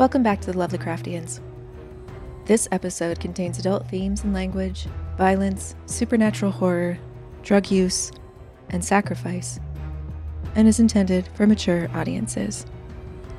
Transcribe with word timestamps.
Welcome 0.00 0.22
back 0.22 0.40
to 0.40 0.52
the 0.52 0.56
Lovely 0.56 0.78
Craftians. 0.78 1.40
This 2.46 2.66
episode 2.72 3.20
contains 3.20 3.58
adult 3.58 3.86
themes 3.90 4.24
and 4.24 4.32
language, 4.32 4.86
violence, 5.18 5.74
supernatural 5.84 6.52
horror, 6.52 6.98
drug 7.42 7.70
use, 7.70 8.10
and 8.70 8.82
sacrifice, 8.82 9.60
and 10.54 10.66
is 10.66 10.80
intended 10.80 11.28
for 11.34 11.46
mature 11.46 11.90
audiences. 11.94 12.64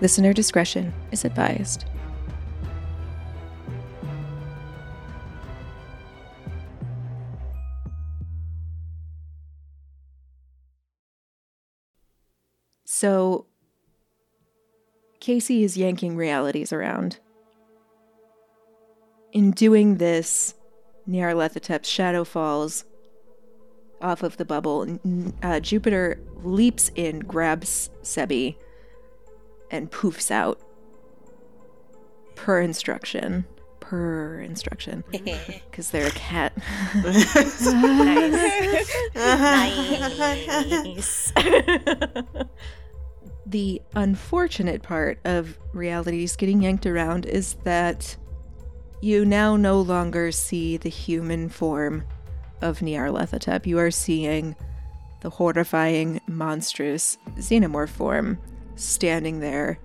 Listener 0.01 0.33
discretion 0.33 0.93
is 1.11 1.25
advised. 1.25 1.85
Casey 15.21 15.63
is 15.63 15.77
yanking 15.77 16.17
realities 16.17 16.73
around. 16.73 17.19
In 19.31 19.51
doing 19.51 19.97
this, 19.97 20.55
Nyarlathotep's 21.07 21.87
shadow 21.87 22.25
falls 22.25 22.83
off 24.01 24.23
of 24.23 24.37
the 24.37 24.45
bubble. 24.45 24.97
Uh, 25.43 25.59
Jupiter 25.59 26.19
leaps 26.43 26.89
in, 26.95 27.19
grabs 27.19 27.91
Sebi, 28.01 28.55
and 29.69 29.91
poofs 29.91 30.31
out. 30.31 30.59
Per 32.35 32.59
instruction. 32.59 33.45
Per 33.79 34.41
instruction. 34.41 35.03
Because 35.71 35.91
they're 35.91 36.07
a 36.07 36.11
cat. 36.11 36.51
nice. 36.95 37.65
nice. 41.33 41.33
The 43.45 43.81
unfortunate 43.95 44.83
part 44.83 45.19
of 45.25 45.57
realities 45.73 46.35
getting 46.35 46.61
yanked 46.61 46.85
around 46.85 47.25
is 47.25 47.55
that 47.63 48.15
you 49.01 49.25
now 49.25 49.55
no 49.55 49.81
longer 49.81 50.31
see 50.31 50.77
the 50.77 50.89
human 50.89 51.49
form 51.49 52.03
of 52.61 52.79
Nyarlathotep. 52.79 53.65
You 53.65 53.79
are 53.79 53.91
seeing 53.91 54.55
the 55.21 55.31
horrifying, 55.31 56.21
monstrous 56.27 57.17
xenomorph 57.37 57.89
form 57.89 58.39
standing 58.75 59.39
there. 59.39 59.79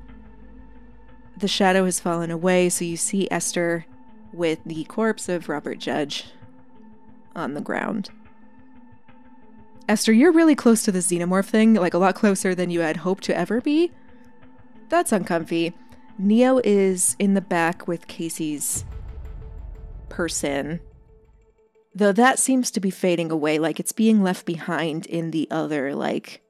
The 1.38 1.48
shadow 1.48 1.84
has 1.84 2.00
fallen 2.00 2.30
away, 2.30 2.68
so 2.68 2.84
you 2.84 2.96
see 2.96 3.28
Esther 3.30 3.86
with 4.32 4.58
the 4.64 4.84
corpse 4.84 5.28
of 5.28 5.48
Robert 5.48 5.78
Judge 5.78 6.26
on 7.34 7.54
the 7.54 7.60
ground. 7.60 8.10
Esther, 9.88 10.12
you're 10.12 10.32
really 10.32 10.56
close 10.56 10.82
to 10.82 10.90
the 10.90 10.98
xenomorph 10.98 11.44
thing, 11.44 11.74
like 11.74 11.94
a 11.94 11.98
lot 11.98 12.16
closer 12.16 12.54
than 12.54 12.70
you 12.70 12.80
had 12.80 12.98
hoped 12.98 13.22
to 13.24 13.36
ever 13.36 13.60
be. 13.60 13.92
That's 14.88 15.12
uncomfy. 15.12 15.74
Neo 16.18 16.60
is 16.64 17.14
in 17.18 17.34
the 17.34 17.40
back 17.40 17.86
with 17.86 18.08
Casey's 18.08 18.84
person. 20.08 20.80
Though 21.94 22.12
that 22.12 22.38
seems 22.38 22.70
to 22.72 22.80
be 22.80 22.90
fading 22.90 23.30
away, 23.30 23.58
like 23.58 23.78
it's 23.78 23.92
being 23.92 24.22
left 24.22 24.44
behind 24.44 25.06
in 25.06 25.30
the 25.30 25.46
other, 25.50 25.94
like, 25.94 26.42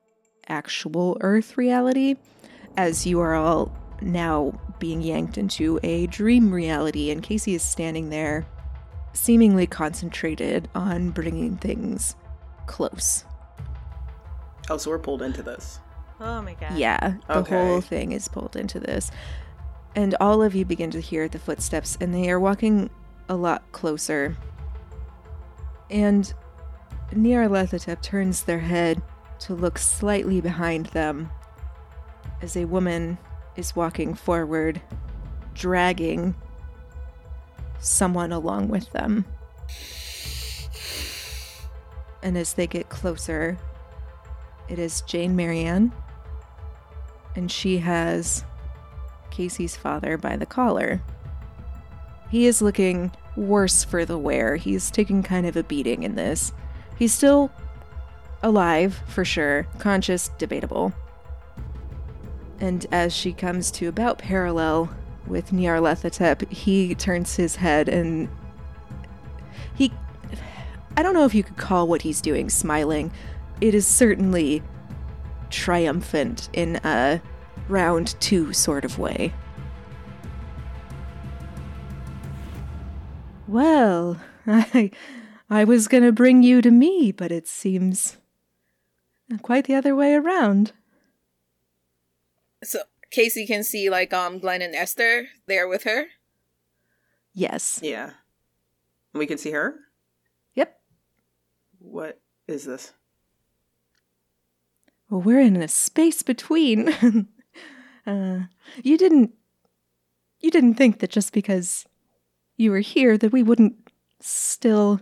actual 0.48 1.18
Earth 1.20 1.58
reality, 1.58 2.16
as 2.76 3.06
you 3.06 3.20
are 3.20 3.34
all 3.34 3.70
now 4.00 4.58
being 4.78 5.02
yanked 5.02 5.36
into 5.36 5.78
a 5.82 6.06
dream 6.06 6.52
reality, 6.52 7.10
and 7.10 7.22
Casey 7.22 7.54
is 7.54 7.62
standing 7.62 8.08
there, 8.10 8.46
seemingly 9.12 9.66
concentrated 9.66 10.68
on 10.74 11.10
bringing 11.10 11.56
things 11.56 12.16
close. 12.66 13.24
Oh, 14.68 14.76
so 14.76 14.90
we're 14.90 14.98
pulled 14.98 15.22
into 15.22 15.42
this. 15.42 15.80
Oh 16.20 16.42
my 16.42 16.54
god. 16.54 16.76
Yeah, 16.76 17.14
the 17.28 17.38
Okay. 17.38 17.54
whole 17.54 17.80
thing 17.80 18.12
is 18.12 18.28
pulled 18.28 18.56
into 18.56 18.80
this. 18.80 19.10
And 19.94 20.14
all 20.20 20.42
of 20.42 20.54
you 20.54 20.64
begin 20.64 20.90
to 20.90 21.00
hear 21.00 21.28
the 21.28 21.38
footsteps, 21.38 21.96
and 22.00 22.12
they 22.12 22.30
are 22.30 22.40
walking 22.40 22.90
a 23.28 23.36
lot 23.36 23.70
closer. 23.72 24.36
And 25.90 26.32
Nyarlathotep 27.12 28.02
turns 28.02 28.42
their 28.42 28.58
head 28.58 29.00
to 29.40 29.54
look 29.54 29.78
slightly 29.78 30.40
behind 30.40 30.86
them 30.86 31.30
as 32.42 32.56
a 32.56 32.64
woman 32.64 33.18
is 33.56 33.76
walking 33.76 34.14
forward, 34.14 34.80
dragging 35.54 36.34
someone 37.78 38.32
along 38.32 38.68
with 38.68 38.90
them. 38.92 39.24
And 42.26 42.36
as 42.36 42.54
they 42.54 42.66
get 42.66 42.88
closer, 42.88 43.56
it 44.68 44.80
is 44.80 45.02
Jane 45.02 45.36
Marianne, 45.36 45.92
and 47.36 47.52
she 47.52 47.78
has 47.78 48.42
Casey's 49.30 49.76
father 49.76 50.18
by 50.18 50.36
the 50.36 50.44
collar. 50.44 51.00
He 52.28 52.46
is 52.46 52.60
looking 52.60 53.12
worse 53.36 53.84
for 53.84 54.04
the 54.04 54.18
wear. 54.18 54.56
He's 54.56 54.90
taking 54.90 55.22
kind 55.22 55.46
of 55.46 55.56
a 55.56 55.62
beating 55.62 56.02
in 56.02 56.16
this. 56.16 56.52
He's 56.98 57.14
still 57.14 57.52
alive, 58.42 59.00
for 59.06 59.24
sure, 59.24 59.68
conscious, 59.78 60.28
debatable. 60.36 60.92
And 62.58 62.86
as 62.90 63.14
she 63.14 63.34
comes 63.34 63.70
to 63.70 63.86
about 63.86 64.18
parallel 64.18 64.92
with 65.28 65.52
Nyarlathotep, 65.52 66.50
he 66.50 66.96
turns 66.96 67.36
his 67.36 67.54
head 67.54 67.88
and. 67.88 68.28
I 70.96 71.02
don't 71.02 71.14
know 71.14 71.26
if 71.26 71.34
you 71.34 71.42
could 71.42 71.58
call 71.58 71.86
what 71.86 72.02
he's 72.02 72.22
doing 72.22 72.48
smiling. 72.48 73.12
It 73.60 73.74
is 73.74 73.86
certainly 73.86 74.62
triumphant 75.50 76.48
in 76.52 76.76
a 76.84 77.20
round 77.68 78.16
two 78.20 78.52
sort 78.52 78.84
of 78.84 78.98
way. 78.98 79.32
Well, 83.46 84.20
I 84.46 84.90
I 85.50 85.64
was 85.64 85.86
gonna 85.86 86.12
bring 86.12 86.42
you 86.42 86.62
to 86.62 86.70
me, 86.70 87.12
but 87.12 87.30
it 87.30 87.46
seems 87.46 88.16
quite 89.42 89.66
the 89.66 89.74
other 89.74 89.94
way 89.94 90.14
around. 90.14 90.72
So 92.64 92.80
Casey 93.10 93.46
can 93.46 93.62
see 93.62 93.90
like 93.90 94.12
um 94.12 94.38
Glenn 94.38 94.62
and 94.62 94.74
Esther 94.74 95.28
there 95.46 95.68
with 95.68 95.84
her. 95.84 96.06
Yes. 97.34 97.80
Yeah. 97.82 98.12
We 99.12 99.26
can 99.26 99.38
see 99.38 99.50
her? 99.50 99.85
What 101.96 102.20
is 102.46 102.66
this? 102.66 102.92
Well, 105.08 105.22
we're 105.22 105.40
in 105.40 105.56
a 105.56 105.66
space 105.66 106.22
between. 106.22 106.90
uh, 108.06 108.40
you 108.82 108.98
didn't. 108.98 109.32
You 110.40 110.50
didn't 110.50 110.74
think 110.74 110.98
that 110.98 111.10
just 111.10 111.32
because 111.32 111.86
you 112.58 112.70
were 112.70 112.80
here 112.80 113.16
that 113.16 113.32
we 113.32 113.42
wouldn't 113.42 113.76
still. 114.20 115.00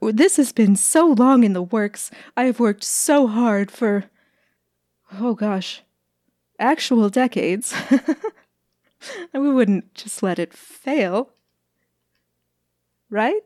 This 0.00 0.36
has 0.36 0.52
been 0.52 0.76
so 0.76 1.08
long 1.08 1.42
in 1.42 1.54
the 1.54 1.62
works. 1.62 2.12
I 2.36 2.44
have 2.44 2.60
worked 2.60 2.84
so 2.84 3.26
hard 3.26 3.72
for. 3.72 4.04
Oh 5.14 5.34
gosh. 5.34 5.82
Actual 6.60 7.10
decades. 7.10 7.74
we 9.34 9.52
wouldn't 9.52 9.92
just 9.96 10.22
let 10.22 10.38
it 10.38 10.54
fail. 10.54 11.30
Right? 13.10 13.42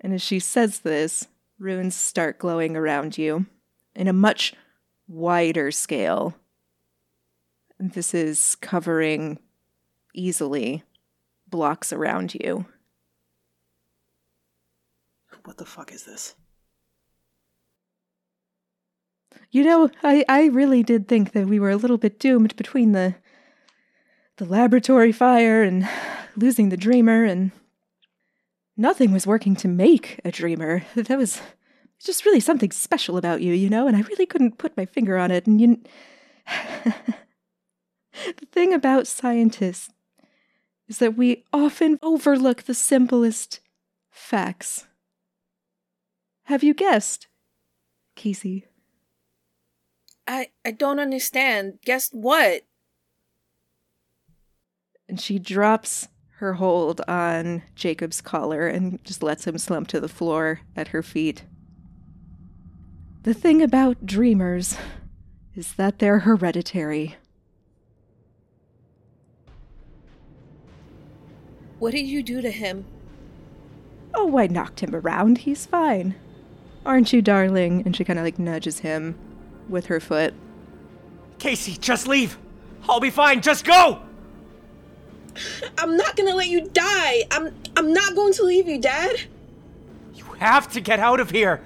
And 0.00 0.14
as 0.14 0.22
she 0.22 0.38
says 0.38 0.80
this, 0.80 1.28
runes 1.58 1.94
start 1.94 2.38
glowing 2.38 2.76
around 2.76 3.18
you 3.18 3.46
in 3.94 4.08
a 4.08 4.12
much 4.12 4.54
wider 5.06 5.70
scale. 5.70 6.34
This 7.78 8.14
is 8.14 8.56
covering 8.56 9.38
easily 10.14 10.84
blocks 11.48 11.92
around 11.92 12.34
you. 12.34 12.66
What 15.44 15.58
the 15.58 15.64
fuck 15.64 15.92
is 15.92 16.04
this? 16.04 16.34
You 19.50 19.64
know, 19.64 19.90
I, 20.02 20.24
I 20.28 20.46
really 20.46 20.82
did 20.82 21.08
think 21.08 21.32
that 21.32 21.46
we 21.46 21.58
were 21.58 21.70
a 21.70 21.76
little 21.76 21.98
bit 21.98 22.18
doomed 22.18 22.56
between 22.56 22.92
the 22.92 23.16
the 24.36 24.44
laboratory 24.46 25.12
fire 25.12 25.62
and 25.62 25.86
losing 26.36 26.70
the 26.70 26.76
dreamer 26.76 27.24
and 27.24 27.52
nothing 28.80 29.12
was 29.12 29.26
working 29.26 29.54
to 29.56 29.68
make 29.68 30.20
a 30.24 30.32
dreamer. 30.32 30.82
That 30.94 31.18
was 31.18 31.40
just 31.98 32.24
really 32.24 32.40
something 32.40 32.70
special 32.70 33.18
about 33.18 33.42
you, 33.42 33.52
you 33.52 33.68
know, 33.68 33.86
and 33.86 33.96
I 33.96 34.00
really 34.00 34.26
couldn't 34.26 34.58
put 34.58 34.76
my 34.76 34.86
finger 34.86 35.18
on 35.18 35.30
it. 35.30 35.46
And 35.46 35.60
you 35.60 35.80
The 38.12 38.46
thing 38.50 38.74
about 38.74 39.06
scientists 39.06 39.90
is 40.88 40.98
that 40.98 41.16
we 41.16 41.44
often 41.52 41.98
overlook 42.02 42.62
the 42.62 42.74
simplest 42.74 43.60
facts. 44.10 44.86
Have 46.44 46.64
you 46.64 46.74
guessed, 46.74 47.28
Casey? 48.16 48.66
I 50.26 50.48
I 50.64 50.72
don't 50.72 50.98
understand. 50.98 51.78
Guess 51.84 52.10
what? 52.12 52.62
And 55.08 55.20
she 55.20 55.38
drops 55.38 56.08
her 56.40 56.54
hold 56.54 57.02
on 57.06 57.62
Jacob's 57.74 58.22
collar 58.22 58.66
and 58.66 58.98
just 59.04 59.22
lets 59.22 59.46
him 59.46 59.58
slump 59.58 59.88
to 59.88 60.00
the 60.00 60.08
floor 60.08 60.62
at 60.74 60.88
her 60.88 61.02
feet. 61.02 61.44
The 63.24 63.34
thing 63.34 63.60
about 63.60 64.06
dreamers 64.06 64.74
is 65.54 65.74
that 65.74 65.98
they're 65.98 66.20
hereditary. 66.20 67.16
What 71.78 71.92
did 71.92 72.06
you 72.06 72.22
do 72.22 72.40
to 72.40 72.50
him? 72.50 72.86
Oh, 74.14 74.38
I 74.38 74.46
knocked 74.46 74.80
him 74.80 74.94
around. 74.94 75.38
He's 75.38 75.66
fine. 75.66 76.14
Aren't 76.86 77.12
you, 77.12 77.20
darling? 77.20 77.82
And 77.84 77.94
she 77.94 78.02
kind 78.02 78.18
of 78.18 78.24
like 78.24 78.38
nudges 78.38 78.78
him 78.78 79.14
with 79.68 79.86
her 79.86 80.00
foot. 80.00 80.32
Casey, 81.38 81.76
just 81.76 82.08
leave. 82.08 82.38
I'll 82.88 82.98
be 82.98 83.10
fine. 83.10 83.42
Just 83.42 83.66
go. 83.66 84.00
I'm 85.78 85.96
not 85.96 86.16
gonna 86.16 86.34
let 86.34 86.48
you 86.48 86.68
die. 86.68 87.24
I'm 87.30 87.54
I'm 87.76 87.92
not 87.92 88.14
going 88.14 88.32
to 88.34 88.44
leave 88.44 88.68
you, 88.68 88.78
Dad. 88.78 89.20
You 90.14 90.24
have 90.38 90.70
to 90.72 90.80
get 90.80 90.98
out 90.98 91.20
of 91.20 91.30
here. 91.30 91.62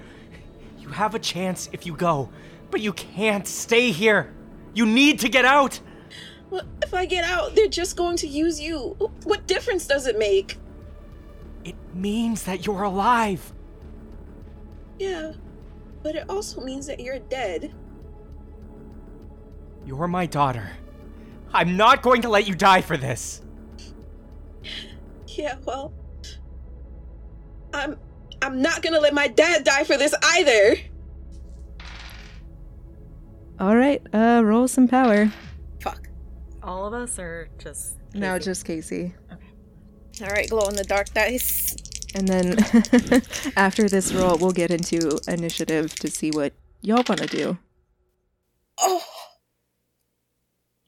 You 0.79 0.89
have 0.89 1.15
a 1.15 1.19
chance 1.19 1.69
if 1.73 1.87
you 1.87 1.95
go, 1.95 2.29
but 2.71 2.81
you 2.81 2.93
can't 2.93 3.47
stay 3.47 3.91
here. 3.91 4.33
You 4.75 4.87
need 4.87 5.21
to 5.21 5.29
get 5.29 5.45
out. 5.45 5.81
Well, 6.51 6.63
if 6.83 6.93
I 6.93 7.07
get 7.07 7.25
out, 7.25 7.55
they're 7.55 7.69
just 7.69 7.97
going 7.97 8.17
to 8.19 8.29
use 8.29 8.61
you. 8.61 8.97
What 9.25 9.47
difference 9.47 9.87
does 9.87 10.07
it 10.07 10.19
make? 10.19 10.59
It 11.65 11.75
means 11.95 12.45
that 12.45 12.67
you're 12.67 12.83
alive. 12.83 13.53
Yeah, 14.99 15.33
but 16.03 16.15
it 16.15 16.29
also 16.29 16.61
means 16.61 16.87
that 16.87 17.01
you're 17.01 17.19
dead. 17.19 17.73
You're 19.87 20.09
my 20.09 20.27
daughter. 20.27 20.71
I'm 21.53 21.77
not 21.77 22.03
going 22.03 22.23
to 22.23 22.29
let 22.29 22.47
you 22.47 22.55
die 22.55 22.83
for 22.83 22.97
this. 22.97 23.41
Yeah, 25.37 25.57
well, 25.65 25.93
I'm 27.73 27.99
I'm 28.41 28.63
not 28.63 28.83
gonna 28.83 29.01
let 29.01 29.15
my 29.15 29.27
dad 29.27 29.65
die 29.65 29.83
for 29.83 29.97
this 29.97 30.15
either. 30.23 30.77
All 33.59 33.75
right, 33.75 34.01
uh, 34.13 34.43
roll 34.45 34.69
some 34.69 34.87
power. 34.87 35.33
Fuck. 35.81 36.09
All 36.63 36.87
of 36.87 36.95
us 36.95 37.19
are 37.19 37.49
just 37.59 37.99
No, 38.15 38.39
just 38.39 38.65
Casey. 38.65 39.15
Okay. 39.33 40.25
All 40.25 40.31
right, 40.31 40.49
glow 40.49 40.69
in 40.69 40.77
the 40.77 40.85
dark 40.85 41.13
dice. 41.13 41.75
And 42.15 42.29
then 42.29 42.57
after 43.57 43.89
this 43.89 44.13
roll, 44.13 44.39
we'll 44.39 44.53
get 44.53 44.71
into 44.71 45.19
initiative 45.27 45.95
to 45.97 46.09
see 46.09 46.31
what 46.31 46.53
y'all 46.81 47.03
want 47.09 47.21
to 47.23 47.27
do. 47.27 47.59
Oh, 48.79 49.03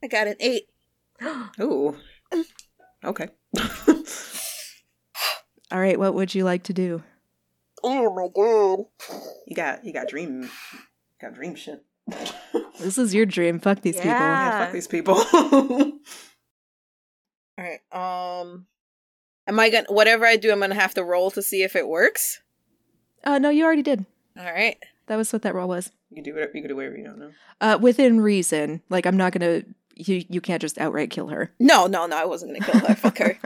I 0.04 0.06
got 0.06 0.28
an 0.28 0.36
eight. 0.38 0.68
Ooh. 1.60 1.96
Okay. 3.04 3.28
All 5.72 5.80
right, 5.80 5.98
what 5.98 6.14
would 6.14 6.34
you 6.34 6.44
like 6.44 6.62
to 6.64 6.72
do? 6.72 7.02
Oh 7.82 8.14
my 8.14 8.28
god. 8.34 8.86
you 9.46 9.54
got 9.56 9.84
you 9.84 9.92
got 9.92 10.08
dream 10.08 10.42
you 10.42 10.48
got 11.20 11.34
dream 11.34 11.54
shit. 11.54 11.84
This 12.78 12.98
is 12.98 13.14
your 13.14 13.24
dream. 13.24 13.58
Fuck 13.58 13.80
these 13.80 13.96
Yeah, 13.96 14.04
Yeah. 14.04 14.64
fuck 14.66 14.72
these 14.72 14.86
people. 14.86 15.14
All 15.32 15.92
right. 17.58 17.80
Um, 17.90 18.66
am 19.46 19.58
I 19.58 19.70
gonna 19.70 19.86
whatever 19.88 20.26
I 20.26 20.36
do? 20.36 20.52
I'm 20.52 20.60
gonna 20.60 20.74
have 20.74 20.92
to 20.94 21.04
roll 21.04 21.30
to 21.32 21.42
see 21.42 21.62
if 21.62 21.74
it 21.74 21.88
works. 21.88 22.40
people. 23.22 23.32
Uh, 23.34 23.38
no, 23.38 23.48
you 23.50 23.64
already 23.64 23.82
did. 23.82 24.04
All 24.38 24.44
right. 24.44 24.76
That 25.06 25.16
was 25.16 25.32
what 25.32 25.42
that 25.42 25.54
roll 25.54 25.68
was. 25.68 25.90
you 26.10 26.16
can 26.16 26.24
do 26.24 26.34
whatever 26.34 26.52
you 26.54 26.60
can 26.62 26.68
do 26.68 26.76
whatever 26.76 26.96
you 26.98 27.04
don't 27.04 27.18
know. 27.18 27.30
Uh, 27.60 27.78
within 27.80 28.20
reason. 28.20 28.82
Like, 28.90 29.06
I'm 29.06 29.16
not 29.16 29.32
gonna. 29.32 29.62
You 29.96 30.24
you 30.28 30.40
can't 30.40 30.60
just 30.60 30.78
outright 30.78 31.10
kill 31.10 31.28
her. 31.28 31.52
No, 31.58 31.86
no, 31.86 32.06
no. 32.06 32.16
I 32.16 32.24
wasn't 32.24 32.52
gonna 32.52 32.70
kill 32.70 32.86
her. 32.86 32.94
Fuck 32.94 33.18
her. 33.18 33.38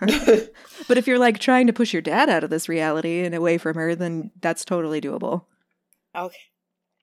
But 0.88 0.98
if 0.98 1.06
you're 1.06 1.18
like 1.18 1.38
trying 1.38 1.66
to 1.66 1.72
push 1.72 1.92
your 1.92 2.02
dad 2.02 2.28
out 2.28 2.44
of 2.44 2.50
this 2.50 2.68
reality 2.68 3.24
and 3.24 3.34
away 3.34 3.58
from 3.58 3.74
her, 3.74 3.94
then 3.94 4.30
that's 4.40 4.64
totally 4.64 5.00
doable. 5.00 5.44
Okay. 6.14 6.36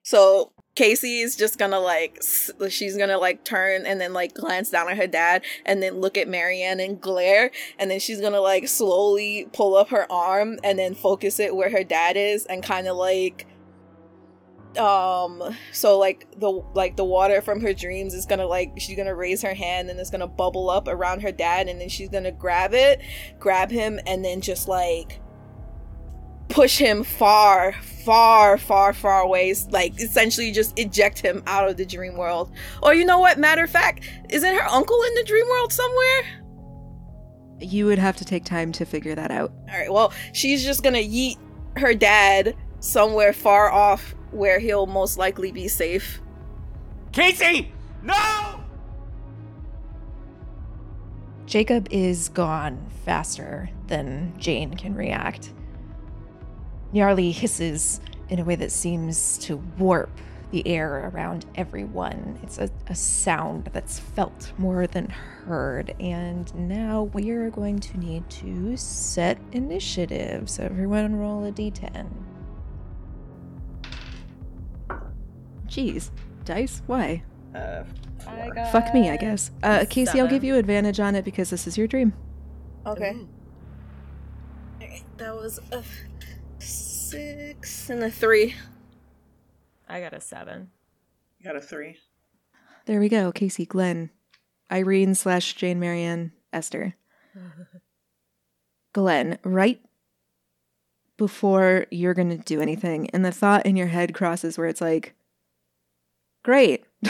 So 0.02 0.52
Casey 0.74 1.20
is 1.20 1.36
just 1.36 1.58
gonna 1.58 1.80
like 1.80 2.22
she's 2.68 2.96
gonna 2.96 3.18
like 3.18 3.44
turn 3.44 3.86
and 3.86 4.00
then 4.00 4.12
like 4.12 4.34
glance 4.34 4.70
down 4.70 4.90
at 4.90 4.96
her 4.96 5.06
dad 5.06 5.42
and 5.64 5.82
then 5.82 6.00
look 6.00 6.18
at 6.18 6.28
Marianne 6.28 6.80
and 6.80 7.00
glare 7.00 7.50
and 7.78 7.90
then 7.90 8.00
she's 8.00 8.20
gonna 8.20 8.40
like 8.40 8.68
slowly 8.68 9.48
pull 9.52 9.76
up 9.76 9.88
her 9.90 10.10
arm 10.10 10.58
and 10.64 10.78
then 10.78 10.94
focus 10.94 11.38
it 11.38 11.54
where 11.56 11.70
her 11.70 11.84
dad 11.84 12.16
is 12.16 12.44
and 12.46 12.62
kind 12.62 12.86
of 12.86 12.96
like 12.96 13.46
um 14.78 15.54
so 15.72 15.98
like 15.98 16.26
the 16.38 16.50
like 16.74 16.96
the 16.96 17.04
water 17.04 17.40
from 17.40 17.60
her 17.60 17.72
dreams 17.72 18.14
is 18.14 18.26
gonna 18.26 18.46
like 18.46 18.72
she's 18.78 18.96
gonna 18.96 19.14
raise 19.14 19.42
her 19.42 19.54
hand 19.54 19.88
and 19.90 20.00
it's 20.00 20.10
gonna 20.10 20.26
bubble 20.26 20.70
up 20.70 20.88
around 20.88 21.22
her 21.22 21.32
dad 21.32 21.68
and 21.68 21.80
then 21.80 21.88
she's 21.88 22.08
gonna 22.08 22.32
grab 22.32 22.74
it 22.74 23.00
grab 23.38 23.70
him 23.70 24.00
and 24.06 24.24
then 24.24 24.40
just 24.40 24.68
like 24.68 25.20
push 26.54 26.78
him 26.78 27.02
far, 27.02 27.72
far, 28.04 28.56
far, 28.56 28.92
far 28.92 29.22
away. 29.22 29.54
Like 29.70 30.00
essentially 30.00 30.52
just 30.52 30.78
eject 30.78 31.18
him 31.18 31.42
out 31.46 31.68
of 31.68 31.76
the 31.76 31.84
dream 31.84 32.16
world. 32.16 32.52
Or 32.82 32.94
you 32.94 33.04
know 33.04 33.18
what? 33.18 33.38
Matter 33.38 33.64
of 33.64 33.70
fact, 33.70 34.08
isn't 34.30 34.54
her 34.54 34.68
uncle 34.68 35.02
in 35.02 35.14
the 35.14 35.24
dream 35.24 35.46
world 35.48 35.72
somewhere? 35.72 36.22
You 37.60 37.86
would 37.86 37.98
have 37.98 38.16
to 38.16 38.24
take 38.24 38.44
time 38.44 38.72
to 38.72 38.84
figure 38.84 39.14
that 39.14 39.30
out. 39.30 39.52
All 39.70 39.78
right. 39.78 39.92
Well, 39.92 40.12
she's 40.32 40.64
just 40.64 40.82
gonna 40.82 40.98
yeet 40.98 41.38
her 41.76 41.94
dad 41.94 42.54
somewhere 42.80 43.32
far 43.32 43.72
off 43.72 44.14
where 44.34 44.58
he'll 44.58 44.86
most 44.86 45.16
likely 45.16 45.52
be 45.52 45.68
safe. 45.68 46.20
Casey! 47.12 47.72
No! 48.02 48.60
Jacob 51.46 51.86
is 51.90 52.30
gone 52.30 52.90
faster 53.04 53.70
than 53.86 54.34
Jane 54.38 54.74
can 54.74 54.94
react. 54.94 55.52
Nyarly 56.92 57.32
hisses 57.32 58.00
in 58.28 58.38
a 58.38 58.44
way 58.44 58.56
that 58.56 58.72
seems 58.72 59.38
to 59.38 59.56
warp 59.78 60.10
the 60.50 60.66
air 60.66 61.10
around 61.12 61.46
everyone. 61.54 62.38
It's 62.42 62.58
a, 62.58 62.70
a 62.88 62.94
sound 62.94 63.70
that's 63.72 63.98
felt 63.98 64.52
more 64.56 64.86
than 64.86 65.08
heard. 65.08 65.94
And 66.00 66.52
now 66.54 67.04
we 67.12 67.30
are 67.30 67.50
going 67.50 67.78
to 67.80 67.98
need 67.98 68.28
to 68.30 68.76
set 68.76 69.38
initiative. 69.52 70.48
So 70.48 70.64
everyone 70.64 71.16
roll 71.16 71.44
a 71.44 71.52
d10. 71.52 72.06
Jeez, 75.74 76.10
dice? 76.44 76.82
Why? 76.86 77.24
Uh, 77.52 77.82
four. 78.22 78.54
Fuck 78.70 78.94
me, 78.94 79.10
I 79.10 79.16
guess. 79.16 79.50
Uh, 79.60 79.84
Casey, 79.90 80.20
I'll 80.20 80.28
give 80.28 80.44
you 80.44 80.54
advantage 80.54 81.00
on 81.00 81.16
it 81.16 81.24
because 81.24 81.50
this 81.50 81.66
is 81.66 81.76
your 81.76 81.88
dream. 81.88 82.12
Okay. 82.86 83.16
Alright, 84.80 85.02
That 85.18 85.34
was 85.34 85.58
a 85.72 85.82
six 86.60 87.90
and 87.90 88.04
a 88.04 88.10
three. 88.10 88.54
I 89.88 90.00
got 90.00 90.12
a 90.12 90.20
seven. 90.20 90.70
You 91.40 91.44
got 91.46 91.56
a 91.56 91.60
three. 91.60 91.96
There 92.86 93.00
we 93.00 93.08
go. 93.08 93.32
Casey, 93.32 93.66
Glenn, 93.66 94.10
Irene 94.70 95.16
slash 95.16 95.54
Jane 95.54 95.80
Marianne, 95.80 96.30
Esther. 96.52 96.94
Glenn, 98.92 99.38
right 99.42 99.80
before 101.16 101.86
you're 101.90 102.14
going 102.14 102.30
to 102.30 102.36
do 102.36 102.60
anything, 102.60 103.10
and 103.10 103.24
the 103.24 103.32
thought 103.32 103.66
in 103.66 103.74
your 103.76 103.88
head 103.88 104.14
crosses 104.14 104.56
where 104.56 104.68
it's 104.68 104.80
like, 104.80 105.16
great. 106.44 106.84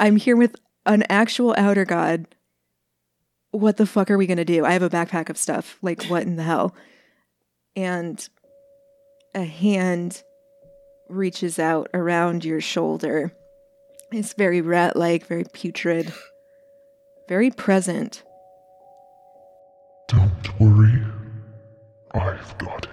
I'm 0.00 0.16
here 0.16 0.36
with 0.36 0.56
an 0.84 1.04
actual 1.08 1.54
outer 1.56 1.84
god. 1.84 2.26
What 3.52 3.76
the 3.76 3.86
fuck 3.86 4.10
are 4.10 4.18
we 4.18 4.26
going 4.26 4.38
to 4.38 4.44
do? 4.44 4.64
I 4.64 4.72
have 4.72 4.82
a 4.82 4.90
backpack 4.90 5.28
of 5.28 5.36
stuff. 5.36 5.78
Like, 5.82 6.04
what 6.06 6.22
in 6.22 6.34
the 6.36 6.42
hell? 6.42 6.74
And 7.76 8.26
a 9.34 9.44
hand 9.44 10.22
reaches 11.08 11.58
out 11.58 11.88
around 11.94 12.44
your 12.44 12.60
shoulder. 12.60 13.32
It's 14.10 14.34
very 14.34 14.60
rat 14.60 14.96
like, 14.96 15.26
very 15.26 15.44
putrid, 15.52 16.12
very 17.28 17.50
present. 17.50 18.22
Don't 20.08 20.60
worry. 20.60 21.02
I've 22.12 22.58
got 22.58 22.86
him. 22.86 22.91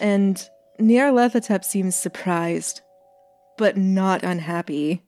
And 0.00 0.48
Nyarlathotep 0.80 1.64
seems 1.64 1.96
surprised, 1.96 2.82
but 3.56 3.76
not 3.76 4.22
unhappy. 4.22 5.02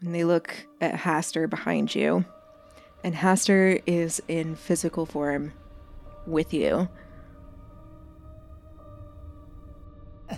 And 0.00 0.14
they 0.14 0.24
look 0.24 0.66
at 0.80 0.94
Hastur 0.94 1.48
behind 1.48 1.94
you. 1.94 2.24
And 3.04 3.14
Hastur 3.14 3.82
is 3.86 4.22
in 4.28 4.56
physical 4.56 5.06
form 5.06 5.52
with 6.26 6.54
you. 6.54 6.88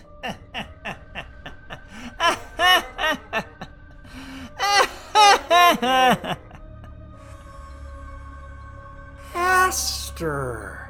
Hastur! 9.33 10.88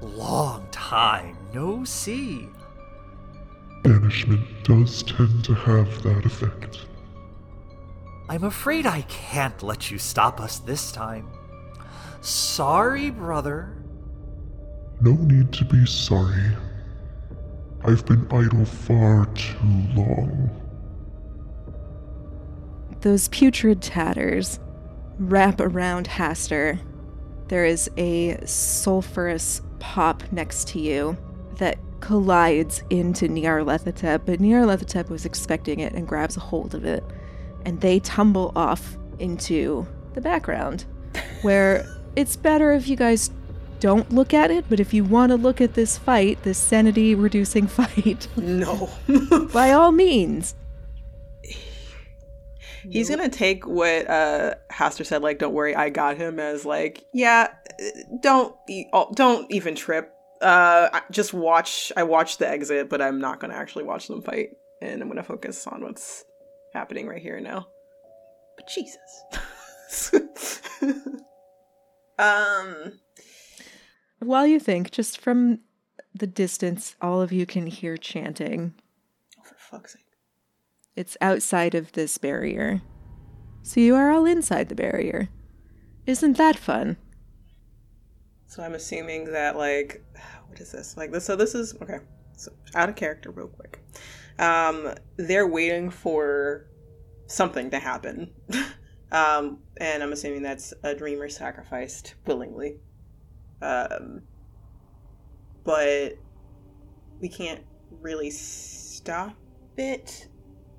Long 0.00 0.66
time 0.94 1.36
no 1.52 1.84
see. 1.84 2.48
Banishment 3.82 4.46
does 4.62 5.02
tend 5.02 5.44
to 5.44 5.52
have 5.52 6.02
that 6.04 6.24
effect. 6.24 6.86
I'm 8.28 8.44
afraid 8.44 8.86
I 8.86 9.02
can't 9.02 9.60
let 9.60 9.90
you 9.90 9.98
stop 9.98 10.40
us 10.40 10.60
this 10.60 10.92
time. 10.92 11.28
Sorry, 12.20 13.10
brother. 13.10 13.76
No 15.00 15.14
need 15.14 15.52
to 15.54 15.64
be 15.64 15.84
sorry. 15.84 16.56
I've 17.84 18.06
been 18.06 18.28
idle 18.30 18.64
far 18.64 19.26
too 19.34 19.56
long. 19.96 20.48
Those 23.00 23.26
putrid 23.28 23.82
tatters 23.82 24.60
wrap 25.18 25.60
around 25.60 26.06
Hastur. 26.08 26.78
There 27.48 27.64
is 27.64 27.90
a 27.96 28.36
sulfurous 28.44 29.60
pop 29.84 30.22
next 30.32 30.66
to 30.68 30.80
you 30.80 31.16
that 31.58 31.78
collides 32.00 32.82
into 32.90 33.28
Nyarlathotep, 33.28 34.22
but 34.24 34.40
Nyarlathotep 34.40 35.10
was 35.10 35.24
expecting 35.26 35.80
it 35.80 35.92
and 35.92 36.08
grabs 36.08 36.36
a 36.38 36.40
hold 36.40 36.74
of 36.74 36.84
it. 36.86 37.04
And 37.66 37.80
they 37.80 38.00
tumble 38.00 38.50
off 38.56 38.96
into 39.18 39.86
the 40.14 40.20
background, 40.22 40.86
where 41.42 41.86
it's 42.16 42.34
better 42.34 42.72
if 42.72 42.88
you 42.88 42.96
guys 42.96 43.30
don't 43.78 44.10
look 44.10 44.32
at 44.32 44.50
it, 44.50 44.64
but 44.70 44.80
if 44.80 44.94
you 44.94 45.04
want 45.04 45.30
to 45.30 45.36
look 45.36 45.60
at 45.60 45.74
this 45.74 45.98
fight, 45.98 46.42
this 46.42 46.58
sanity 46.58 47.14
reducing 47.14 47.66
fight, 47.78 48.26
No. 48.36 48.88
by 49.52 49.72
all 49.72 49.92
means. 49.92 50.54
He's 52.90 53.08
gonna 53.08 53.28
take 53.28 53.66
what 53.66 54.08
uh 54.08 54.54
Hastur 54.70 55.06
said, 55.06 55.22
like, 55.22 55.38
"Don't 55.38 55.54
worry, 55.54 55.74
I 55.74 55.90
got 55.90 56.16
him." 56.16 56.38
As 56.38 56.64
like, 56.64 57.04
yeah, 57.12 57.48
don't 58.20 58.54
don't 59.14 59.50
even 59.50 59.74
trip. 59.74 60.12
Uh, 60.40 61.00
just 61.10 61.32
watch. 61.32 61.92
I 61.96 62.02
watched 62.02 62.38
the 62.38 62.48
exit, 62.48 62.88
but 62.88 63.00
I'm 63.00 63.18
not 63.18 63.40
gonna 63.40 63.54
actually 63.54 63.84
watch 63.84 64.08
them 64.08 64.22
fight, 64.22 64.50
and 64.82 65.00
I'm 65.00 65.08
gonna 65.08 65.22
focus 65.22 65.66
on 65.66 65.82
what's 65.82 66.24
happening 66.72 67.06
right 67.06 67.22
here 67.22 67.36
and 67.36 67.44
now. 67.44 67.66
But 68.56 68.68
Jesus. 68.68 70.12
um. 72.18 73.00
While 74.20 74.46
you 74.46 74.58
think, 74.58 74.90
just 74.90 75.20
from 75.20 75.60
the 76.14 76.26
distance, 76.26 76.96
all 77.00 77.20
of 77.20 77.32
you 77.32 77.44
can 77.44 77.66
hear 77.66 77.96
chanting. 77.96 78.74
Oh, 79.38 79.42
for 79.42 79.56
fuck's 79.58 79.92
sake. 79.94 80.03
It's 80.96 81.16
outside 81.20 81.74
of 81.74 81.92
this 81.92 82.18
barrier. 82.18 82.82
So 83.62 83.80
you 83.80 83.96
are 83.96 84.10
all 84.10 84.26
inside 84.26 84.68
the 84.68 84.74
barrier. 84.74 85.28
Isn't 86.06 86.36
that 86.36 86.56
fun? 86.56 86.96
So 88.46 88.62
I'm 88.62 88.74
assuming 88.74 89.32
that 89.32 89.56
like 89.56 90.04
what 90.46 90.60
is 90.60 90.70
this? 90.72 90.96
Like 90.96 91.10
this 91.10 91.24
so 91.24 91.34
this 91.34 91.54
is 91.54 91.74
okay. 91.82 91.98
So 92.36 92.52
out 92.74 92.88
of 92.88 92.96
character 92.96 93.30
real 93.30 93.48
quick. 93.48 93.82
Um 94.38 94.94
they're 95.16 95.48
waiting 95.48 95.90
for 95.90 96.66
something 97.26 97.70
to 97.70 97.78
happen. 97.80 98.30
um 99.12 99.58
and 99.78 100.02
I'm 100.02 100.12
assuming 100.12 100.42
that's 100.42 100.72
a 100.84 100.94
dreamer 100.94 101.28
sacrificed 101.28 102.14
willingly. 102.26 102.76
Um 103.60 104.22
but 105.64 106.18
we 107.20 107.28
can't 107.28 107.64
really 108.00 108.30
stop 108.30 109.34
it. 109.76 110.28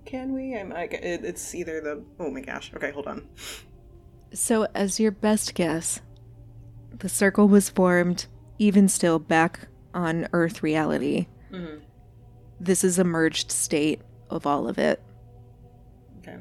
Can 0.06 0.34
we? 0.34 0.56
I'm 0.56 0.70
like 0.70 0.94
it, 0.94 1.26
it's 1.26 1.54
either 1.56 1.82
the 1.82 2.04
Oh 2.20 2.30
my 2.30 2.42
gosh. 2.42 2.72
Okay, 2.76 2.92
hold 2.92 3.08
on. 3.08 3.28
So, 4.34 4.68
as 4.76 5.00
your 5.00 5.12
best 5.12 5.54
guess, 5.56 6.02
the 7.00 7.10
circle 7.10 7.48
was 7.48 7.70
formed, 7.70 8.28
even 8.60 8.88
still 8.88 9.20
back 9.20 9.68
on 9.94 10.28
Earth 10.34 10.62
reality. 10.62 11.28
Mhm. 11.52 11.82
This 12.60 12.84
is 12.84 13.00
a 13.00 13.04
merged 13.04 13.52
state 13.52 14.02
of 14.30 14.46
all 14.46 14.68
of 14.68 14.78
it. 14.78 15.02
Okay. 16.20 16.38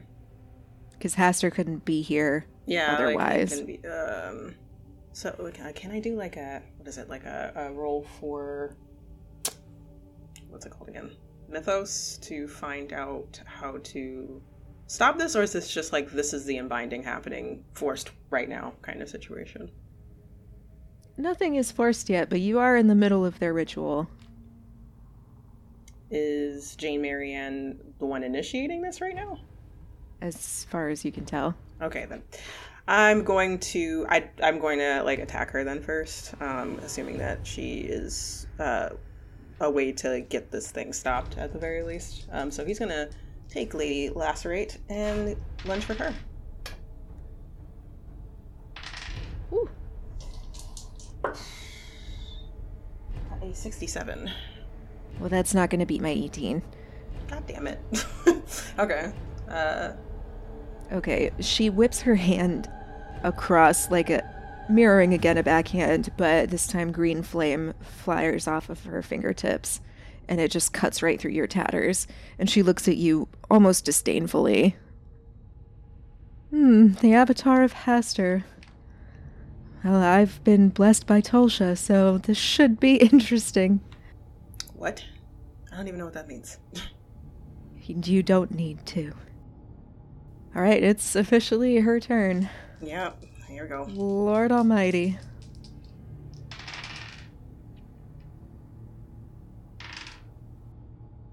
Because 0.93 1.15
Hastur 1.15 1.53
couldn't 1.53 1.85
be 1.85 2.03
here 2.03 2.47
yeah 2.67 2.93
like, 2.93 2.99
otherwise. 2.99 3.57
can 3.57 3.67
be, 3.67 3.87
um 3.87 4.55
so 5.13 5.35
okay, 5.39 5.71
can 5.75 5.91
i 5.91 6.01
do 6.01 6.17
like 6.17 6.37
a 6.37 6.63
what 6.79 6.89
is 6.89 6.97
it 6.99 7.09
like 7.11 7.25
a, 7.25 7.53
a 7.55 7.73
roll 7.73 8.07
for 8.19 8.75
what's 10.49 10.65
it 10.65 10.71
called 10.71 10.89
again 10.89 11.11
mythos 11.55 12.19
to 12.19 12.47
find 12.49 12.93
out 12.93 13.41
how 13.47 13.79
to 13.85 14.43
stop 14.89 15.17
this 15.17 15.35
or 15.37 15.43
is 15.43 15.53
this 15.53 15.73
just 15.73 15.93
like 15.93 16.11
this 16.11 16.35
is 16.35 16.45
the 16.45 16.57
unbinding 16.59 17.03
happening 17.03 17.65
forced 17.73 18.11
right 18.31 18.49
now 18.49 18.75
kind 18.83 19.01
of 19.01 19.09
situation 19.09 19.71
Nothing 21.17 21.55
is 21.55 21.71
forced 21.71 22.11
yet, 22.11 22.29
but 22.29 22.41
you 22.41 22.59
are 22.59 22.77
in 22.77 22.89
the 22.89 22.95
middle 22.97 23.25
of 23.25 23.39
their 23.39 23.55
ritual. 23.55 24.09
is 26.11 26.75
jane 26.77 27.01
marianne 27.01 27.79
the 28.01 28.07
one 28.07 28.23
initiating 28.25 28.83
this 28.83 29.01
right 29.01 29.15
now 29.15 29.39
As 30.21 30.65
far 30.71 30.89
as 30.89 31.05
you 31.05 31.13
can 31.13 31.25
tell. 31.25 31.55
Okay 31.81 32.07
then. 32.07 32.23
I'm 32.87 33.25
going 33.25 33.59
to 33.75 34.07
I 34.09 34.29
I'm 34.43 34.59
going 34.59 34.79
to 34.79 35.03
like 35.03 35.19
attack 35.19 35.51
her 35.51 35.65
then 35.65 35.81
first, 35.81 36.35
um, 36.41 36.79
assuming 36.83 37.19
that 37.19 37.47
she 37.47 37.81
is 37.81 38.47
uh, 38.59 38.91
a 39.61 39.71
way 39.71 39.93
to 39.93 40.21
get 40.23 40.51
this 40.51 40.71
thing 40.71 40.93
stopped 40.93 41.39
at 41.39 41.53
the 41.53 41.59
very 41.59 41.83
least. 41.83 42.27
Um, 42.33 42.51
so 42.51 42.65
he's 42.65 42.79
gonna 42.79 43.09
take 43.49 43.75
Lady 43.75 44.11
Lacerate 44.11 44.79
and 44.89 45.37
lunge 45.65 45.85
for 45.85 45.95
her. 45.95 46.15
Ooh. 49.53 49.69
A 53.43 53.55
67. 53.55 54.31
Well, 55.21 55.29
that's 55.29 55.55
not 55.55 55.71
to 55.81 55.87
beat 55.87 56.01
my 56.01 56.09
18. 56.09 56.63
God 57.31 57.47
damn 57.47 57.67
it. 57.67 57.81
okay. 58.79 59.13
Uh, 59.49 59.93
Okay, 60.93 61.31
she 61.41 61.71
whips 61.71 62.01
her 62.03 62.15
hand 62.15 62.71
across 63.23 63.91
like 63.91 64.11
a 64.11 64.23
mirroring 64.69 65.13
again 65.15 65.39
a 65.39 65.43
backhand, 65.43 66.11
but 66.17 66.51
this 66.51 66.67
time 66.67 66.93
green 66.93 67.23
flame 67.23 67.75
fires 67.81 68.47
off 68.49 68.69
of 68.71 68.85
her 68.85 69.03
fingertips 69.03 69.81
and 70.29 70.41
it 70.41 70.51
just 70.51 70.73
cuts 70.73 71.03
right 71.03 71.21
through 71.21 71.33
your 71.33 71.47
tatters. 71.47 72.07
And 72.39 72.49
she 72.49 72.63
looks 72.63 72.89
at 72.89 72.97
you 72.97 73.29
almost 73.51 73.85
disdainfully. 73.85 74.75
Hmm, 76.51 76.93
the 76.95 77.13
avatar 77.13 77.63
of 77.63 77.75
Hastur. 77.75 78.45
Well, 79.85 79.97
I've 80.03 80.43
been 80.45 80.71
blessed 80.71 81.07
by 81.07 81.21
Tulzscha, 81.21 81.77
so 81.77 82.17
this 82.19 82.39
should 82.39 82.81
be 82.81 82.95
interesting. 83.13 83.81
what? 84.75 85.05
I 85.71 85.77
don't 85.77 85.89
even 85.89 85.99
know 85.99 86.05
what 86.07 86.15
that 86.15 86.29
means. 86.29 86.59
You 87.87 88.23
don't 88.23 88.51
need 88.55 88.87
to. 88.87 89.13
All 90.57 90.63
right, 90.63 90.83
it's 90.83 91.15
officially 91.15 91.81
her 91.81 92.01
turn. 92.01 92.49
yeah, 92.81 93.11
here 93.55 93.63
we 93.63 93.69
go. 93.69 93.87
Lord 93.89 94.51
Almighty. 94.51 95.17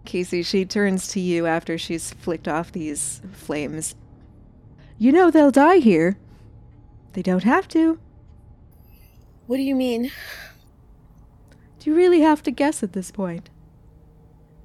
Casey, 0.05 0.43
she 0.43 0.63
turns 0.65 1.07
to 1.07 1.19
you 1.19 1.47
after 1.47 1.79
she's 1.79 2.13
flicked 2.13 2.47
off 2.47 2.71
these 2.71 3.21
flames. 3.31 3.95
You 4.99 5.11
know 5.11 5.31
they'll 5.31 5.49
die 5.49 5.77
here. 5.77 6.17
They 7.13 7.23
don't 7.23 7.43
have 7.43 7.67
to. 7.69 7.97
What 9.47 9.57
do 9.57 9.63
you 9.63 9.73
mean? 9.73 10.11
Do 11.79 11.89
you 11.89 11.95
really 11.95 12.21
have 12.21 12.43
to 12.43 12.51
guess 12.51 12.83
at 12.83 12.93
this 12.93 13.09
point? 13.09 13.49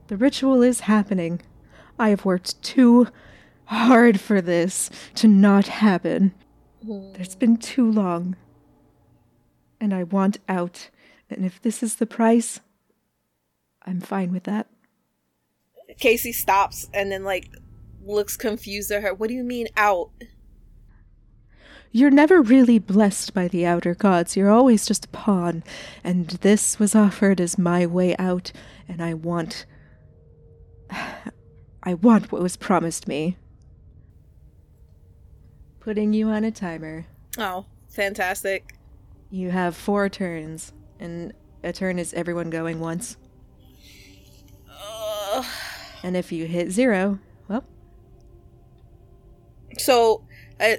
The 0.09 0.19
ritual 0.19 0.63
is 0.63 0.81
happening. 0.81 1.41
I 1.99 2.11
have 2.11 2.27
worked 2.27 2.61
too 2.63 3.09
hard 3.65 4.21
for 4.21 4.43
this 4.43 4.91
to 5.15 5.27
not 5.27 5.69
happen. 5.69 6.35
It's 7.19 7.35
been 7.35 7.57
too 7.57 7.91
long. 7.91 8.37
And 9.81 9.93
I 9.93 10.05
want 10.05 10.39
out. 10.49 10.91
And 11.29 11.45
if 11.45 11.61
this 11.61 11.83
is 11.83 11.97
the 11.97 12.07
price, 12.07 12.61
I'm 13.85 14.01
fine 14.01 14.33
with 14.33 14.45
that. 14.45 14.69
Casey 15.99 16.33
stops 16.33 16.89
and 16.93 17.11
then 17.11 17.25
like 17.25 17.49
looks 18.05 18.37
confused 18.37 18.91
at 18.91 19.03
her. 19.03 19.15
What 19.15 19.29
do 19.29 19.35
you 19.35 19.45
mean 19.45 19.69
out? 19.77 20.11
You're 21.93 22.11
never 22.11 22.43
really 22.43 22.79
blessed 22.79 23.33
by 23.33 23.49
the 23.49 23.65
outer 23.65 23.95
gods. 23.95 24.37
You're 24.37 24.51
always 24.51 24.87
just 24.87 25.07
a 25.07 25.09
pawn. 25.09 25.65
And 26.05 26.27
this 26.27 26.79
was 26.79 26.95
offered 26.95 27.41
as 27.41 27.57
my 27.57 27.87
way 27.87 28.15
out, 28.19 28.53
and 28.87 29.03
I 29.03 29.15
want. 29.15 29.65
I 31.83 31.95
want 31.95 32.33
what 32.33 32.43
was 32.43 32.57
promised 32.57 33.07
me. 33.07 33.37
Putting 35.87 36.13
you 36.13 36.31
on 36.31 36.43
a 36.43 36.51
timer. 36.51 37.07
Oh, 37.39 37.65
fantastic. 37.91 38.75
You 39.31 39.53
have 39.53 39.77
four 39.77 40.09
turns, 40.09 40.73
and 40.99 41.33
a 41.63 41.73
turn 41.73 42.01
is 42.01 42.13
everyone 42.13 42.51
going 42.51 42.81
once. 42.81 43.17
Ugh. 44.69 45.45
And 46.03 46.17
if 46.17 46.33
you 46.33 46.47
hit 46.47 46.73
zero, 46.73 47.21
well, 47.47 47.63
So, 49.79 50.25
uh, 50.59 50.79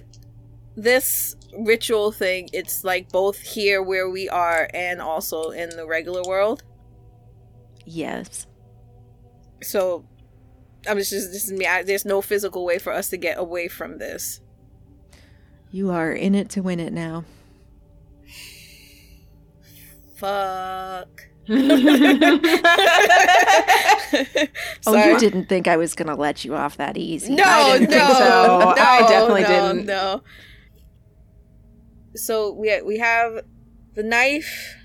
this 0.76 1.38
ritual 1.58 2.12
thing, 2.12 2.50
it's 2.52 2.84
like 2.84 3.10
both 3.10 3.40
here 3.40 3.82
where 3.82 4.10
we 4.10 4.28
are 4.28 4.70
and 4.74 5.02
also 5.02 5.52
in 5.52 5.70
the 5.70 5.88
regular 5.88 6.22
world. 6.28 6.64
yes. 7.86 8.46
So, 9.64 10.04
I'm 10.86 10.98
just, 10.98 11.12
just, 11.12 11.32
just 11.32 11.52
me. 11.54 11.66
I, 11.66 11.84
there's 11.84 12.04
no 12.04 12.22
physical 12.22 12.66
way 12.66 12.78
for 12.78 12.92
us 12.92 13.10
to 13.12 13.18
get 13.18 13.38
away 13.38 13.70
from 13.70 14.00
this. 14.00 14.42
You 15.72 15.92
are 15.92 16.12
in 16.12 16.34
it 16.36 16.50
to 16.52 16.62
win 16.62 16.80
it 16.80 16.94
now. 16.94 17.24
Fuck. 20.16 21.08
Oh, 24.86 24.96
you 25.06 25.20
didn't 25.20 25.48
think 25.50 25.68
I 25.68 25.76
was 25.78 25.94
gonna 25.94 26.16
let 26.16 26.46
you 26.46 26.56
off 26.56 26.78
that 26.78 26.98
easy. 26.98 27.36
No, 27.36 27.44
I 27.44 27.78
didn't 27.78 27.92
no, 27.92 27.98
think 27.98 28.18
so. 28.18 28.60
no, 28.60 28.70
I 28.78 29.06
definitely 29.08 29.42
no, 29.44 29.48
didn't. 29.48 29.86
No. 29.86 30.22
So 32.16 32.54
we 32.54 32.82
we 32.82 32.98
have 33.00 33.42
the 33.96 34.04
knife, 34.04 34.76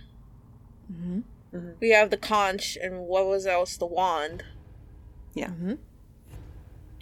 Mhm. 0.93 1.23
we 1.81 1.91
have 1.91 2.11
the 2.11 2.17
conch, 2.17 2.77
and 2.83 3.01
what 3.07 3.27
was 3.27 3.47
else? 3.47 3.77
The 3.77 3.87
wand. 3.87 4.43
Yeah. 5.35 5.49
Mhm. 5.51 5.79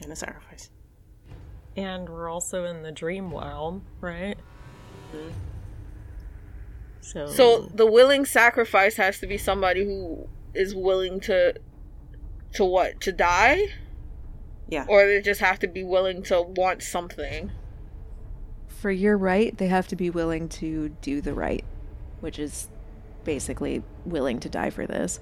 And 0.03 0.13
a 0.13 0.17
sacrifice. 0.17 0.70
And 1.81 2.09
we're 2.09 2.29
also 2.29 2.65
in 2.65 2.83
the 2.83 2.93
dream 2.93 3.33
realm, 3.33 3.87
right? 4.01 4.37
So, 7.01 7.27
So 7.27 7.61
the 7.75 7.87
willing 7.87 8.25
sacrifice 8.25 8.97
has 8.97 9.19
to 9.21 9.27
be 9.27 9.39
somebody 9.39 9.85
who 9.85 10.29
is 10.55 10.75
willing 10.75 11.21
to 11.21 11.55
to 12.55 12.65
what? 12.65 13.01
To 13.03 13.13
die? 13.13 13.67
Yeah. 14.69 14.85
Or 14.89 15.07
they 15.07 15.21
just 15.21 15.41
have 15.41 15.59
to 15.61 15.69
be 15.69 15.83
willing 15.83 16.23
to 16.25 16.43
want 16.43 16.83
something. 16.83 17.53
For 18.69 18.91
your 18.91 19.17
right, 19.17 19.57
they 19.57 19.69
have 19.69 19.89
to 19.89 19.97
be 19.97 20.11
willing 20.11 20.49
to 20.51 20.91
do 21.01 21.21
the 21.21 21.35
right, 21.35 21.65
which 22.21 22.39
is 22.39 22.69
basically 23.25 23.83
willing 24.05 24.41
to 24.41 24.49
die 24.49 24.71
for 24.71 24.87
this. 24.87 25.21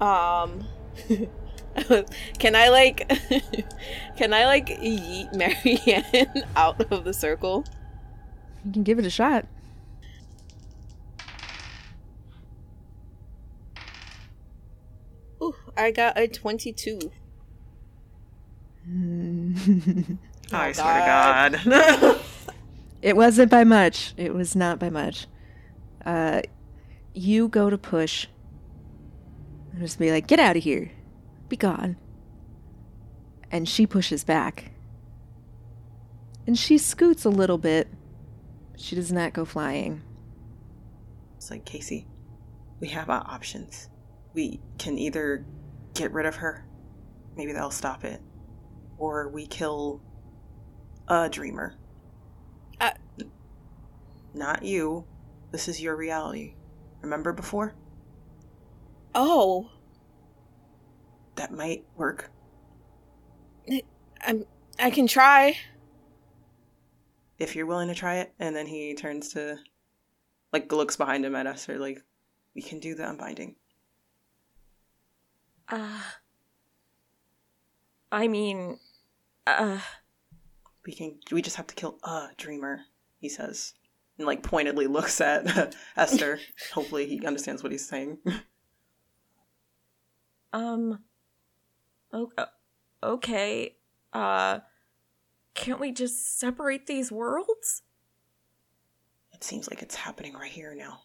Um 0.00 0.66
Can 2.38 2.54
I 2.54 2.68
like 2.68 3.08
can 4.16 4.32
I 4.32 4.46
like 4.46 4.68
yeet 4.68 5.34
Marianne 5.34 6.44
out 6.56 6.80
of 6.92 7.04
the 7.04 7.12
circle? 7.12 7.64
You 8.64 8.72
can 8.72 8.82
give 8.84 8.98
it 8.98 9.06
a 9.06 9.10
shot. 9.10 9.46
Ooh, 15.42 15.54
I 15.76 15.90
got 15.90 16.16
a 16.18 16.28
22. 16.28 17.10
I 18.86 20.18
Oh, 20.52 20.72
swear 20.72 21.54
to 21.54 21.60
God. 21.64 22.20
It 23.02 23.16
wasn't 23.16 23.50
by 23.50 23.64
much. 23.64 24.14
It 24.16 24.32
was 24.32 24.54
not 24.56 24.78
by 24.78 24.90
much. 24.90 25.26
Uh, 26.06 26.42
you 27.12 27.48
go 27.48 27.68
to 27.68 27.76
push. 27.76 28.26
And 29.72 29.80
just 29.82 29.98
be 29.98 30.10
like, 30.10 30.26
get 30.26 30.38
out 30.38 30.56
of 30.56 30.62
here. 30.62 30.90
Be 31.48 31.56
gone. 31.56 31.96
And 33.50 33.68
she 33.68 33.86
pushes 33.86 34.24
back. 34.24 34.72
And 36.46 36.58
she 36.58 36.78
scoots 36.78 37.24
a 37.24 37.30
little 37.30 37.58
bit. 37.58 37.88
She 38.76 38.96
does 38.96 39.12
not 39.12 39.32
go 39.32 39.44
flying. 39.44 40.02
it's 41.36 41.50
like, 41.50 41.64
Casey, 41.64 42.06
we 42.80 42.88
have 42.88 43.08
our 43.08 43.24
options. 43.26 43.88
We 44.34 44.60
can 44.78 44.98
either 44.98 45.46
get 45.94 46.12
rid 46.12 46.26
of 46.26 46.36
her, 46.36 46.66
maybe 47.36 47.52
that'll 47.52 47.70
stop 47.70 48.02
it, 48.04 48.20
or 48.98 49.28
we 49.28 49.46
kill 49.46 50.02
a 51.06 51.28
dreamer. 51.28 51.76
Uh- 52.80 52.92
Not 54.34 54.64
you. 54.64 55.04
This 55.52 55.68
is 55.68 55.80
your 55.80 55.94
reality. 55.94 56.54
Remember 57.00 57.32
before? 57.32 57.74
Oh, 59.14 59.70
That 61.36 61.52
might 61.52 61.84
work. 61.96 62.30
I'm 64.22 64.44
I 64.78 64.90
can 64.90 65.06
try. 65.06 65.56
If 67.38 67.54
you're 67.56 67.66
willing 67.66 67.88
to 67.88 67.94
try 67.94 68.16
it. 68.16 68.32
And 68.38 68.54
then 68.54 68.66
he 68.66 68.94
turns 68.94 69.30
to, 69.32 69.58
like, 70.52 70.70
looks 70.72 70.96
behind 70.96 71.24
him 71.24 71.34
at 71.34 71.46
us, 71.46 71.68
or 71.68 71.78
like, 71.78 72.02
we 72.54 72.62
can 72.62 72.78
do 72.80 72.94
the 72.94 73.08
unbinding. 73.08 73.56
uh, 75.68 76.00
I 78.12 78.28
mean, 78.28 78.78
uh, 79.46 79.80
We 80.86 80.92
can. 80.92 81.18
We 81.32 81.42
just 81.42 81.56
have 81.56 81.66
to 81.68 81.74
kill 81.74 81.98
a 82.04 82.28
dreamer. 82.36 82.82
He 83.18 83.28
says, 83.28 83.74
and 84.18 84.26
like 84.26 84.42
pointedly 84.44 84.86
looks 84.86 85.20
at 85.20 85.74
Esther. 85.96 86.38
Hopefully, 86.72 87.06
he 87.06 87.26
understands 87.26 87.62
what 87.64 87.72
he's 87.72 87.88
saying. 87.88 88.18
um, 90.52 91.00
o- 92.14 92.46
okay, 93.02 93.76
uh, 94.12 94.60
can't 95.54 95.80
we 95.80 95.92
just 95.92 96.38
separate 96.38 96.86
these 96.86 97.10
worlds? 97.12 97.82
it 99.34 99.42
seems 99.42 99.68
like 99.68 99.82
it's 99.82 99.96
happening 99.96 100.32
right 100.34 100.50
here 100.50 100.74
now. 100.74 101.00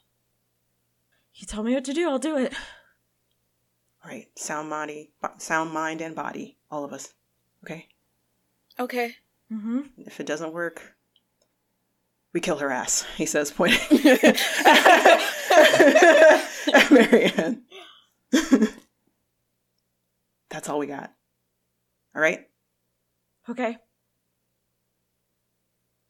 You 1.36 1.48
tell 1.48 1.64
me 1.64 1.74
what 1.74 1.84
to 1.86 1.94
do, 1.94 2.08
I'll 2.10 2.20
do 2.20 2.38
it. 2.38 2.54
All 4.04 4.12
right, 4.12 4.28
sound 4.38 4.70
body, 4.70 5.12
sound 5.40 5.72
mind, 5.74 6.00
and 6.02 6.16
body, 6.16 6.58
all 6.72 6.86
of 6.86 6.94
us. 6.94 7.14
Okay. 7.64 7.88
Okay. 8.80 9.16
Mm-hmm. 9.52 9.80
If 10.06 10.20
it 10.20 10.26
doesn't 10.28 10.54
work, 10.54 10.96
we 12.32 12.40
kill 12.40 12.58
her 12.60 12.72
ass. 12.72 13.04
He 13.18 13.26
says, 13.26 13.52
pointing 13.52 13.80
at 14.06 14.40
Marianne. 16.92 17.64
That's 20.50 20.68
all 20.70 20.80
we 20.80 20.88
got. 20.88 21.14
All 22.16 22.22
right. 22.22 22.48
Okay. 23.48 23.78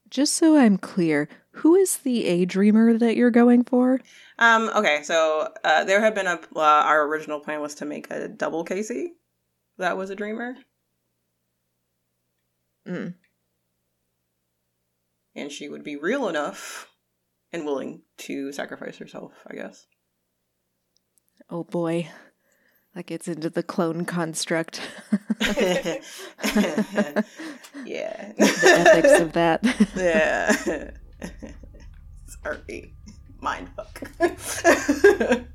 Just 0.08 0.34
so 0.34 0.56
I'm 0.56 0.76
clear, 0.76 1.28
who 1.52 1.76
is 1.76 1.98
the 1.98 2.26
A 2.26 2.44
dreamer 2.44 2.98
that 2.98 3.16
you're 3.16 3.30
going 3.30 3.64
for? 3.64 4.00
Um. 4.38 4.70
Okay. 4.74 5.02
So 5.04 5.52
uh, 5.62 5.84
there 5.84 6.00
had 6.00 6.14
been 6.14 6.26
a. 6.26 6.40
Uh, 6.56 6.60
our 6.60 7.06
original 7.06 7.40
plan 7.40 7.60
was 7.60 7.76
to 7.76 7.84
make 7.84 8.10
a 8.10 8.28
double 8.28 8.64
Casey. 8.64 9.12
That 9.78 9.96
was 9.96 10.10
a 10.10 10.16
dreamer, 10.16 10.56
Mm. 12.86 13.14
and 15.34 15.52
she 15.52 15.68
would 15.68 15.84
be 15.84 15.96
real 15.96 16.28
enough 16.28 16.88
and 17.52 17.64
willing 17.64 18.02
to 18.18 18.52
sacrifice 18.52 18.98
herself. 18.98 19.32
I 19.46 19.54
guess. 19.54 19.86
Oh 21.48 21.64
boy. 21.64 22.08
That 22.94 23.06
gets 23.06 23.28
into 23.28 23.48
the 23.50 23.62
clone 23.62 24.04
construct. 24.04 24.80
yeah. 25.40 26.00
the 27.84 28.44
ethics 28.64 29.20
of 29.20 29.32
that. 29.32 29.60
yeah. 29.96 30.90
Sorry. 32.42 32.94
Mind 33.40 33.68
fuck. 33.76 34.02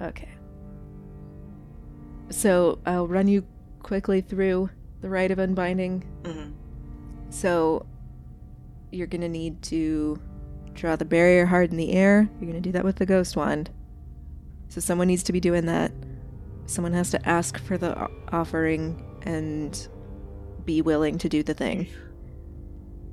Okay. 0.00 0.28
So 2.30 2.78
I'll 2.84 3.06
run 3.06 3.28
you 3.28 3.46
quickly 3.82 4.20
through 4.20 4.70
the 5.00 5.08
rite 5.08 5.30
of 5.30 5.38
unbinding. 5.38 6.04
Mhm. 6.24 6.52
So 7.30 7.86
you're 8.94 9.06
gonna 9.06 9.28
need 9.28 9.62
to 9.64 10.20
draw 10.74 10.96
the 10.96 11.04
barrier 11.04 11.46
hard 11.46 11.70
in 11.70 11.76
the 11.76 11.92
air. 11.92 12.28
You're 12.40 12.46
gonna 12.50 12.60
do 12.60 12.72
that 12.72 12.84
with 12.84 12.96
the 12.96 13.06
ghost 13.06 13.36
wand. 13.36 13.70
So 14.68 14.80
someone 14.80 15.06
needs 15.08 15.22
to 15.24 15.32
be 15.32 15.40
doing 15.40 15.66
that. 15.66 15.92
Someone 16.66 16.92
has 16.94 17.10
to 17.10 17.28
ask 17.28 17.58
for 17.58 17.76
the 17.76 18.08
offering 18.32 19.02
and 19.22 19.88
be 20.64 20.80
willing 20.82 21.18
to 21.18 21.28
do 21.28 21.42
the 21.42 21.54
thing. 21.54 21.86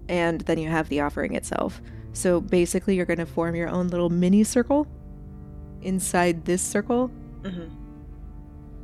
And 0.08 0.42
then 0.42 0.58
you 0.58 0.70
have 0.70 0.90
the 0.90 1.02
offering 1.02 1.36
itself. 1.36 1.82
So 2.14 2.42
basically, 2.42 2.96
you're 2.96 3.06
going 3.06 3.20
to 3.20 3.26
form 3.26 3.56
your 3.56 3.70
own 3.70 3.88
little 3.90 4.10
mini 4.10 4.44
circle 4.44 4.88
inside 5.82 6.46
this 6.46 6.62
circle 6.62 7.10
Mhm. 7.44 7.70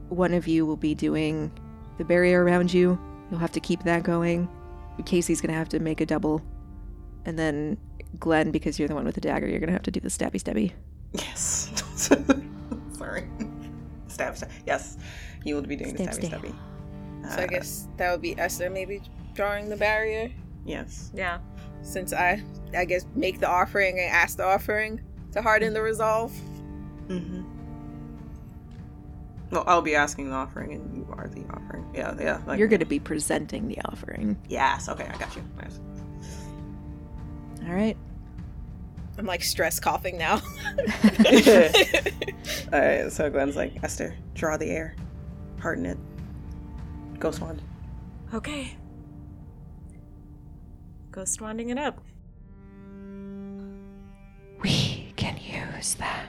one 0.10 0.34
of 0.34 0.48
you 0.48 0.66
will 0.66 0.78
be 0.78 0.96
doing 0.96 1.52
the 1.98 2.06
barrier 2.06 2.44
around 2.44 2.74
you. 2.74 2.98
You'll 3.30 3.40
have 3.40 3.52
to 3.54 3.60
keep 3.60 3.84
that 3.84 4.04
going. 4.04 4.48
Casey's 5.06 5.42
gonna 5.42 5.54
have 5.54 5.70
to 5.70 5.80
make 5.80 6.02
a 6.02 6.06
double, 6.06 6.42
and 7.28 7.38
then 7.38 7.78
Glenn, 8.20 8.50
because 8.52 8.80
you're 8.80 8.88
the 8.88 8.96
one 8.96 9.06
with 9.06 9.16
the 9.16 9.22
dagger, 9.22 9.48
you're 9.48 9.60
gonna 9.60 9.72
have 9.74 9.84
to 9.84 9.92
do 9.92 10.00
the 10.00 10.10
stabby 10.10 10.42
stabby. 10.42 10.72
Yes. 11.14 11.72
Sorry. 12.98 13.28
Stab, 14.08 14.36
stab. 14.38 14.50
Yes. 14.66 14.98
You 15.44 15.56
will 15.56 15.62
be 15.62 15.76
doing 15.76 15.96
Stab, 15.96 16.14
the 16.14 16.22
stabby 16.22 16.26
stab. 16.28 16.42
stabby. 16.42 16.56
So 17.34 17.42
I 17.42 17.44
Uh, 17.44 17.48
guess 17.48 17.88
that 17.98 18.12
would 18.12 18.22
be 18.22 18.38
Esther 18.40 18.70
maybe 18.70 19.02
drawing 19.36 19.70
the 19.70 19.76
barrier. 19.78 20.32
Yes. 20.66 21.12
Yeah. 21.14 21.40
Since 21.84 22.14
I 22.14 22.42
I 22.76 22.86
guess 22.86 23.06
make 23.16 23.40
the 23.40 23.48
offering 23.50 24.00
and 24.00 24.10
ask 24.10 24.38
the 24.38 24.46
offering 24.46 25.00
to 25.34 25.42
harden 25.42 25.74
the 25.74 25.82
resolve. 25.82 26.32
Mm-hmm. 27.08 27.44
Well, 29.52 29.64
I'll 29.66 29.82
be 29.82 29.96
asking 29.96 30.30
the 30.30 30.36
offering, 30.36 30.74
and 30.74 30.94
you 30.98 31.08
are 31.18 31.28
the 31.30 31.44
offering. 31.54 31.90
Yeah, 31.94 32.14
yeah. 32.20 32.42
Like, 32.46 32.60
You're 32.60 32.68
gonna 32.68 32.86
be 32.86 33.00
presenting 33.00 33.68
the 33.70 33.80
offering. 33.86 34.38
Yes. 34.50 34.90
Okay, 34.90 35.06
I 35.06 35.18
got 35.18 35.34
you. 35.38 35.44
Yes. 35.62 35.80
All 37.68 37.74
right. 37.74 37.98
I'm 39.18 39.26
like 39.26 39.44
stress 39.44 39.80
coughing 39.80 40.18
now. 40.18 40.36
All 42.72 42.80
right. 42.80 43.12
So 43.12 43.30
Glenn's 43.30 43.56
like, 43.56 43.74
Esther, 43.84 44.16
draw 44.36 44.58
the 44.58 44.70
air, 44.70 44.96
harden 45.60 45.86
it. 45.86 45.98
Ghost 47.20 47.42
wand. 47.42 47.62
Okay. 48.34 48.76
ghost 51.12 51.42
wanding 51.42 51.70
it 51.70 51.78
up. 51.80 52.00
We 54.62 55.14
can 55.16 55.38
use 55.38 55.96
that. 55.96 56.28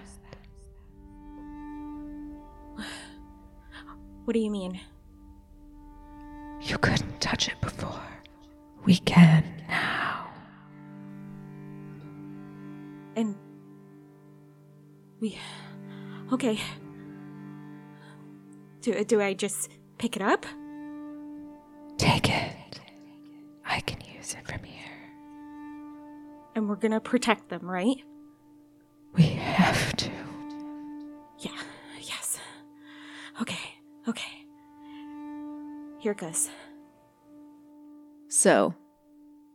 What 4.24 4.34
do 4.34 4.40
you 4.40 4.50
mean? 4.50 4.78
You 6.60 6.76
couldn't 6.78 7.20
touch 7.20 7.48
it 7.48 7.58
before. 7.62 8.02
We 8.84 8.96
can 8.96 9.44
now. 9.68 10.07
And 13.18 13.34
we 15.18 15.36
okay. 16.32 16.60
Do 18.80 19.04
do 19.04 19.20
I 19.20 19.34
just 19.34 19.72
pick 19.98 20.14
it 20.14 20.22
up? 20.22 20.46
Take 21.96 22.30
it. 22.30 22.80
I 23.66 23.80
can 23.80 23.98
use 24.14 24.34
it 24.34 24.46
from 24.46 24.62
here. 24.62 24.84
And 26.54 26.68
we're 26.68 26.76
gonna 26.76 27.00
protect 27.00 27.48
them, 27.48 27.68
right? 27.68 27.96
We 29.14 29.24
have 29.24 29.96
to. 29.96 30.10
Yeah. 31.40 31.60
Yes. 32.00 32.38
Okay. 33.42 33.74
Okay. 34.06 34.46
Here 35.98 36.12
it 36.12 36.18
goes. 36.18 36.50
So, 38.28 38.76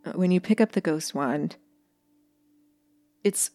uh, 0.05 0.11
when 0.11 0.31
you 0.31 0.41
pick 0.41 0.59
up 0.59 0.73
the 0.73 0.81
ghost 0.81 1.15
wand, 1.15 1.55
it's 3.23 3.51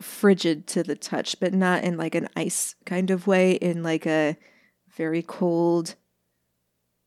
frigid 0.00 0.66
to 0.68 0.82
the 0.82 0.96
touch, 0.96 1.38
but 1.40 1.52
not 1.52 1.84
in 1.84 1.96
like 1.96 2.14
an 2.14 2.28
ice 2.36 2.74
kind 2.86 3.10
of 3.10 3.26
way, 3.26 3.52
in 3.52 3.82
like 3.82 4.06
a 4.06 4.36
very 4.96 5.22
cold, 5.22 5.94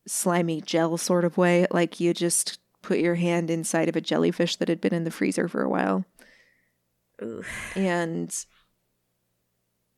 slimy 0.08 0.62
gel 0.62 0.98
sort 0.98 1.26
of 1.26 1.38
way. 1.38 1.66
Like 1.72 2.00
you 2.00 2.14
just 2.14 2.60
put 2.82 3.00
your 3.00 3.16
hand 3.16 3.50
inside 3.50 3.90
of 3.90 3.96
a 3.96 4.02
jellyfish 4.02 4.58
that 4.58 4.68
had 4.68 4.82
been 4.82 4.94
in 4.94 5.06
the 5.06 5.12
freezer 5.12 5.48
for 5.48 5.64
a 5.64 5.70
while. 5.70 6.06
And 7.76 8.36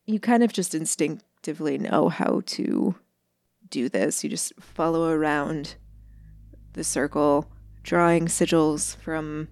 you 0.05 0.19
kind 0.19 0.43
of 0.43 0.53
just 0.53 0.75
instinctively 0.75 1.77
know 1.77 2.09
how 2.09 2.43
to 2.45 2.95
do 3.67 3.89
this. 3.89 4.23
You 4.23 4.29
just 4.29 4.53
follow 4.59 5.09
around 5.09 5.75
the 6.73 6.83
circle, 6.83 7.49
drawing 7.83 8.27
sigils 8.27 8.95
from 8.97 9.47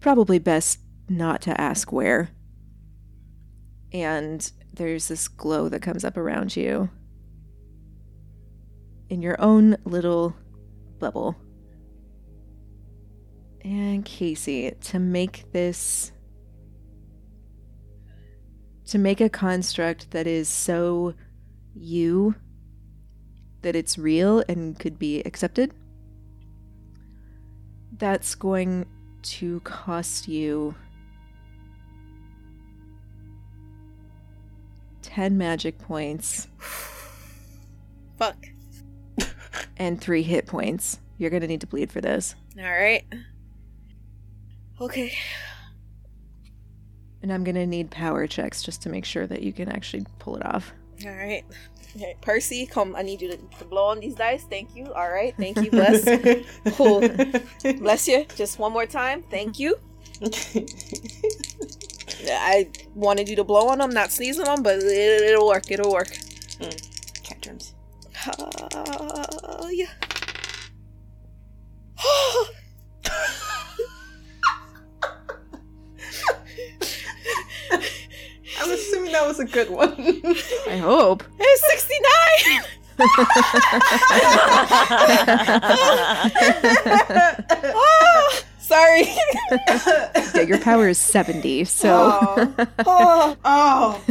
probably 0.00 0.38
best 0.38 0.80
not 1.10 1.42
to 1.42 1.60
ask 1.60 1.92
where. 1.92 2.30
And 3.92 4.50
there's 4.72 5.08
this 5.08 5.28
glow 5.28 5.68
that 5.68 5.82
comes 5.82 6.04
up 6.04 6.16
around 6.16 6.56
you 6.56 6.88
in 9.08 9.20
your 9.20 9.38
own 9.40 9.76
little 9.84 10.36
bubble. 11.00 11.36
And 13.62 14.04
Casey, 14.04 14.70
to 14.82 14.98
make 14.98 15.52
this. 15.52 16.12
To 18.86 18.98
make 18.98 19.20
a 19.20 19.28
construct 19.28 20.10
that 20.12 20.26
is 20.26 20.48
so 20.48 21.14
you 21.74 22.34
that 23.62 23.76
it's 23.76 23.98
real 23.98 24.42
and 24.48 24.78
could 24.78 24.98
be 24.98 25.20
accepted, 25.20 25.72
that's 27.98 28.34
going 28.34 28.86
to 29.22 29.60
cost 29.60 30.26
you 30.26 30.74
10 35.10 35.36
magic 35.36 35.76
points 35.78 36.46
Fuck. 38.16 38.36
and 39.76 40.00
3 40.00 40.22
hit 40.22 40.46
points. 40.46 41.00
You're 41.18 41.30
going 41.30 41.42
to 41.42 41.48
need 41.48 41.62
to 41.62 41.66
bleed 41.66 41.90
for 41.90 42.00
this. 42.00 42.36
All 42.56 42.64
right. 42.64 43.02
Okay. 44.80 45.12
And 47.22 47.32
I'm 47.32 47.44
going 47.44 47.56
to 47.56 47.66
need 47.66 47.90
power 47.90 48.26
checks 48.26 48.62
just 48.62 48.82
to 48.82 48.88
make 48.88 49.04
sure 49.04 49.26
that 49.26 49.42
you 49.42 49.52
can 49.52 49.68
actually 49.68 50.06
pull 50.20 50.36
it 50.36 50.46
off. 50.46 50.72
All 51.04 51.10
right. 51.12 51.44
Okay, 51.96 52.14
Percy, 52.20 52.66
come. 52.66 52.94
I 52.94 53.02
need 53.02 53.20
you 53.20 53.30
to, 53.32 53.36
to 53.36 53.64
blow 53.64 53.86
on 53.86 53.98
these 53.98 54.14
dice. 54.14 54.44
Thank 54.44 54.76
you. 54.76 54.92
All 54.94 55.10
right. 55.10 55.34
Thank 55.36 55.56
you. 55.56 55.70
Bless. 55.70 56.04
Cool. 56.74 57.00
Bless 57.78 58.06
you. 58.06 58.26
Just 58.36 58.58
one 58.60 58.72
more 58.72 58.86
time. 58.86 59.24
Thank 59.28 59.58
you. 59.58 59.76
I 62.28 62.68
wanted 62.94 63.28
you 63.28 63.36
to 63.36 63.44
blow 63.44 63.68
on 63.68 63.78
them, 63.78 63.90
not 63.90 64.10
sneeze 64.10 64.38
on 64.38 64.46
them, 64.46 64.62
but 64.62 64.78
it, 64.78 65.22
it'll 65.22 65.46
work. 65.46 65.70
It'll 65.70 65.92
work. 65.92 66.08
Cat 67.22 67.40
germs. 67.40 67.74
Uh, 68.26 69.68
yeah. 69.70 69.86
I'm 78.60 78.70
assuming 78.72 79.12
that 79.12 79.26
was 79.26 79.38
a 79.40 79.44
good 79.44 79.70
one. 79.70 79.94
I 80.68 80.76
hope. 80.76 81.22
It's 81.38 81.70
69! 81.70 82.64
Ah, 87.72 88.42
sorry. 88.70 89.04
Yeah, 90.34 90.42
your 90.42 90.58
power 90.60 90.88
is 90.88 90.98
70, 90.98 91.64
so. 91.64 91.88
Oh. 92.12 92.54
Oh, 92.86 93.36
oh. 93.44 94.02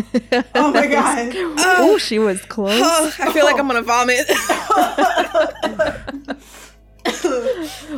Oh 0.55 0.71
my 0.73 0.87
god. 0.87 1.31
oh, 1.35 1.97
she 1.97 2.19
was 2.19 2.41
close. 2.45 2.79
oh, 2.83 3.13
I 3.19 3.31
feel 3.33 3.45
like 3.45 3.57
I'm 3.59 3.67
gonna 3.67 3.81
vomit. 3.81 4.29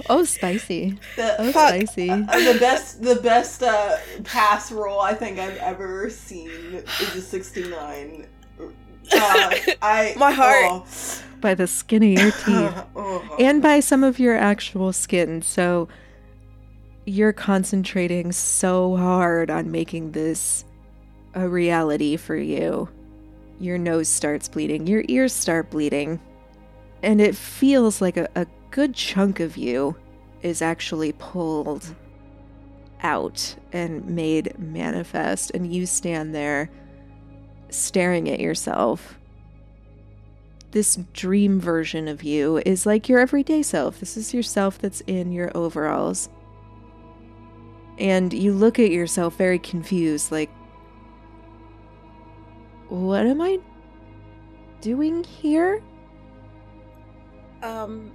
Oh, 0.10 0.24
spicy. 0.24 0.98
The, 1.16 1.36
Oh, 1.42 1.52
Fuck. 1.52 1.70
spicy. 1.70 2.08
the 2.08 2.58
best 2.60 3.02
the 3.02 3.16
best 3.16 3.64
uh, 3.64 3.98
pass 4.24 4.72
roll 4.72 5.02
I 5.02 5.14
think 5.14 5.40
I've 5.40 5.58
ever 5.58 6.10
seen 6.10 6.50
is 6.50 7.16
a 7.16 7.22
69. 7.22 8.28
Uh, 9.14 9.56
I 9.82 10.14
My 10.18 10.32
heart. 10.32 10.66
oh. 10.70 10.86
By 11.42 11.56
the 11.56 11.68
skin 11.68 12.04
of 12.04 12.10
your 12.10 12.32
teeth. 12.32 12.84
Oh. 12.96 13.36
and 13.40 13.62
by 13.62 13.80
some 13.80 14.04
of 14.04 14.20
your 14.20 14.38
actual 14.38 14.94
skin. 14.94 15.42
So 15.42 15.88
you're 17.06 17.34
concentrating 17.34 18.32
so 18.32 18.96
hard 18.96 19.50
on 19.50 19.72
making 19.72 20.12
this 20.12 20.66
a 21.34 21.48
reality 21.48 22.18
for 22.18 22.36
you. 22.36 22.90
Your 23.60 23.78
nose 23.78 24.08
starts 24.08 24.48
bleeding, 24.48 24.88
your 24.88 25.04
ears 25.08 25.34
start 25.34 25.70
bleeding, 25.70 26.20
and 27.04 27.22
it 27.22 27.36
feels 27.36 28.02
like 28.02 28.18
a, 28.18 28.28
a 28.36 28.48
good 28.72 28.96
chunk 28.96 29.40
of 29.40 29.58
you 29.58 29.96
is 30.42 30.62
actually 30.62 31.14
pulled 31.14 31.96
out 33.04 33.56
and 33.72 34.06
made 34.06 34.58
manifest, 34.60 35.52
and 35.52 35.72
you 35.72 35.86
stand 35.86 36.34
there 36.34 36.70
staring 37.70 38.30
at 38.30 38.40
yourself 38.40 39.18
this 40.72 40.98
dream 41.14 41.60
version 41.60 42.08
of 42.08 42.24
you 42.24 42.62
is 42.66 42.86
like 42.86 43.10
your 43.10 43.20
everyday 43.20 43.62
self. 43.62 44.00
This 44.00 44.18
is 44.18 44.34
yourself 44.34 44.80
that's 44.80 45.02
in 45.02 45.32
your 45.32 45.52
overalls. 45.56 46.30
And 47.98 48.34
you 48.34 48.54
look 48.54 48.80
at 48.80 48.90
yourself 48.90 49.36
very 49.36 49.60
confused, 49.60 50.32
like, 50.32 50.50
what 52.90 53.26
am 53.26 53.42
I 53.42 53.60
doing 54.82 55.24
here? 55.24 55.82
um, 57.64 58.12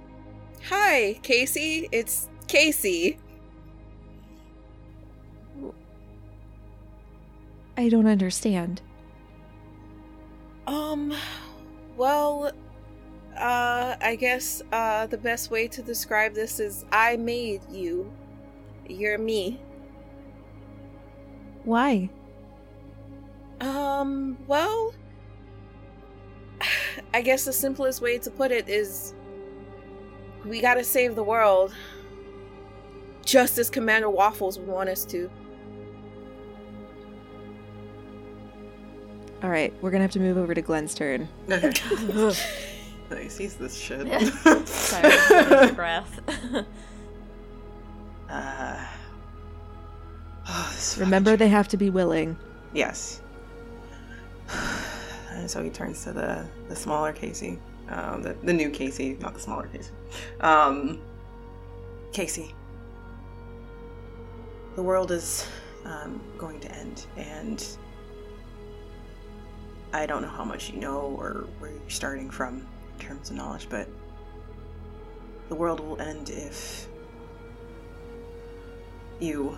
hi, 0.69 1.19
Casey. 1.23 1.87
It's 1.91 2.29
Casey. 2.47 3.17
I 7.77 7.89
don't 7.89 8.07
understand. 8.07 8.81
Um, 10.65 11.13
well, 11.95 12.51
uh, 13.37 13.95
I 14.01 14.17
guess, 14.19 14.61
uh, 14.71 15.05
the 15.07 15.17
best 15.17 15.51
way 15.51 15.67
to 15.67 15.81
describe 15.81 16.33
this 16.33 16.59
is 16.59 16.85
I 16.91 17.17
made 17.17 17.61
you. 17.71 18.11
You're 18.89 19.17
me. 19.17 19.59
Why? 21.67 22.09
Um, 23.59 24.37
well, 24.47 24.93
I 27.13 27.21
guess 27.21 27.43
the 27.43 27.51
simplest 27.51 28.01
way 28.01 28.17
to 28.19 28.31
put 28.31 28.53
it 28.53 28.69
is 28.69 29.13
we 30.45 30.61
gotta 30.61 30.85
save 30.85 31.15
the 31.15 31.23
world. 31.25 31.75
Just 33.25 33.57
as 33.57 33.69
Commander 33.69 34.09
Waffles 34.09 34.57
would 34.57 34.69
want 34.69 34.87
us 34.87 35.03
to. 35.07 35.29
All 39.43 39.49
right, 39.49 39.73
we're 39.81 39.91
gonna 39.91 40.05
have 40.05 40.11
to 40.11 40.21
move 40.21 40.37
over 40.37 40.53
to 40.53 40.61
Glenn's 40.61 40.95
turn. 40.95 41.27
Okay. 41.51 42.33
He 43.21 43.27
sees 43.27 43.55
this 43.55 43.77
shit. 43.77 44.07
Sorry, 44.69 45.73
breath. 45.73 46.21
this 50.95 50.97
Remember, 50.97 51.35
they 51.35 51.49
have 51.49 51.67
to 51.69 51.77
be 51.77 51.89
willing. 51.89 52.37
Yes. 52.73 53.21
And 55.29 55.47
so 55.47 55.63
he 55.63 55.69
turns 55.69 56.03
to 56.05 56.13
the 56.13 56.47
the 56.67 56.75
smaller 56.75 57.13
Casey, 57.13 57.59
um, 57.89 58.23
the 58.23 58.33
the 58.41 58.53
new 58.53 58.71
Casey, 58.71 59.17
not 59.21 59.35
the 59.35 59.39
smaller 59.39 59.67
Casey. 59.67 59.91
Um, 60.41 60.99
Casey, 62.11 62.55
the 64.75 64.81
world 64.81 65.11
is 65.11 65.47
um, 65.85 66.19
going 66.39 66.59
to 66.61 66.71
end, 66.71 67.05
and 67.17 67.63
I 69.93 70.07
don't 70.07 70.23
know 70.23 70.27
how 70.27 70.43
much 70.43 70.71
you 70.71 70.79
know 70.79 71.01
or 71.19 71.45
where 71.59 71.69
you're 71.69 71.89
starting 71.89 72.31
from 72.31 72.65
in 72.97 73.05
terms 73.05 73.29
of 73.29 73.35
knowledge, 73.35 73.67
but 73.69 73.87
the 75.49 75.55
world 75.55 75.79
will 75.81 76.01
end 76.01 76.31
if 76.31 76.87
you 79.19 79.55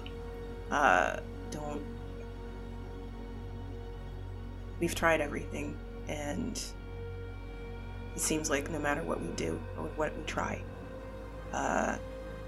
uh, 0.71 1.19
don't. 1.51 1.81
We've 4.79 4.95
tried 4.95 5.21
everything, 5.21 5.77
and 6.07 6.61
it 8.15 8.21
seems 8.21 8.49
like 8.49 8.69
no 8.69 8.79
matter 8.79 9.03
what 9.03 9.21
we 9.21 9.27
do 9.29 9.59
or 9.77 9.85
what 9.95 10.15
we 10.17 10.23
try, 10.23 10.61
uh, 11.53 11.97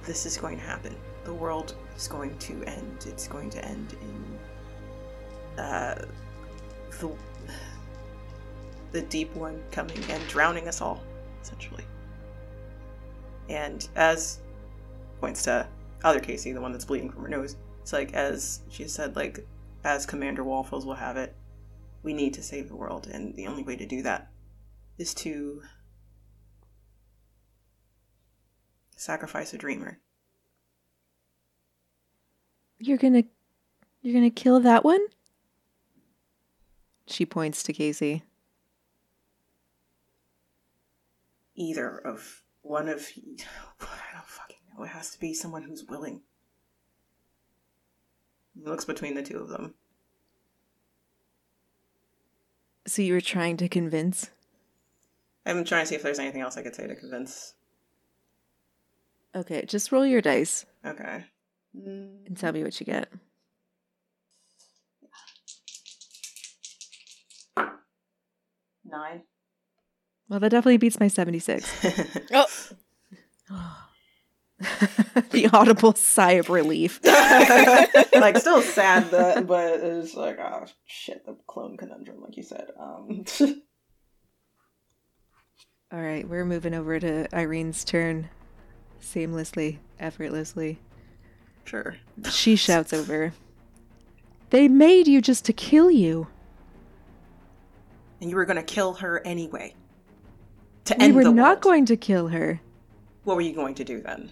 this 0.06 0.26
is 0.26 0.38
going 0.38 0.58
to 0.58 0.64
happen. 0.64 0.96
The 1.24 1.34
world 1.34 1.76
is 1.96 2.08
going 2.08 2.38
to 2.38 2.64
end. 2.64 3.06
It's 3.08 3.28
going 3.28 3.50
to 3.52 3.66
end 3.66 3.96
in 4.02 5.62
uh, 5.62 6.06
the 7.00 7.12
the 8.92 9.02
deep 9.04 9.34
one 9.36 9.62
coming 9.72 9.98
and 10.10 10.28
drowning 10.28 10.68
us 10.68 10.82
all, 10.82 11.02
essentially. 11.42 11.86
And 13.50 13.88
as 13.96 14.40
points 15.20 15.44
to 15.44 15.68
other 16.04 16.20
Casey, 16.20 16.52
the 16.52 16.62
one 16.62 16.72
that's 16.72 16.86
bleeding 16.86 17.10
from 17.10 17.22
her 17.24 17.28
nose, 17.28 17.56
it's 17.82 17.94
like 17.94 18.14
as 18.14 18.62
she 18.70 18.88
said, 18.88 19.16
like 19.16 19.46
as 19.84 20.06
Commander 20.06 20.44
Waffles 20.44 20.86
will 20.86 20.96
have 20.96 21.18
it, 21.18 21.36
we 22.04 22.14
need 22.14 22.34
to 22.36 22.44
save 22.44 22.68
the 22.68 22.76
world, 22.76 23.08
and 23.12 23.36
the 23.36 23.48
only 23.48 23.64
way 23.64 23.76
to 23.76 23.86
do 23.86 24.02
that 24.04 24.30
is 24.98 25.14
to 25.16 25.64
sacrifice 28.96 29.54
a 29.54 29.58
dreamer. 29.58 30.00
You're 32.78 32.98
gonna 32.98 33.24
you're 34.02 34.14
gonna 34.14 34.30
kill 34.30 34.60
that 34.60 34.84
one? 34.84 35.06
She 37.08 37.26
points 37.26 37.64
to 37.64 37.74
Casey. 37.74 38.24
Either 41.56 41.98
of 41.98 42.44
one 42.62 42.88
of 42.88 43.10
I 43.82 44.14
don't 44.14 44.26
fucking 44.26 44.58
know. 44.78 44.84
It 44.84 44.90
has 44.90 45.12
to 45.12 45.20
be 45.20 45.34
someone 45.34 45.64
who's 45.64 45.84
willing. 45.84 46.22
He 48.56 48.64
looks 48.66 48.86
between 48.86 49.16
the 49.16 49.24
two 49.24 49.38
of 49.40 49.50
them. 49.50 49.74
So 52.88 53.02
you 53.02 53.14
were 53.14 53.22
trying 53.22 53.58
to 53.58 53.70
convince? 53.70 54.30
I'm 55.46 55.64
trying 55.64 55.84
to 55.84 55.88
see 55.88 55.96
if 55.96 56.04
there's 56.04 56.20
anything 56.20 56.42
else 56.42 56.58
I 56.58 56.64
could 56.64 56.76
say 56.76 56.88
to 56.88 56.96
convince. 56.96 57.54
Okay, 59.36 59.64
just 59.66 59.92
roll 59.92 60.06
your 60.06 60.22
dice 60.22 60.66
Okay. 60.86 61.24
and 61.74 62.38
tell 62.38 62.52
me 62.52 62.64
what 62.64 62.80
you 62.80 62.86
get. 62.86 63.08
Nine. 68.86 69.24
Well, 70.30 70.40
that 70.40 70.50
definitely 70.50 70.78
beats 70.78 71.00
my 71.00 71.08
76. 71.08 71.70
Oh, 73.54 73.88
the 75.32 75.48
audible 75.54 75.94
sigh 75.96 76.34
of 76.34 76.50
relief. 76.50 77.00
like 77.06 78.38
still 78.38 78.62
sad 78.62 79.10
that 79.12 79.48
but 79.48 79.80
it's 79.80 80.14
like 80.16 80.38
oh 80.40 80.66
shit 80.86 81.26
the 81.26 81.36
clone 81.48 81.78
conundrum 81.78 82.22
like 82.22 82.38
you 82.38 82.44
said 82.44 82.68
um 82.80 83.26
All 85.94 86.00
right, 86.02 86.26
we're 86.26 86.46
moving 86.46 86.74
over 86.74 87.00
to 87.02 87.28
Irene's 87.36 87.84
turn. 87.84 88.30
Seamlessly, 89.02 89.80
effortlessly. 90.00 90.80
sure 91.66 91.98
She 92.30 92.56
shouts 92.56 92.94
over. 92.94 93.34
They 94.52 94.68
made 94.70 95.08
you 95.08 95.22
just 95.22 95.44
to 95.46 95.54
kill 95.54 95.90
you. 95.92 96.28
and 98.22 98.30
you 98.30 98.36
were 98.36 98.46
gonna 98.46 98.64
kill 98.64 98.94
her 98.94 99.26
anyway 99.26 99.74
to 100.86 100.96
We 100.98 101.06
end 101.06 101.16
were 101.16 101.24
the 101.26 101.32
not 101.34 101.50
world. 101.58 101.62
going 101.62 101.86
to 101.88 101.98
kill 101.98 102.28
her. 102.30 102.62
what 103.24 103.36
were 103.36 103.42
you 103.42 103.54
going 103.54 103.76
to 103.76 103.84
do 103.84 104.00
then 104.02 104.32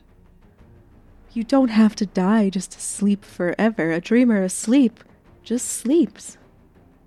You 1.32 1.44
don't 1.44 1.70
have 1.70 1.96
to 1.98 2.06
die 2.06 2.50
just 2.50 2.72
to 2.72 2.82
sleep 2.82 3.24
forever. 3.24 3.92
A 3.92 4.02
dreamer 4.02 4.42
asleep 4.44 5.04
just 5.44 5.68
sleeps. 5.68 6.38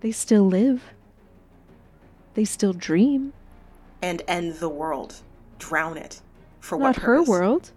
They 0.01 0.13
still 0.13 0.45
live. 0.47 0.83
They 2.35 2.45
still 2.45 2.73
dream. 2.73 3.33
and 4.01 4.23
end 4.27 4.55
the 4.55 4.69
world 4.69 5.17
drown 5.59 5.97
it 5.97 6.21
for 6.61 6.77
Not 6.79 6.83
what 6.83 6.97
her 7.05 7.23
world. 7.23 7.71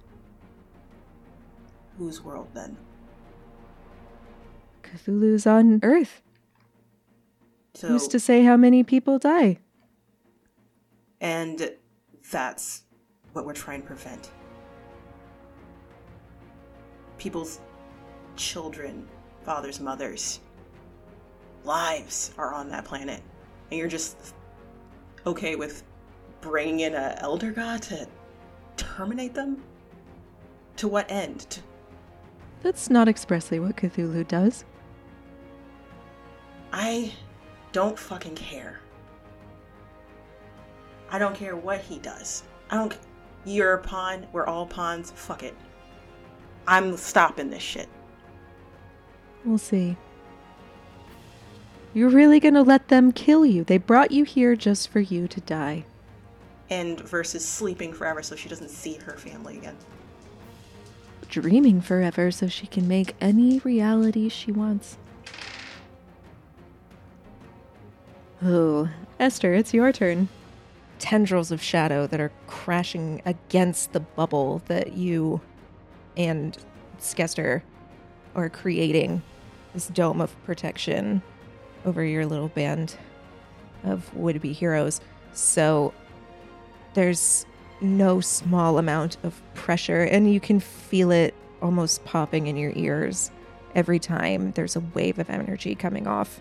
whose 1.98 2.22
world 2.24 2.48
then 2.54 2.78
Cthulhu's 4.84 5.46
on 5.46 5.80
Earth. 5.84 6.22
so 7.76 7.88
Who's 7.90 8.08
to 8.10 8.20
say 8.20 8.44
how 8.44 8.58
many 8.58 8.84
people 8.84 9.20
die? 9.20 9.60
and 11.22 11.72
that's 12.32 12.84
what 13.34 13.46
we're 13.46 13.54
trying 13.54 13.82
to 13.82 13.88
prevent 13.88 14.30
people's 17.26 17.60
children 18.36 19.08
fathers 19.44 19.80
mothers 19.80 20.42
lives 21.64 22.32
are 22.38 22.54
on 22.54 22.70
that 22.70 22.86
planet. 22.86 23.20
And 23.72 23.80
you're 23.80 23.88
just 23.88 24.36
okay 25.26 25.56
with 25.56 25.82
bringing 26.42 26.82
in 26.82 26.94
a 26.94 27.18
elder 27.22 27.52
god 27.52 27.82
to 27.82 28.08
terminate 28.78 29.34
them? 29.34 29.64
To 30.76 30.88
what 30.88 31.10
end? 31.10 31.64
That's 32.62 32.92
not 32.92 33.08
expressly 33.08 33.60
what 33.60 33.76
Cthulhu 33.76 34.28
does. 34.28 34.64
i 36.72 37.12
don't 37.72 37.98
fucking 37.98 38.36
care. 38.36 38.82
I 41.10 41.18
don't 41.18 41.34
care 41.34 41.56
what 41.56 41.82
he 41.82 41.98
does. 41.98 42.44
I 42.70 42.76
don't 42.76 42.96
you're 43.46 43.74
a 43.74 43.82
pawn 43.82 44.28
we're 44.32 44.46
all 44.46 44.66
pawns 44.66 45.12
fuck 45.16 45.44
it 45.44 45.56
i'm 46.68 46.96
stopping 46.98 47.50
this 47.50 47.64
shit 47.64 47.90
We'll 49.44 49.60
see. 49.60 49.96
You're 51.94 52.10
really 52.10 52.40
gonna 52.40 52.64
let 52.64 52.88
them 52.88 53.12
kill 53.12 53.46
you? 53.46 53.64
They 53.64 53.78
brought 53.78 54.10
you 54.12 54.24
here 54.24 54.56
just 54.56 54.90
for 54.90 55.00
you 55.00 55.28
to 55.28 55.40
die. 55.42 55.86
and 56.72 57.00
versus 57.02 57.48
sleeping 57.48 57.94
forever 57.94 58.24
so 58.24 58.36
she 58.36 58.50
doesn't 58.50 58.70
see 58.72 58.96
her 58.96 59.18
family 59.18 59.58
again 59.58 59.78
Dreaming 61.30 61.80
forever 61.82 62.32
so 62.32 62.48
she 62.48 62.66
can 62.66 62.88
make 62.88 63.16
any 63.22 63.60
reality 63.60 64.30
she 64.30 64.52
wants. 64.52 64.98
Oh, 68.44 68.90
Esther, 69.20 69.54
it's 69.54 69.74
your 69.74 69.92
turn. 69.92 70.28
tendrils 71.00 71.52
of 71.52 71.62
shadow 71.62 72.08
that 72.08 72.20
are 72.20 72.32
crashing 72.48 73.22
against 73.26 73.94
the 73.94 74.00
bubble 74.00 74.62
that 74.68 74.94
you 74.94 75.42
and 76.18 76.58
Skester 77.00 77.62
are 78.36 78.50
creating 78.50 79.22
this 79.74 79.88
dome 79.88 80.22
of 80.22 80.36
protection 80.46 81.22
over 81.86 82.04
your 82.04 82.26
little 82.26 82.50
band 82.50 82.96
of 83.84 84.14
would 84.16 84.42
be 84.42 84.54
heroes. 84.54 85.02
So 85.34 85.94
there's 86.94 87.46
no 87.82 88.22
small 88.22 88.78
amount 88.78 89.18
of 89.24 89.42
pressure, 89.54 90.04
and 90.04 90.34
you 90.34 90.40
can 90.40 90.60
feel 90.60 91.12
it 91.12 91.34
almost 91.62 92.04
popping 92.06 92.48
in 92.48 92.58
your 92.58 92.72
ears 92.76 93.32
every 93.76 94.00
time 94.00 94.52
there's 94.52 94.76
a 94.76 94.80
wave 94.94 95.20
of 95.20 95.30
energy 95.30 95.76
coming 95.76 96.08
off 96.08 96.40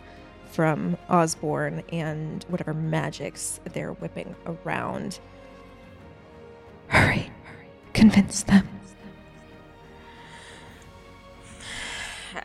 from 0.50 0.96
Osborne 1.08 1.82
and 1.90 2.44
whatever 2.44 2.72
magics 2.72 3.60
they're 3.72 3.92
whipping 3.94 4.36
around. 4.46 5.18
Hurry, 6.86 7.30
hurry. 7.42 7.68
Convince 7.92 8.44
them. 8.44 8.68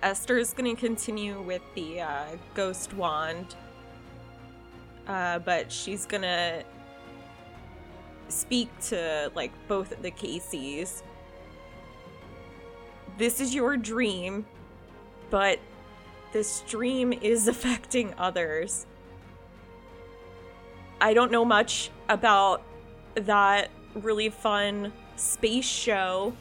Esther's 0.02 0.54
going 0.54 0.76
to 0.76 0.80
continue 0.80 1.42
with 1.42 1.62
the 1.76 2.02
uh, 2.02 2.26
ghost 2.54 2.94
wand, 2.94 3.56
uh, 5.08 5.40
but 5.40 5.72
she's 5.72 6.06
going 6.06 6.22
to 6.22 6.64
speak 8.30 8.70
to 8.80 9.32
like 9.36 9.52
both 9.68 9.92
of 9.92 10.02
the 10.02 10.12
Caseys. 10.12 11.04
This 13.18 13.42
is 13.42 13.54
your 13.54 13.76
dream, 13.76 14.46
but 15.30 15.60
this 16.32 16.62
dream 16.62 17.12
is 17.12 17.48
affecting 17.50 18.14
others. 18.18 18.86
I 21.02 21.14
don't 21.14 21.32
know 21.32 21.46
much 21.46 21.92
about 22.08 22.62
that 23.16 23.70
really 23.96 24.30
fun 24.30 24.94
space 25.16 25.66
show, 25.66 26.34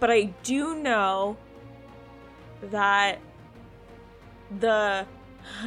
but 0.00 0.10
I 0.10 0.34
do 0.42 0.74
know 0.76 1.36
that 2.62 3.18
the 4.60 5.06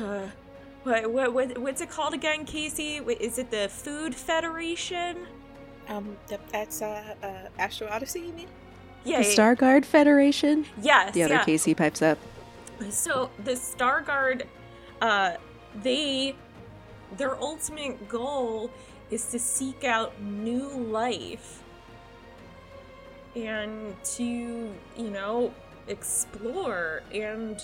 what, 0.84 1.12
what 1.12 1.34
what 1.34 1.58
what's 1.58 1.82
it 1.82 1.90
called 1.90 2.14
again, 2.14 2.46
Casey? 2.46 2.98
Is 2.98 3.38
it 3.38 3.52
the 3.52 3.70
Food 3.70 4.16
Federation? 4.16 5.28
um, 5.90 6.18
that's 6.52 6.82
uh, 6.82 7.16
uh, 7.22 7.28
Astro 7.58 7.88
Odyssey. 7.90 8.22
You 8.22 8.34
mean? 8.34 8.48
Yeah, 9.04 9.20
The 9.20 9.26
yeah, 9.26 9.34
Star 9.34 9.56
Guard 9.56 9.86
Federation? 9.86 10.66
Yes. 10.82 11.14
The 11.14 11.24
other 11.24 11.36
yeah. 11.36 11.46
Casey 11.46 11.74
pipes 11.74 12.02
up. 12.02 12.18
So 12.90 13.30
the 13.44 13.56
Star 13.56 14.02
Guard, 14.02 14.46
uh, 15.02 15.34
they, 15.82 16.36
their 17.18 17.36
ultimate 17.42 18.08
goal 18.08 18.70
is 19.10 19.26
to 19.32 19.40
seek 19.40 19.84
out 19.84 20.22
new 20.22 20.70
life 20.70 21.64
and 23.36 23.96
to, 24.04 24.24
you 24.24 25.10
know, 25.10 25.54
explore. 25.90 27.04
And 27.14 27.60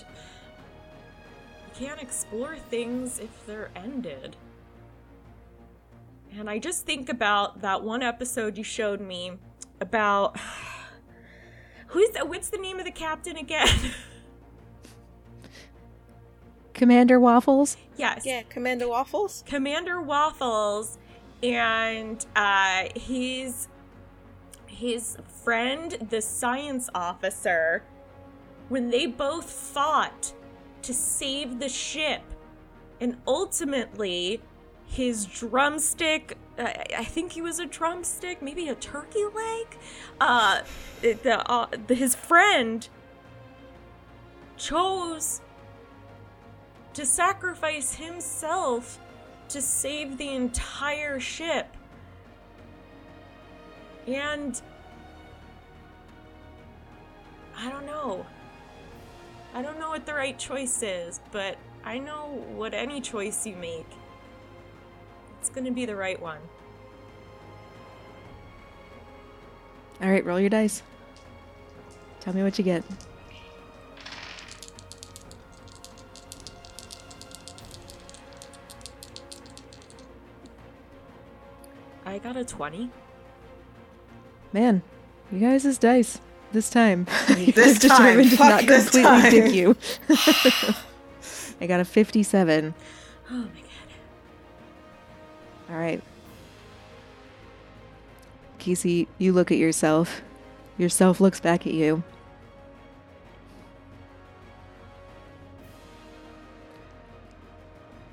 you 1.78 1.86
can't 1.86 2.00
explore 2.02 2.56
things 2.70 3.18
if 3.18 3.46
they're 3.46 3.70
ended. 3.76 4.36
And 6.38 6.50
I 6.50 6.58
just 6.58 6.84
think 6.84 7.08
about 7.08 7.62
that 7.62 7.82
one 7.82 8.02
episode 8.02 8.58
you 8.58 8.64
showed 8.64 9.00
me 9.00 9.32
about 9.80 10.36
who's 11.88 12.10
what's 12.22 12.50
the 12.50 12.58
name 12.58 12.78
of 12.78 12.84
the 12.84 12.90
captain 12.90 13.36
again? 13.36 13.68
Commander 16.74 17.18
Waffles? 17.18 17.78
yes. 17.96 18.26
Yeah, 18.26 18.42
Commander 18.50 18.86
Waffles. 18.86 19.42
Commander 19.46 20.02
Waffles 20.02 20.98
and 21.42 22.24
uh, 22.36 22.84
his 22.94 23.68
his 24.66 25.16
friend, 25.42 25.96
the 26.10 26.20
science 26.20 26.90
officer, 26.94 27.82
when 28.68 28.90
they 28.90 29.06
both 29.06 29.50
fought 29.50 30.32
to 30.82 30.94
save 30.94 31.58
the 31.58 31.68
ship, 31.68 32.22
and 33.00 33.16
ultimately 33.26 34.40
his 34.86 35.26
drumstick. 35.26 36.38
I 36.58 36.84
I 36.98 37.04
think 37.04 37.32
he 37.32 37.42
was 37.42 37.58
a 37.58 37.66
drumstick, 37.66 38.40
maybe 38.40 38.68
a 38.68 38.74
turkey 38.74 39.24
leg. 39.24 39.66
Uh, 40.20 40.62
the, 41.02 41.50
uh, 41.50 41.66
the, 41.86 41.94
his 41.94 42.14
friend 42.14 42.88
chose 44.56 45.40
to 46.94 47.04
sacrifice 47.04 47.94
himself 47.94 48.98
to 49.48 49.60
save 49.60 50.16
the 50.16 50.28
entire 50.28 51.20
ship. 51.20 51.66
And 54.06 54.60
I 57.56 57.70
don't 57.70 57.86
know. 57.86 58.24
I 59.56 59.62
don't 59.62 59.78
know 59.78 59.88
what 59.88 60.04
the 60.04 60.12
right 60.12 60.38
choice 60.38 60.82
is, 60.82 61.18
but 61.32 61.56
I 61.82 61.98
know 61.98 62.44
what 62.54 62.74
any 62.74 63.00
choice 63.00 63.46
you 63.46 63.56
make. 63.56 63.86
It's 65.40 65.48
gonna 65.48 65.70
be 65.70 65.86
the 65.86 65.96
right 65.96 66.20
one. 66.20 66.40
All 70.02 70.10
right, 70.10 70.22
roll 70.26 70.38
your 70.38 70.50
dice. 70.50 70.82
Tell 72.20 72.34
me 72.34 72.42
what 72.42 72.58
you 72.58 72.64
get. 72.64 72.84
I 82.04 82.18
got 82.18 82.36
a 82.36 82.44
20. 82.44 82.90
Man, 84.52 84.82
you 85.32 85.38
guys' 85.38 85.64
is 85.64 85.78
dice 85.78 86.20
this 86.52 86.70
time. 86.70 87.06
This 87.26 87.78
time. 87.78 87.88
determined 87.88 88.30
to 88.30 88.36
Fuck 88.36 88.48
not 88.48 88.66
this 88.66 88.90
completely 88.90 89.02
time. 89.10 89.30
dig 89.30 89.52
you. 89.54 89.76
I 91.60 91.66
got 91.66 91.80
a 91.80 91.84
57. 91.84 92.74
Oh 93.30 93.34
my 93.34 93.42
god. 93.44 93.50
All 95.70 95.76
right. 95.76 96.02
Casey, 98.58 99.08
you 99.18 99.32
look 99.32 99.50
at 99.52 99.58
yourself. 99.58 100.22
Yourself 100.78 101.20
looks 101.20 101.40
back 101.40 101.66
at 101.66 101.72
you. 101.72 102.02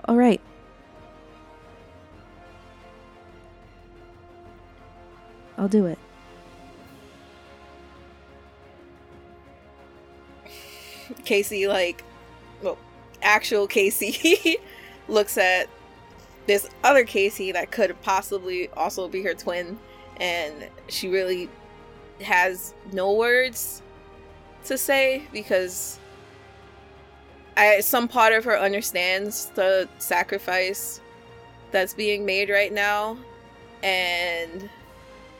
All 0.06 0.16
right. 0.18 0.42
I'll 5.58 5.68
do 5.68 5.86
it. 5.86 5.98
Casey, 11.26 11.68
like, 11.68 12.04
well, 12.62 12.78
actual 13.22 13.68
Casey, 13.68 14.58
looks 15.08 15.38
at 15.38 15.68
this 16.46 16.70
other 16.84 17.04
Casey 17.04 17.52
that 17.52 17.72
could 17.72 18.00
possibly 18.02 18.70
also 18.70 19.08
be 19.08 19.22
her 19.24 19.34
twin, 19.34 19.80
and 20.18 20.54
she 20.88 21.10
really 21.10 21.50
has 22.22 22.74
no 22.92 23.14
words 23.14 23.82
to 24.66 24.78
say 24.78 25.24
because 25.34 26.00
I 27.58 27.80
some 27.82 28.08
part 28.08 28.34
of 28.34 28.44
her 28.46 28.58
understands 28.58 29.48
the 29.56 29.88
sacrifice 30.00 31.02
that's 31.72 31.94
being 31.94 32.26
made 32.26 32.50
right 32.50 32.72
now, 32.72 33.18
and 33.82 34.70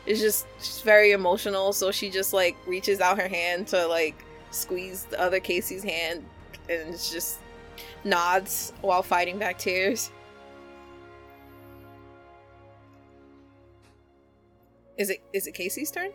it's 0.06 0.20
just 0.20 0.46
very 0.84 1.12
emotional. 1.12 1.72
So 1.72 1.90
she 1.90 2.10
just 2.10 2.32
like 2.32 2.56
reaches 2.66 3.00
out 3.00 3.18
her 3.18 3.28
hand 3.28 3.68
to 3.68 3.86
like 3.86 4.24
squeeze 4.54 5.04
the 5.04 5.20
other 5.20 5.40
Casey's 5.40 5.82
hand 5.82 6.24
and 6.68 6.92
just 6.92 7.38
nods 8.04 8.72
while 8.80 9.02
fighting 9.02 9.38
back 9.38 9.58
tears. 9.58 10.10
Is 14.96 15.10
it 15.10 15.20
is 15.32 15.46
it 15.46 15.52
Casey's 15.54 15.90
turn? 15.90 16.10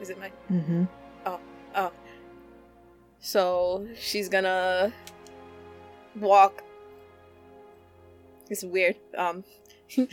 Is 0.00 0.10
it 0.10 0.18
my 0.18 0.30
Mm-hmm. 0.50 0.84
Oh, 1.26 1.40
oh. 1.74 1.92
So 3.18 3.88
she's 3.98 4.28
gonna 4.28 4.92
walk 6.16 6.62
it's 8.48 8.62
weird. 8.62 8.96
Um 9.16 9.44
she's 9.88 10.08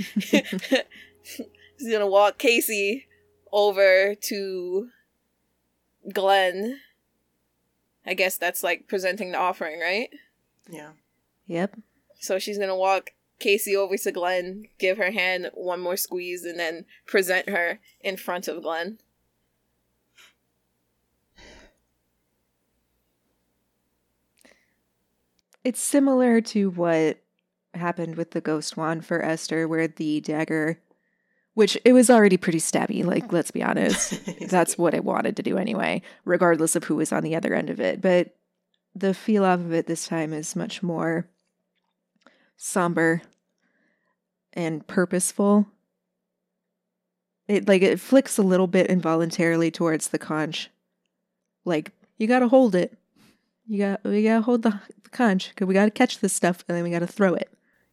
gonna 1.92 2.08
walk 2.08 2.38
Casey 2.38 3.08
over 3.52 4.16
to 4.16 4.90
Glenn. 6.12 6.80
I 8.06 8.14
guess 8.14 8.38
that's 8.38 8.64
like 8.64 8.88
presenting 8.88 9.32
the 9.32 9.38
offering, 9.38 9.80
right? 9.80 10.10
Yeah. 10.70 10.92
Yep. 11.48 11.80
So 12.20 12.40
she's 12.40 12.58
gonna 12.58 12.76
walk 12.76 13.12
Casey 13.40 13.76
over 13.76 13.98
to 13.98 14.12
Glenn, 14.12 14.66
give 14.78 14.98
her 14.98 15.12
hand 15.12 15.50
one 15.54 15.80
more 15.80 15.98
squeeze, 15.98 16.44
and 16.44 16.60
then 16.60 16.86
present 17.06 17.50
her 17.50 17.80
in 18.02 18.18
front 18.18 18.48
of 18.48 18.62
Glenn. 18.62 19.00
It's 25.64 25.80
similar 25.82 26.42
to 26.42 26.70
what 26.70 27.20
happened 27.74 28.16
with 28.16 28.32
the 28.32 28.42
ghost 28.42 28.78
wand 28.78 29.06
for 29.06 29.24
Esther, 29.24 29.68
where 29.68 29.88
the 29.88 30.22
dagger, 30.22 30.80
which 31.54 31.78
it 31.84 31.94
was 31.94 32.10
already 32.10 32.38
pretty 32.38 32.60
stabby, 32.60 33.04
like, 33.04 33.28
mm. 33.28 33.32
let's 33.34 33.52
be 33.52 33.64
honest. 33.64 34.20
That's 34.50 34.78
what 34.78 34.94
it 34.94 35.04
wanted 35.04 35.36
to 35.38 35.44
do 35.44 35.58
anyway, 35.58 36.02
regardless 36.26 36.76
of 36.76 36.86
who 36.86 36.96
was 36.96 37.12
on 37.12 37.24
the 37.24 37.36
other 37.36 37.54
end 37.54 37.70
of 37.70 37.80
it. 37.80 38.02
But 38.02 38.36
the 38.96 39.14
feel 39.14 39.46
of 39.46 39.74
it 39.74 39.88
this 39.88 40.08
time 40.08 40.34
is 40.34 40.56
much 40.56 40.82
more 40.82 41.28
somber 42.58 43.22
and 44.54 44.86
purposeful. 44.88 45.68
It 47.48 47.68
like 47.68 47.82
it 47.82 48.00
flicks 48.00 48.38
a 48.38 48.44
little 48.44 48.68
bit 48.68 48.88
involuntarily 48.88 49.72
towards 49.72 50.10
the 50.10 50.20
conch. 50.20 50.70
Like, 51.66 51.92
you 52.18 52.28
gotta 52.28 52.48
hold 52.48 52.76
it. 52.76 52.98
You 53.68 53.80
got 53.80 54.04
we 54.04 54.24
gotta 54.24 54.42
hold 54.42 54.62
the, 54.62 54.80
the 55.04 55.10
conch 55.10 55.50
because 55.50 55.68
we 55.68 55.74
gotta 55.74 55.92
catch 55.92 56.20
this 56.20 56.34
stuff 56.34 56.64
and 56.68 56.78
then 56.78 56.84
we 56.84 56.92
gotta 56.92 57.08
throw 57.08 57.34
it. 57.34 57.52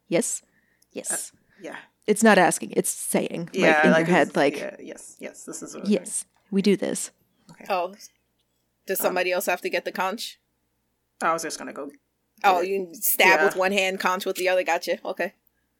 Yes, 0.09 0.43
uh, 0.45 0.47
yes. 0.93 1.33
Yeah. 1.63 1.77
It's 2.07 2.23
not 2.23 2.39
asking; 2.39 2.73
it's 2.77 2.91
saying. 2.91 3.51
Yeah. 3.53 3.73
like 3.77 3.85
in 3.85 3.91
your 3.91 4.05
head, 4.17 4.37
like 4.37 4.57
yeah, 4.59 4.77
yes, 4.81 5.17
yes. 5.19 5.45
This 5.45 5.63
is 5.63 5.75
what 5.75 5.85
I'm 5.85 5.91
doing. 5.91 6.01
yes, 6.01 6.25
we 6.51 6.63
do 6.63 6.77
this. 6.77 7.11
Oh, 7.69 7.95
does 8.87 8.99
somebody 8.99 9.33
else 9.33 9.47
have 9.47 9.61
to 9.63 9.71
get 9.71 9.85
the 9.85 9.93
conch? 9.93 10.39
I 11.23 11.33
was 11.33 11.43
just 11.43 11.59
gonna 11.59 11.73
go. 11.73 11.91
Oh, 12.45 12.61
you 12.61 12.89
stab 12.93 13.39
Yeah. 13.41 13.45
with 13.47 13.57
one 13.57 13.73
hand, 13.73 13.99
conch 14.01 14.27
with 14.27 14.37
the 14.37 14.49
other. 14.49 14.63
Gotcha. 14.63 14.99
Okay. 15.05 15.35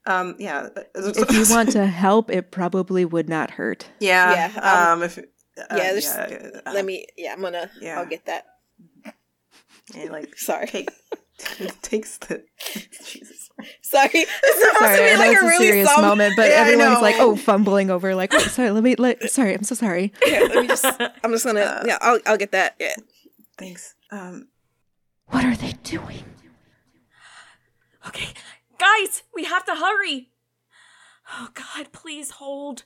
Um. 0.05 0.35
Yeah. 0.39 0.69
If 0.95 1.31
you 1.49 1.53
want 1.55 1.71
to 1.73 1.85
help, 1.85 2.31
it 2.31 2.51
probably 2.51 3.05
would 3.05 3.29
not 3.29 3.51
hurt. 3.51 3.87
Yeah. 3.99 4.51
Yeah, 4.55 4.91
Um. 4.91 5.03
If. 5.03 5.17
Uh, 5.19 5.23
yeah, 5.75 5.93
yeah, 5.99 6.49
uh, 6.67 6.71
Let 6.73 6.85
me. 6.85 7.05
Yeah, 7.17 7.33
I'm 7.33 7.41
gonna. 7.41 7.69
yeah. 7.81 7.99
I'll 7.99 8.05
get 8.05 8.25
that. 8.25 8.45
and, 9.95 10.11
like 10.11 10.37
Sorry. 10.37 10.67
take 10.67 10.89
takes 11.81 12.17
the 12.19 12.43
Jesus. 13.05 13.49
Sorry. 13.81 14.09
It's 14.13 14.31
supposed 14.61 14.77
Sorry, 14.79 14.97
to 14.97 15.15
be 15.15 15.17
like 15.17 15.31
it's 15.31 15.41
a 15.41 15.45
a 15.45 15.47
really 15.49 15.65
serious 15.67 15.89
some- 15.93 16.01
moment, 16.03 16.33
but 16.35 16.49
Yeah, 16.49 16.55
everyone's 16.57 17.01
like, 17.01 17.15
"Oh, 17.17 17.35
fumbling 17.35 17.89
over." 17.89 18.13
Like, 18.15 18.31
"Wait, 18.31 18.41
sorry, 18.43 18.69
let 18.71 18.83
me. 18.83 18.95
Let, 18.95 19.29
sorry, 19.31 19.53
I'm 19.55 19.63
so 19.63 19.73
sorry." 19.75 20.13
Yeah, 20.25 20.41
let 20.41 20.55
me 20.61 20.67
just. 20.67 20.85
I'm 20.85 21.31
just 21.31 21.45
gonna. 21.45 21.61
Uh, 21.61 21.83
yeah, 21.85 21.97
I'll. 22.01 22.19
I'll 22.27 22.37
get 22.37 22.51
that. 22.51 22.75
Yeah. 22.79 22.93
Thanks. 23.57 23.95
Um. 24.11 24.49
What 25.27 25.43
are 25.43 25.55
they 25.55 25.73
doing? 25.83 26.23
Okay, 28.07 28.29
guys, 28.77 29.23
we 29.35 29.43
have 29.45 29.65
to 29.65 29.75
hurry. 29.75 30.29
Oh 31.33 31.49
God, 31.53 31.91
please 31.91 32.31
hold. 32.31 32.83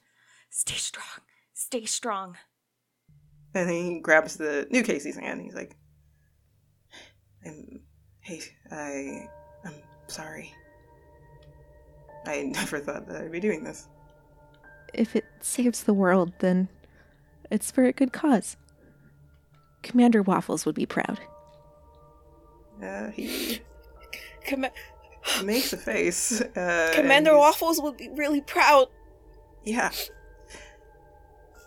Stay 0.50 0.76
strong. 0.76 1.06
Stay 1.54 1.86
strong. 1.86 2.38
And 3.54 3.70
then 3.70 3.76
he 3.76 4.00
grabs 4.00 4.38
the 4.38 4.68
new 4.72 4.82
Casey's 4.84 5.18
hand. 5.18 5.42
He's 5.42 5.54
like, 5.54 5.76
I'm, 7.46 7.82
"Hey, 8.22 8.42
I, 8.72 9.28
I'm 9.66 9.74
sorry. 10.08 10.54
I 12.26 12.44
never 12.54 12.80
thought 12.80 13.08
that 13.08 13.22
I'd 13.22 13.32
be 13.32 13.40
doing 13.40 13.64
this." 13.64 13.88
If 14.94 15.16
it 15.16 15.26
saves 15.40 15.84
the 15.84 15.94
world, 15.94 16.34
then 16.40 16.68
it's 17.50 17.72
for 17.72 17.86
a 17.86 17.94
good 17.94 18.14
cause. 18.14 18.58
Commander 19.84 20.22
Waffles 20.22 20.66
would 20.66 20.76
be 20.76 20.86
proud. 20.86 21.20
Uh, 22.82 23.10
he 23.12 23.62
Com- 24.48 24.66
makes 25.44 25.74
a 25.74 25.78
face. 25.78 26.42
Uh, 26.56 26.92
Commander 26.94 27.38
Waffles 27.38 27.82
would 27.82 27.98
be 27.98 28.10
really 28.10 28.42
proud. 28.42 28.88
Yeah. 29.64 29.92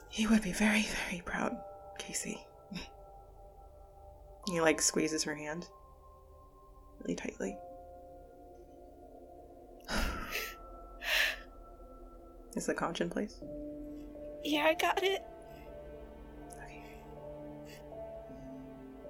He 0.09 0.27
would 0.27 0.43
be 0.43 0.53
very, 0.53 0.87
very 1.09 1.23
proud, 1.25 1.57
Casey. 1.99 2.45
He 4.47 4.61
like 4.61 4.83
squeezes 4.83 5.25
her 5.25 5.35
hand 5.35 5.69
really 7.05 7.15
tightly. 7.15 7.57
Is 12.57 12.67
the 12.67 12.75
conch 12.75 13.01
in 13.01 13.11
place? 13.11 13.41
Yeah, 14.45 14.67
I 14.67 14.75
got 14.75 15.03
it. 15.03 15.25
Okay. 16.63 16.85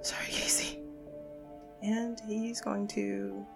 Sorry, 0.03 0.27
Casey. 0.27 0.79
And 1.83 2.21
he's 2.27 2.61
going 2.61 2.89
to. 2.89 3.47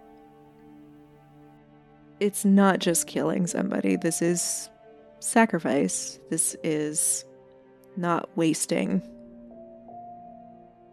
It's 2.21 2.45
not 2.45 2.81
just 2.81 3.07
killing 3.07 3.47
somebody, 3.47 3.95
this 3.97 4.21
is 4.23 4.69
sacrifice. 5.21 6.19
This 6.31 6.57
is 6.65 7.25
not 7.97 8.29
wasting. 8.37 9.03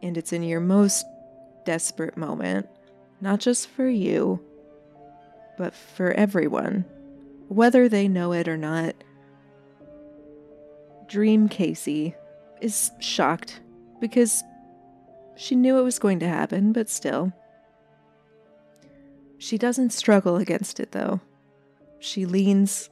And 0.04 0.18
it's 0.18 0.32
in 0.34 0.44
your 0.44 0.60
most 0.60 1.04
desperate 1.66 2.16
moment, 2.16 2.70
not 3.26 3.40
just 3.40 3.68
for 3.68 3.90
you, 3.90 4.40
but 5.58 5.74
for 5.74 6.12
everyone, 6.12 6.86
whether 7.50 7.90
they 7.90 8.08
know 8.08 8.34
it 8.34 8.48
or 8.48 8.56
not. 8.56 8.94
Dream 11.08 11.50
Casey 11.50 12.14
is 12.62 12.92
shocked 13.00 13.62
because 14.00 14.44
she 15.36 15.56
knew 15.56 15.80
it 15.80 15.84
was 15.84 15.98
going 15.98 16.20
to 16.20 16.28
happen, 16.28 16.72
but 16.72 16.88
still. 16.88 17.34
She 19.40 19.58
doesn't 19.58 19.90
struggle 19.90 20.38
against 20.38 20.80
it, 20.80 20.92
though. 20.92 21.20
She 21.98 22.28
leans 22.28 22.92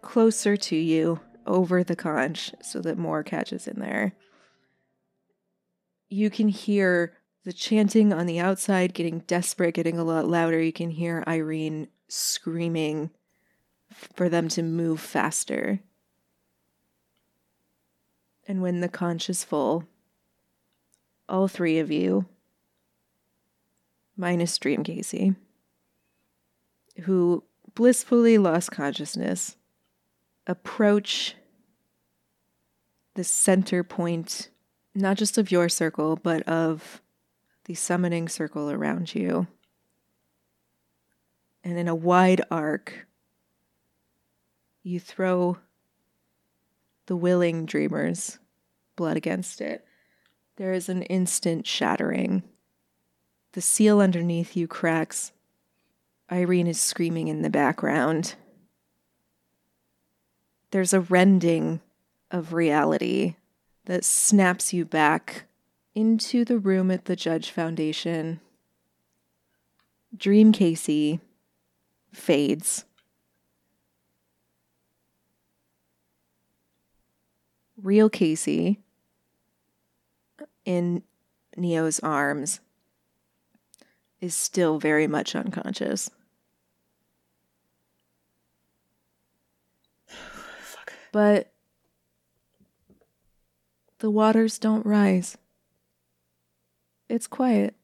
closer 0.00 0.56
to 0.56 0.76
you 0.76 1.18
over 1.44 1.82
the 1.82 1.96
conch 1.96 2.52
so 2.62 2.80
that 2.82 2.96
more 2.96 3.24
catches 3.24 3.66
in 3.66 3.80
there. 3.80 4.12
You 6.08 6.30
can 6.30 6.48
hear 6.48 7.14
the 7.44 7.52
chanting 7.52 8.12
on 8.12 8.26
the 8.26 8.38
outside 8.38 8.94
getting 8.94 9.20
desperate, 9.20 9.74
getting 9.74 9.98
a 9.98 10.04
lot 10.04 10.28
louder. 10.28 10.60
You 10.60 10.72
can 10.72 10.90
hear 10.90 11.24
Irene 11.26 11.88
screaming 12.08 13.10
for 13.90 14.28
them 14.28 14.48
to 14.48 14.62
move 14.62 15.00
faster. 15.00 15.80
And 18.46 18.62
when 18.62 18.80
the 18.80 18.88
conch 18.88 19.30
is 19.30 19.44
full, 19.44 19.84
all 21.28 21.48
three 21.48 21.78
of 21.78 21.90
you, 21.90 22.26
minus 24.16 24.58
Dream 24.58 24.82
Casey, 24.82 25.34
who 27.02 27.44
blissfully 27.74 28.38
lost 28.38 28.72
consciousness, 28.72 29.56
approach 30.46 31.36
the 33.14 33.24
center 33.24 33.84
point, 33.84 34.50
not 34.94 35.16
just 35.16 35.38
of 35.38 35.50
your 35.50 35.68
circle, 35.68 36.16
but 36.16 36.42
of 36.48 37.00
the 37.70 37.76
summoning 37.76 38.28
circle 38.28 38.68
around 38.68 39.14
you. 39.14 39.46
And 41.62 41.78
in 41.78 41.86
a 41.86 41.94
wide 41.94 42.42
arc, 42.50 43.06
you 44.82 44.98
throw 44.98 45.56
the 47.06 47.14
willing 47.14 47.66
dreamers 47.66 48.40
blood 48.96 49.16
against 49.16 49.60
it. 49.60 49.84
There 50.56 50.72
is 50.72 50.88
an 50.88 51.02
instant 51.02 51.64
shattering. 51.64 52.42
The 53.52 53.60
seal 53.60 54.00
underneath 54.00 54.56
you 54.56 54.66
cracks. 54.66 55.30
Irene 56.32 56.66
is 56.66 56.80
screaming 56.80 57.28
in 57.28 57.42
the 57.42 57.50
background. 57.50 58.34
There's 60.72 60.92
a 60.92 61.02
rending 61.02 61.80
of 62.32 62.52
reality 62.52 63.36
that 63.84 64.04
snaps 64.04 64.72
you 64.72 64.84
back 64.84 65.44
into 65.94 66.44
the 66.44 66.58
room 66.58 66.90
at 66.90 67.06
the 67.06 67.16
Judge 67.16 67.50
Foundation. 67.50 68.40
Dream 70.16 70.52
Casey 70.52 71.20
fades. 72.12 72.84
Real 77.76 78.10
Casey 78.10 78.78
in 80.64 81.02
Neo's 81.56 81.98
arms 82.00 82.60
is 84.20 84.34
still 84.34 84.78
very 84.78 85.06
much 85.06 85.34
unconscious. 85.34 86.10
But 91.12 91.50
the 93.98 94.10
waters 94.10 94.60
don't 94.60 94.86
rise. 94.86 95.36
It's 97.10 97.26
quiet. 97.26 97.74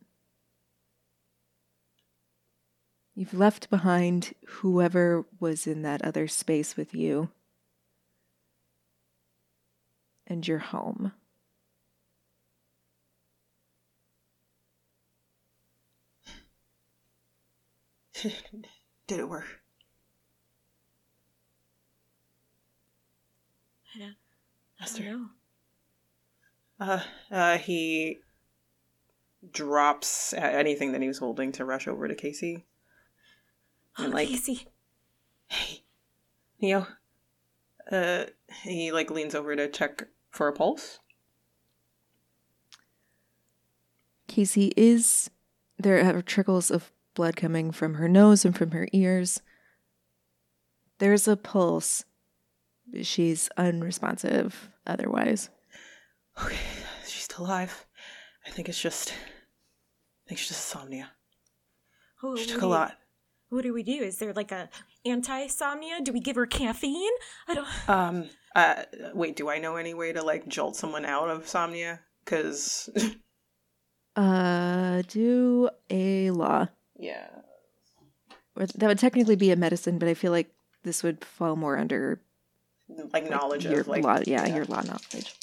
You've 3.17 3.35
left 3.35 3.69
behind 3.71 4.35
whoever 4.47 5.25
was 5.41 5.67
in 5.67 5.83
that 5.83 6.01
other 6.05 6.29
space 6.29 6.77
with 6.77 6.95
you. 6.95 7.31
And 10.29 10.47
you're 10.47 10.59
home. 10.59 11.11
Did 18.23 19.19
it 19.19 19.29
work? 19.29 19.61
I 23.93 23.99
don't, 23.99 24.15
I 24.81 24.85
don't 24.87 25.05
know. 25.05 25.27
Uh, 26.79 27.01
uh, 27.33 27.59
he 27.59 28.19
drops 29.53 30.33
anything 30.35 30.93
that 30.93 31.03
he 31.03 31.09
was 31.09 31.19
holding 31.19 31.53
to 31.53 31.65
rush 31.65 31.87
over 31.89 32.07
to 32.09 32.15
Casey. 32.15 32.67
And 33.99 34.13
Oh, 34.13 34.17
like, 34.17 34.29
Casey. 34.29 34.69
hey, 35.49 35.83
Neo. 36.61 36.87
Uh, 37.91 38.25
he 38.63 38.91
like 38.93 39.11
leans 39.11 39.35
over 39.35 39.55
to 39.55 39.69
check 39.69 40.09
for 40.31 40.49
a 40.49 40.53
pulse. 40.53 40.99
Casey 44.27 44.73
is. 44.77 45.31
There 45.79 46.05
are 46.17 46.23
trickles 46.23 46.71
of 46.71 46.91
blood 47.15 47.37
coming 47.37 47.71
from 47.71 47.95
her 47.95 48.09
nose 48.09 48.45
and 48.45 48.57
from 48.57 48.73
her 48.73 48.89
ears. 48.93 49.41
There's 50.99 51.29
a 51.29 51.37
pulse. 51.37 52.05
She's 53.03 53.49
unresponsive 53.57 54.71
otherwise. 54.87 55.51
Okay, 56.43 56.57
she's 57.07 57.23
still 57.25 57.45
alive. 57.47 57.87
I 58.47 58.51
think 58.51 58.69
it's 58.69 58.81
just. 58.81 59.13
I 60.27 60.29
think 60.29 60.39
she's 60.41 60.49
just 60.49 60.75
insomnia. 60.75 61.11
Oh, 62.23 62.35
She 62.37 62.47
took 62.47 62.63
a 62.63 62.67
lot. 62.67 62.97
What 63.51 63.63
do 63.63 63.73
we 63.73 63.83
do? 63.85 63.93
Is 63.93 64.19
there 64.19 64.33
like 64.33 64.51
a 64.51 64.69
anti-somnia? 65.05 66.01
Do 66.03 66.13
we 66.13 66.19
give 66.21 66.35
her 66.37 66.47
caffeine? 66.47 67.13
I 67.47 67.55
don't. 67.55 67.69
Um. 67.89 68.29
Uh. 68.55 68.83
Wait. 69.15 69.37
Do 69.37 69.49
I 69.49 69.59
know 69.59 69.77
any 69.77 69.95
way 69.95 70.13
to 70.13 70.23
like 70.23 70.49
jolt 70.49 70.75
someone 70.77 71.05
out 71.05 71.29
of 71.31 71.45
somnia? 71.47 72.01
Because. 72.25 72.91
Uh, 74.17 75.03
do 75.09 75.69
a 75.91 76.31
lore. 76.31 76.71
yeah. 76.99 77.29
Or 78.57 78.65
that 78.65 78.87
would 78.87 78.99
technically 78.99 79.37
be 79.37 79.51
a 79.51 79.57
medicine, 79.57 79.99
but 79.99 80.09
I 80.09 80.15
feel 80.15 80.33
like 80.33 80.51
this 80.85 81.03
would 81.03 81.23
fall 81.23 81.55
more 81.55 81.77
under 81.77 82.23
Like 82.89 83.13
like, 83.13 83.31
knowledge 83.31 83.67
your 83.67 83.81
of 83.81 83.89
like. 83.89 84.03
lore. 84.03 84.23
Yeah, 84.27 84.47
your 84.47 84.65
lore 84.65 84.83
knowledge. 84.85 85.35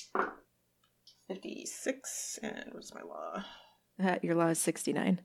Fifty-six. 1.27 2.39
And 2.41 2.65
what's 2.71 2.93
my 2.95 3.01
lore? 3.03 3.45
Uh, 4.01 4.15
your 4.21 4.35
lore 4.35 4.51
is 4.51 4.59
sixty 4.59 4.93
nine. 4.93 5.19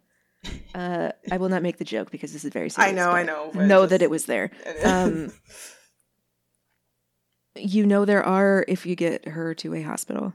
Uh, 0.74 1.10
I 1.32 1.36
will 1.38 1.48
not 1.48 1.62
make 1.62 1.78
the 1.78 1.84
joke 1.84 2.10
because 2.10 2.32
this 2.32 2.44
is 2.44 2.52
very 2.52 2.66
I 2.66 2.68
serious. 2.68 2.94
know. 2.96 3.10
I 3.10 3.22
know. 3.24 3.50
Know 3.54 3.80
just- 3.82 3.90
that 3.90 4.02
it 4.02 4.10
was 4.10 4.26
there. 4.26 4.50
Um, 4.84 5.32
you 7.56 7.84
know 7.86 8.04
there 8.04 8.22
are 8.22 8.64
if 8.68 8.86
you 8.86 8.94
get 8.94 9.26
her 9.28 9.54
to 9.54 9.74
a 9.74 9.82
hospital. 9.82 10.34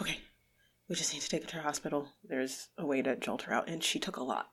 Okay. 0.00 0.18
We 0.88 0.96
just 0.96 1.12
need 1.12 1.20
to 1.22 1.28
take 1.28 1.42
her 1.42 1.48
to 1.50 1.58
a 1.58 1.62
hospital. 1.62 2.08
There's 2.24 2.68
a 2.78 2.86
way 2.86 3.02
to 3.02 3.16
jolt 3.16 3.42
her 3.42 3.52
out, 3.52 3.68
and 3.68 3.82
she 3.82 3.98
took 3.98 4.16
a 4.16 4.22
lot. 4.22 4.48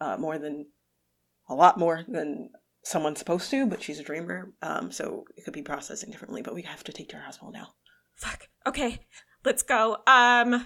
Uh, 0.00 0.16
more 0.16 0.38
than 0.38 0.66
a 1.48 1.54
lot 1.54 1.78
more 1.78 2.04
than 2.06 2.50
someone's 2.84 3.18
supposed 3.18 3.50
to, 3.50 3.66
but 3.66 3.82
she's 3.82 3.98
a 3.98 4.02
dreamer, 4.04 4.52
um, 4.62 4.90
so 4.92 5.24
it 5.36 5.44
could 5.44 5.54
be 5.54 5.62
processing 5.62 6.10
differently. 6.10 6.42
But 6.42 6.54
we 6.54 6.62
have 6.62 6.84
to 6.84 6.92
take 6.92 7.10
her 7.12 7.18
to 7.18 7.20
the 7.20 7.24
hospital 7.24 7.52
now. 7.52 7.68
Fuck. 8.16 8.48
Okay, 8.66 9.00
let's 9.44 9.62
go. 9.62 9.98
Um, 10.06 10.64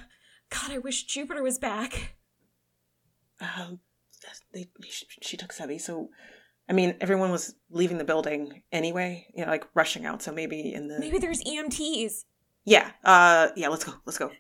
God, 0.53 0.71
I 0.71 0.79
wish 0.79 1.05
Jupiter 1.05 1.43
was 1.43 1.59
back. 1.59 2.17
Um, 3.41 3.81
they, 4.53 4.69
she, 4.89 5.07
she 5.21 5.37
took 5.37 5.53
Sebi, 5.53 5.81
so 5.81 6.11
I 6.69 6.73
mean, 6.73 6.95
everyone 7.01 7.31
was 7.31 7.55
leaving 7.71 7.99
the 7.99 8.05
building 8.05 8.63
anyway, 8.71 9.27
you 9.35 9.45
know, 9.45 9.51
like 9.51 9.67
rushing 9.75 10.07
out. 10.07 10.23
So 10.23 10.33
maybe 10.33 10.73
in 10.73 10.89
the 10.89 10.99
Maybe 11.01 11.19
there's 11.19 11.43
EMTs. 11.43 12.25
yeah, 12.65 12.91
uh, 13.05 13.49
yeah. 13.57 13.69
Let's 13.69 13.85
go. 13.85 13.95
Let's 14.07 14.19
go. 14.19 14.31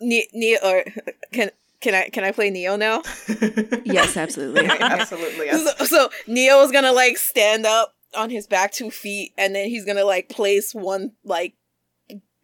Ne- 0.00 0.28
Neo, 0.32 0.58
or 0.62 0.84
can 1.32 1.50
can 1.80 1.94
I 1.94 2.08
can 2.10 2.24
I 2.24 2.32
play 2.32 2.50
Neo 2.50 2.76
now? 2.76 3.02
Yes, 3.84 4.16
absolutely. 4.16 4.66
Absolutely. 4.80 5.46
Yes. 5.46 5.78
So, 5.88 6.08
so 6.26 6.62
is 6.62 6.70
gonna 6.72 6.92
like 6.92 7.16
stand 7.16 7.64
up 7.66 7.94
on 8.14 8.30
his 8.30 8.46
back 8.46 8.72
two 8.72 8.90
feet, 8.90 9.32
and 9.38 9.54
then 9.54 9.68
he's 9.68 9.84
gonna 9.84 10.04
like 10.04 10.28
place 10.28 10.74
one 10.74 11.12
like 11.24 11.54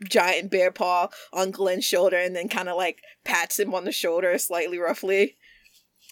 giant 0.05 0.51
bear 0.51 0.71
paw 0.71 1.09
on 1.33 1.51
Glenn's 1.51 1.85
shoulder, 1.85 2.17
and 2.17 2.35
then 2.35 2.49
kind 2.49 2.69
of 2.69 2.77
like 2.77 3.03
pats 3.25 3.59
him 3.59 3.75
on 3.75 3.85
the 3.85 3.93
shoulder 3.93 4.37
slightly 4.39 4.79
roughly, 4.79 5.37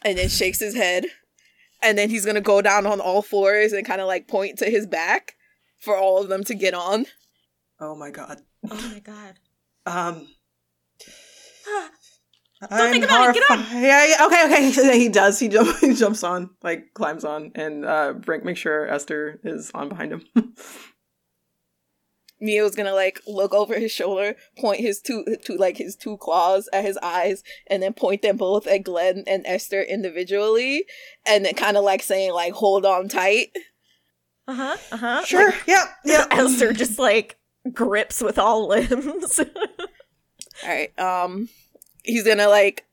and 0.03 0.18
then 0.18 0.28
shakes 0.28 0.61
his 0.61 0.74
head, 0.74 1.07
and 1.82 1.99
then 1.99 2.11
he's 2.11 2.24
gonna 2.24 2.41
go 2.41 2.62
down 2.62 2.87
on 2.87 3.01
all 3.01 3.22
fours 3.22 3.72
and 3.72 3.87
kind 3.87 4.01
of 4.01 4.07
like 4.07 4.28
point 4.28 4.59
to 4.59 4.66
his 4.66 4.87
back 4.87 5.35
for 5.78 5.97
all 5.97 6.20
of 6.20 6.28
them 6.28 6.45
to 6.45 6.55
get 6.55 6.74
on. 6.74 7.07
Oh 7.80 7.95
my 7.95 8.11
god. 8.11 8.41
Oh 8.70 8.91
my 8.93 9.01
god. 9.01 9.39
Um. 9.87 10.28
Don't 12.70 12.91
think 12.91 13.05
about 13.05 13.30
it, 13.30 13.35
get 13.35 13.51
on. 13.51 13.59
Yeah, 13.82 14.07
yeah, 14.07 14.26
okay, 14.26 14.45
okay. 14.47 14.99
He 14.99 15.09
does. 15.09 15.39
He, 15.39 15.49
jump, 15.49 15.76
he 15.80 15.95
jumps 15.95 16.22
on, 16.22 16.51
like 16.62 16.95
climbs 16.95 17.24
on, 17.24 17.53
and 17.55 17.85
uh, 17.85 18.12
Brink 18.14 18.45
make 18.45 18.57
sure 18.57 18.87
Esther 18.89 19.41
is 19.45 19.70
on 19.74 19.89
behind 19.89 20.12
him. 20.12 20.24
Neo's 22.45 22.74
gonna 22.74 22.95
like 22.95 23.20
look 23.26 23.55
over 23.55 23.78
his 23.78 23.90
shoulder, 23.90 24.36
point 24.59 24.80
his 24.80 25.01
two, 25.01 25.24
to 25.45 25.57
like 25.57 25.76
his 25.78 25.97
two 25.97 26.16
claws 26.18 26.68
at 26.72 26.84
his 26.84 26.99
eyes, 26.99 27.42
and 27.66 27.82
then 27.82 27.95
point 27.95 28.22
them 28.22 28.36
both 28.36 28.66
at 28.66 28.84
Glenn 28.84 29.24
and 29.26 29.45
Esther 29.47 29.82
individually, 29.82 30.84
and 31.26 31.45
then 31.45 31.55
kind 31.55 31.76
of 31.76 31.84
like 31.84 32.03
saying 32.03 32.32
like 32.32 32.53
hold 32.53 32.84
on 32.84 33.09
tight. 33.09 33.49
Uh 34.47 34.55
huh. 34.55 34.76
Uh 34.92 34.97
huh. 34.97 35.24
sure. 35.24 35.53
yeah. 35.66 35.86
Yeah. 36.05 36.26
Esther 36.30 36.72
just 36.72 36.99
like 36.99 37.38
grips 37.72 38.20
with 38.20 38.38
all 38.38 38.68
limbs. 38.68 39.40
All 40.62 40.68
right. 40.70 40.97
Um, 40.99 41.49
he's 42.05 42.24
gonna 42.24 42.49
like. 42.49 42.84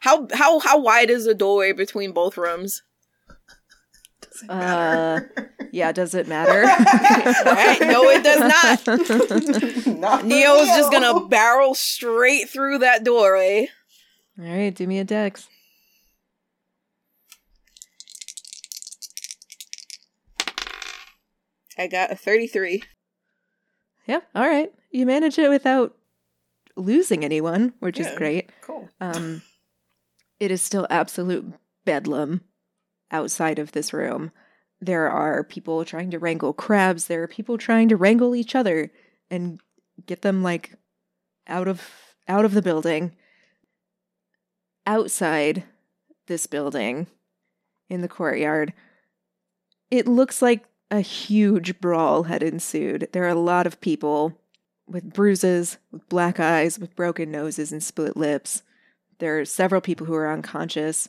How 0.00 0.28
how 0.34 0.58
how 0.58 0.78
wide 0.78 1.08
is 1.08 1.24
the 1.24 1.34
doorway 1.34 1.72
between 1.72 2.12
both 2.12 2.36
rooms? 2.36 2.82
Doesn't 4.34 4.50
Uh, 4.50 5.20
yeah, 5.72 5.92
does 5.92 6.14
it 6.14 6.26
matter? 6.28 6.62
Right? 6.62 7.78
No, 7.80 8.08
it 8.10 8.22
does 8.24 8.40
not. 9.86 9.86
Not 9.98 10.20
for 10.22 10.26
Neo's 10.26 10.66
just 10.68 10.90
gonna 10.92 11.26
barrel 11.26 11.74
straight 11.74 12.48
through 12.50 12.78
that 12.78 13.04
doorway. 13.04 13.68
All 14.38 14.44
right, 14.44 14.74
do 14.74 14.86
me 14.86 14.98
a 14.98 15.04
dex. 15.04 15.48
I 21.78 21.86
got 21.86 22.12
a 22.12 22.16
thirty-three. 22.16 22.82
Yep. 24.06 24.28
All 24.34 24.46
right. 24.48 24.72
You 24.90 25.06
manage 25.06 25.38
it 25.38 25.48
without 25.48 25.96
losing 26.76 27.24
anyone, 27.24 27.72
which 27.80 27.98
is 27.98 28.08
great. 28.16 28.50
Cool. 28.62 28.88
Um, 29.00 29.42
it 30.38 30.50
is 30.50 30.60
still 30.62 30.86
absolute 30.90 31.52
bedlam 31.84 32.42
outside 33.14 33.58
of 33.58 33.72
this 33.72 33.92
room. 33.92 34.32
There 34.80 35.08
are 35.08 35.44
people 35.44 35.84
trying 35.84 36.10
to 36.10 36.18
wrangle 36.18 36.52
crabs. 36.52 37.06
There 37.06 37.22
are 37.22 37.28
people 37.28 37.56
trying 37.56 37.88
to 37.88 37.96
wrangle 37.96 38.34
each 38.34 38.54
other 38.54 38.90
and 39.30 39.60
get 40.04 40.22
them 40.22 40.42
like 40.42 40.74
out 41.46 41.68
of 41.68 41.88
out 42.26 42.44
of 42.44 42.52
the 42.52 42.62
building. 42.62 43.14
Outside 44.86 45.64
this 46.26 46.46
building, 46.46 47.06
in 47.88 48.00
the 48.00 48.08
courtyard, 48.08 48.72
it 49.90 50.06
looks 50.06 50.42
like 50.42 50.64
a 50.90 51.00
huge 51.00 51.80
brawl 51.80 52.24
had 52.24 52.42
ensued. 52.42 53.08
There 53.12 53.24
are 53.24 53.28
a 53.28 53.34
lot 53.34 53.66
of 53.66 53.80
people 53.80 54.38
with 54.86 55.12
bruises, 55.12 55.78
with 55.90 56.06
black 56.08 56.38
eyes, 56.38 56.78
with 56.78 56.96
broken 56.96 57.30
noses 57.30 57.72
and 57.72 57.82
split 57.82 58.16
lips. 58.16 58.62
There 59.18 59.40
are 59.40 59.44
several 59.44 59.80
people 59.80 60.06
who 60.06 60.14
are 60.14 60.30
unconscious. 60.30 61.08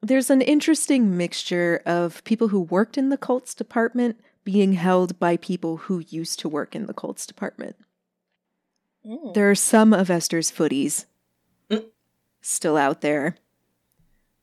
There's 0.00 0.30
an 0.30 0.40
interesting 0.42 1.16
mixture 1.16 1.82
of 1.84 2.22
people 2.24 2.48
who 2.48 2.60
worked 2.60 2.96
in 2.96 3.08
the 3.08 3.16
cults 3.16 3.54
department 3.54 4.20
being 4.44 4.74
held 4.74 5.18
by 5.18 5.36
people 5.36 5.76
who 5.78 6.04
used 6.08 6.38
to 6.40 6.48
work 6.48 6.74
in 6.74 6.86
the 6.86 6.94
cults 6.94 7.26
department. 7.26 7.76
There 9.34 9.50
are 9.50 9.54
some 9.54 9.92
of 9.92 10.10
Esther's 10.10 10.50
footies 10.52 11.06
Mm. 11.70 11.84
still 12.40 12.76
out 12.76 13.00
there. 13.00 13.36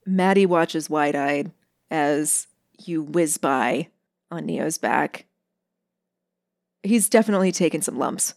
Maddie 0.05 0.45
watches 0.45 0.89
wide 0.89 1.15
eyed 1.15 1.51
as 1.89 2.47
you 2.77 3.01
whiz 3.01 3.37
by 3.37 3.89
on 4.29 4.45
Neo's 4.45 4.77
back. 4.77 5.25
He's 6.83 7.09
definitely 7.09 7.51
taken 7.51 7.81
some 7.81 7.97
lumps, 7.97 8.35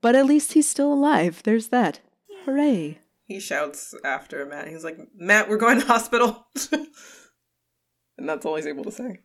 but 0.00 0.14
at 0.14 0.24
least 0.26 0.52
he's 0.54 0.68
still 0.68 0.92
alive. 0.92 1.42
There's 1.44 1.68
that. 1.68 2.00
Hooray. 2.44 2.98
He 3.32 3.40
shouts 3.40 3.94
after 4.04 4.44
Matt. 4.46 4.68
He's 4.68 4.84
like, 4.84 4.98
Matt, 5.16 5.48
we're 5.48 5.56
going 5.56 5.80
to 5.80 5.86
hospital. 5.86 6.46
and 6.72 8.28
that's 8.28 8.44
all 8.44 8.56
he's 8.56 8.66
able 8.66 8.84
to 8.84 8.92
say. 8.92 9.20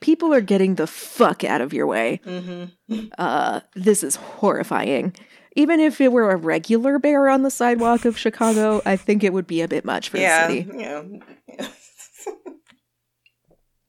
People 0.00 0.34
are 0.34 0.40
getting 0.40 0.74
the 0.74 0.86
fuck 0.86 1.44
out 1.44 1.60
of 1.60 1.72
your 1.72 1.86
way. 1.86 2.20
Mm-hmm. 2.24 3.06
Uh, 3.18 3.60
this 3.74 4.02
is 4.04 4.16
horrifying. 4.16 5.14
Even 5.56 5.80
if 5.80 6.00
it 6.00 6.12
were 6.12 6.30
a 6.30 6.36
regular 6.36 6.98
bear 6.98 7.28
on 7.28 7.42
the 7.42 7.50
sidewalk 7.50 8.04
of 8.04 8.16
Chicago, 8.18 8.80
I 8.84 8.96
think 8.96 9.24
it 9.24 9.32
would 9.32 9.46
be 9.46 9.62
a 9.62 9.68
bit 9.68 9.84
much 9.84 10.08
for 10.10 10.18
Yeah. 10.18 10.46
the 10.48 10.62
city. 10.64 10.78
Yeah. 10.78 11.02
yeah. 11.48 11.68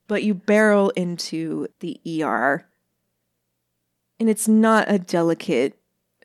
But 0.07 0.23
you 0.23 0.33
barrel 0.33 0.89
into 0.91 1.67
the 1.81 1.99
ER, 2.23 2.65
and 4.21 4.29
it's 4.29 4.47
not 4.47 4.89
a 4.89 4.97
delicate 4.97 5.77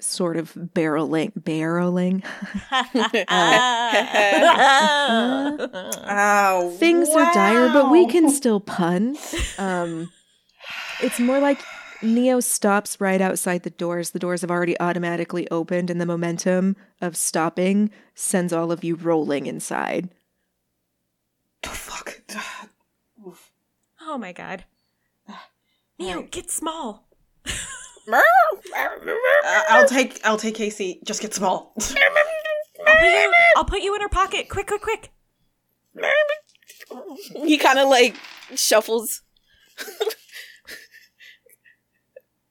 sort 0.03 0.37
of 0.37 0.53
barreling. 0.55 1.33
Barreling? 1.35 2.25
Ow. 6.09 6.71
Things 6.79 7.09
are 7.11 7.33
dire, 7.33 7.73
but 7.73 7.91
we 7.91 8.07
can 8.07 8.31
still 8.31 8.61
pun. 8.61 9.17
Um, 9.59 10.11
it's 11.01 11.19
more 11.21 11.39
like 11.39 11.61
Neo 12.03 12.41
stops 12.41 13.01
right 13.01 13.21
outside 13.21 13.63
the 13.63 13.71
doors. 13.71 14.11
The 14.11 14.19
doors 14.19 14.41
have 14.41 14.51
already 14.51 14.79
automatically 14.81 15.49
opened, 15.51 15.91
and 15.91 16.01
the 16.01 16.07
momentum 16.07 16.77
of 17.01 17.17
stopping 17.17 17.91
sends 18.15 18.53
all 18.53 18.73
of 18.73 18.83
you 18.85 18.97
rolling 18.97 19.47
inside. 19.47 20.09
Oh, 21.65 21.71
fuck. 21.71 22.21
oh 24.01 24.19
my 24.19 24.33
god. 24.33 24.65
Neo, 25.99 26.23
get 26.23 26.51
small. 26.51 27.07
Uh, 29.45 29.63
I'll 29.71 29.87
take 29.89 30.21
I'll 30.25 30.37
take 30.37 30.55
Casey. 30.55 31.01
Just 31.05 31.21
get 31.23 31.35
small. 31.35 31.75
I'll 32.87 32.97
put 32.97 33.05
you, 33.07 33.33
I'll 33.57 33.65
put 33.65 33.81
you 33.83 33.95
in 33.95 34.01
her 34.01 34.09
pocket. 34.09 34.49
Quick, 34.49 34.67
quick, 34.67 34.83
quick. 34.83 35.13
he 37.45 37.59
kind 37.59 37.79
of 37.79 37.89
like 37.89 38.17
shuffles 38.55 39.23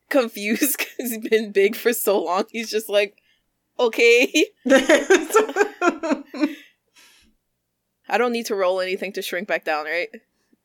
confused 0.10 0.78
because 0.78 0.94
he's 1.12 1.18
been 1.30 1.52
big 1.52 1.76
for 1.76 1.94
so 1.94 2.22
long 2.24 2.44
he's 2.52 2.70
just 2.70 2.90
like 2.90 3.22
okay 3.80 4.46
i 8.10 8.18
don't 8.18 8.32
need 8.34 8.46
to 8.46 8.56
roll 8.56 8.82
anything 8.82 9.12
to 9.14 9.22
shrink 9.22 9.48
back 9.48 9.64
down 9.64 9.86
right 9.86 10.10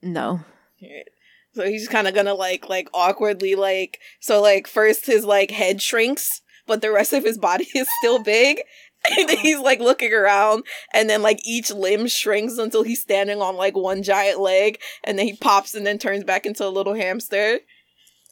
No. 0.03 0.41
Alright. 0.83 1.09
So 1.57 1.67
he's 1.67 1.89
kind 1.89 2.07
of 2.07 2.15
gonna 2.15 2.35
like 2.35 2.69
like 2.69 2.89
awkwardly 2.93 3.55
like 3.55 3.99
so 4.21 4.41
like 4.41 4.67
first 4.67 5.07
his 5.07 5.25
like 5.25 5.51
head 5.51 5.81
shrinks 5.81 6.43
but 6.67 6.83
the 6.83 6.93
rest 6.93 7.13
of 7.13 7.25
his 7.25 7.39
body 7.39 7.67
is 7.75 7.89
still 7.99 8.19
big 8.23 8.61
and 9.19 9.31
he's 9.31 9.59
like 9.59 9.81
looking 9.81 10.13
around 10.13 10.65
and 10.93 11.09
then 11.09 11.23
like 11.23 11.41
each 11.45 11.71
limb 11.71 12.07
shrinks 12.07 12.59
until 12.59 12.83
he's 12.83 13.01
standing 13.01 13.41
on 13.41 13.57
like 13.57 13.77
one 13.77 14.03
giant 14.03 14.39
leg 14.39 14.79
and 15.03 15.19
then 15.19 15.27
he 15.27 15.37
pops 15.37 15.75
and 15.75 15.87
then 15.87 15.99
turns 15.99 16.25
back 16.25 16.45
into 16.45 16.67
a 16.67 16.69
little 16.69 16.95
hamster 16.95 17.59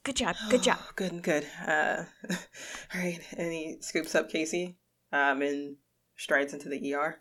Good 0.05 0.17
job. 0.17 0.37
Good 0.51 0.63
job. 0.63 0.79
good, 0.97 1.13
and 1.13 1.23
good. 1.23 1.47
Uh, 1.67 2.05
all 2.31 3.01
right, 3.01 3.21
and 3.39 3.51
he 3.51 3.79
scoops 3.81 4.15
up 4.15 4.29
Casey, 4.29 4.77
um, 5.13 5.41
and 5.41 5.77
strides 6.17 6.53
into 6.53 6.69
the 6.69 6.95
ER. 6.95 7.21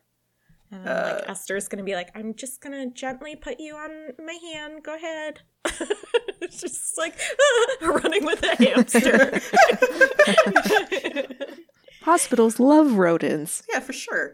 And 0.73 0.87
then, 0.87 1.15
like 1.15 1.29
Esther's 1.29 1.67
gonna 1.67 1.83
be 1.83 1.93
like, 1.93 2.09
I'm 2.15 2.33
just 2.33 2.59
gonna 2.59 2.89
gently 2.89 3.35
put 3.35 3.59
you 3.59 3.75
on 3.75 4.13
my 4.25 4.33
hand. 4.53 4.83
Go 4.83 4.95
ahead. 4.95 5.41
it's 6.41 6.61
just 6.61 6.97
like 6.97 7.15
running 7.81 8.25
with 8.25 8.41
a 8.43 8.55
hamster. 8.63 9.39
Hospitals 12.01 12.59
love 12.59 12.93
rodents. 12.93 13.61
Yeah, 13.71 13.81
for 13.81 13.93
sure. 13.93 14.33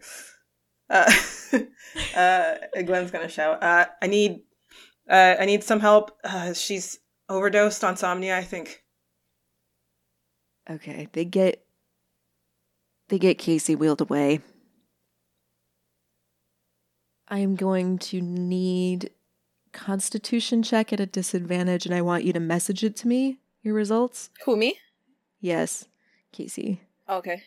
Uh, 0.90 1.12
uh, 2.16 2.56
Glenn's 2.86 3.12
gonna 3.12 3.28
shout. 3.28 3.62
Uh, 3.62 3.88
I 4.02 4.08
need, 4.08 4.40
uh, 5.10 5.36
I 5.40 5.46
need 5.46 5.64
some 5.64 5.82
help. 5.82 6.18
Uh, 6.24 6.54
she's 6.54 7.00
overdosed 7.28 7.84
on 7.84 7.96
Somnia. 7.96 8.34
I 8.34 8.44
think. 8.44 8.82
Okay, 10.70 11.10
they 11.12 11.26
get 11.26 11.66
they 13.10 13.20
get 13.20 13.38
Casey 13.38 13.76
wheeled 13.76 14.02
away. 14.02 14.40
I 17.30 17.40
am 17.40 17.56
going 17.56 18.00
to 18.00 18.22
need 18.22 19.12
constitution 19.72 20.64
check 20.64 20.92
at 20.92 21.00
a 21.00 21.06
disadvantage 21.06 21.86
and 21.86 21.94
I 21.94 22.02
want 22.02 22.24
you 22.24 22.34
to 22.34 22.40
message 22.40 22.84
it 22.84 22.96
to 22.98 23.08
me, 23.08 23.38
your 23.62 23.76
results. 23.76 24.32
Who 24.46 24.58
me? 24.58 24.80
Yes, 25.40 25.86
Casey. 26.32 26.82
Oh, 27.08 27.18
okay. 27.18 27.44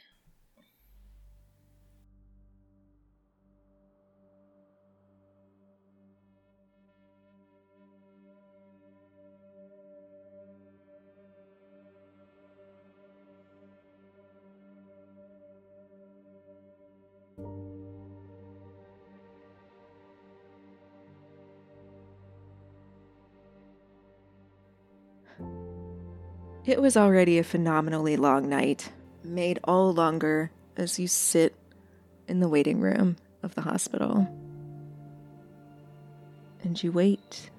It 26.64 26.80
was 26.80 26.96
already 26.96 27.38
a 27.38 27.44
phenomenally 27.44 28.16
long 28.16 28.48
night, 28.48 28.92
made 29.24 29.58
all 29.64 29.92
longer 29.92 30.52
as 30.76 30.96
you 30.98 31.08
sit 31.08 31.56
in 32.28 32.38
the 32.38 32.48
waiting 32.48 32.80
room 32.80 33.16
of 33.42 33.56
the 33.56 33.62
hospital. 33.62 34.28
And 36.62 36.80
you 36.80 36.92
wait. 36.92 37.50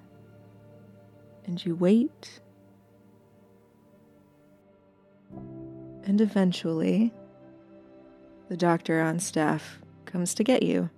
And 1.44 1.62
you 1.62 1.74
wait. 1.74 2.40
And 6.04 6.18
eventually, 6.22 7.12
the 8.48 8.56
doctor 8.56 9.02
on 9.02 9.18
staff 9.18 9.80
comes 10.06 10.32
to 10.34 10.44
get 10.44 10.62
you. 10.62 10.88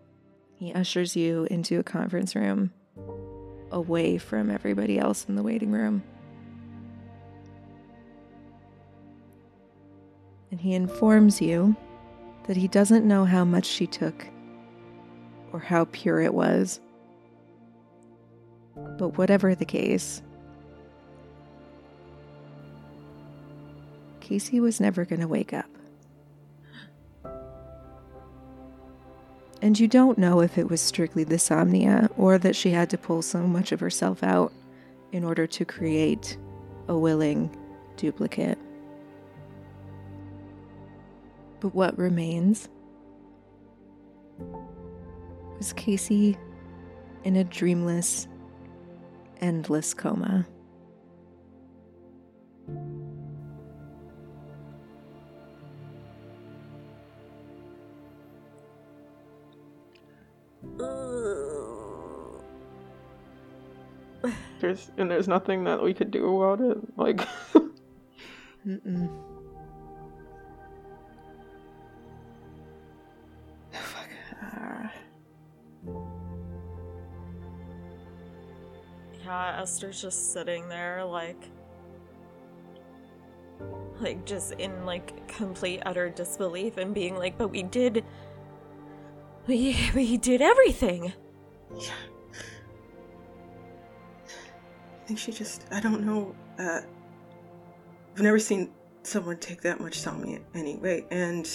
He 0.55 0.73
ushers 0.73 1.17
you 1.17 1.49
into 1.51 1.81
a 1.81 1.83
conference 1.83 2.37
room 2.37 2.73
away 3.73 4.17
from 4.17 4.49
everybody 4.49 4.97
else 4.97 5.27
in 5.29 5.35
the 5.35 5.43
waiting 5.43 5.73
room. 5.73 6.05
And 10.57 10.63
he 10.63 10.73
informs 10.73 11.43
you 11.43 11.77
that 12.47 12.57
he 12.57 12.67
doesn't 12.67 13.07
know 13.07 13.27
how 13.27 13.45
much 13.45 13.67
she 13.67 13.87
took 13.87 14.27
or 15.53 15.61
how 15.61 15.85
pure 15.93 16.23
it 16.23 16.33
was. 16.33 16.81
But 18.75 19.19
whatever 19.19 19.55
the 19.55 19.67
case, 19.67 20.23
Casey 24.21 24.59
was 24.61 24.81
never 24.81 25.05
going 25.05 25.21
to 25.21 25.29
wake 25.29 25.53
up. 25.53 25.69
And 29.61 29.79
you 29.79 29.87
don't 29.87 30.17
know 30.17 30.41
if 30.41 30.57
it 30.57 30.71
was 30.71 30.81
strictly 30.81 31.25
the 31.25 31.37
somnia 31.37 32.11
or 32.17 32.39
that 32.39 32.57
she 32.57 32.71
had 32.71 32.89
to 32.89 32.97
pull 32.97 33.21
so 33.21 33.47
much 33.47 33.73
of 33.73 33.81
herself 33.81 34.23
out 34.23 34.55
in 35.13 35.23
order 35.23 35.47
to 35.49 35.67
create 35.67 36.39
a 36.89 36.97
willing 36.97 37.55
duplicate. 37.99 38.57
But 41.61 41.75
what 41.75 41.97
remains 41.99 42.69
was 45.57 45.73
Casey 45.73 46.37
in 47.25 47.37
a 47.37 47.45
dreamless, 47.45 48.29
endless 49.41 49.95
coma. 49.95 50.47
There's 64.59 64.91
and 64.97 65.11
there's 65.11 65.29
nothing 65.29 65.65
that 65.65 65.83
we 65.83 65.95
could 65.95 66.11
do 66.11 66.43
about 66.43 66.61
it. 66.61 66.79
Like 66.97 67.27
Yeah, 79.27 79.61
Esther's 79.61 80.01
just 80.01 80.33
sitting 80.33 80.69
there, 80.69 81.05
like, 81.05 81.43
like 84.01 84.25
just 84.25 84.53
in 84.53 84.87
like 84.87 85.27
complete 85.27 85.83
utter 85.85 86.09
disbelief 86.09 86.77
and 86.77 86.95
being 86.95 87.17
like, 87.17 87.37
"But 87.37 87.49
we 87.49 87.65
did, 87.65 88.05
we 89.49 89.77
we 89.97 90.17
did 90.17 90.41
everything." 90.41 91.13
yeah. 91.77 91.93
I 94.29 95.07
think 95.09 95.19
she 95.19 95.33
just 95.33 95.67
I 95.73 95.81
don't 95.81 96.05
know, 96.07 96.35
uh 96.61 96.83
I've 98.15 98.23
never 98.23 98.39
seen 98.39 98.71
someone 99.03 99.39
take 99.39 99.61
that 99.63 99.81
much 99.81 99.99
somnia 100.01 100.41
anyway, 100.55 101.05
and 101.11 101.49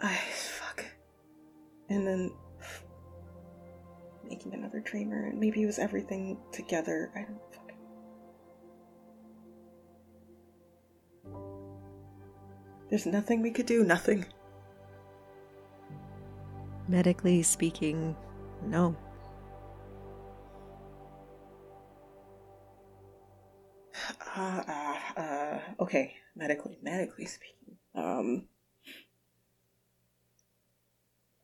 I 0.00 0.14
fuck. 0.14 0.84
And 1.88 2.06
then 2.06 2.32
making 4.30 4.54
another 4.54 4.80
dreamer, 4.80 5.26
and 5.26 5.38
maybe 5.38 5.62
it 5.62 5.66
was 5.66 5.78
everything 5.78 6.38
together. 6.52 7.10
I 7.14 7.22
don't 7.22 7.40
fucking. 7.52 7.76
There's 12.88 13.06
nothing 13.06 13.42
we 13.42 13.50
could 13.50 13.66
do. 13.66 13.84
Nothing. 13.84 14.24
Medically 16.88 17.42
speaking, 17.42 18.16
no. 18.64 18.96
Uh, 24.36 24.62
uh, 24.66 25.20
uh, 25.20 25.58
okay. 25.80 26.14
Medically, 26.36 26.78
medically 26.82 27.26
speaking, 27.26 27.76
um, 27.94 28.46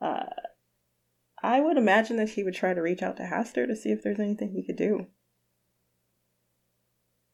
uh, 0.00 0.24
I 1.46 1.60
would 1.60 1.76
imagine 1.76 2.16
that 2.16 2.30
he 2.30 2.42
would 2.42 2.56
try 2.56 2.74
to 2.74 2.82
reach 2.82 3.04
out 3.04 3.18
to 3.18 3.22
Hastur 3.22 3.68
to 3.68 3.76
see 3.76 3.90
if 3.90 4.02
there's 4.02 4.18
anything 4.18 4.50
he 4.50 4.64
could 4.64 4.74
do 4.74 5.06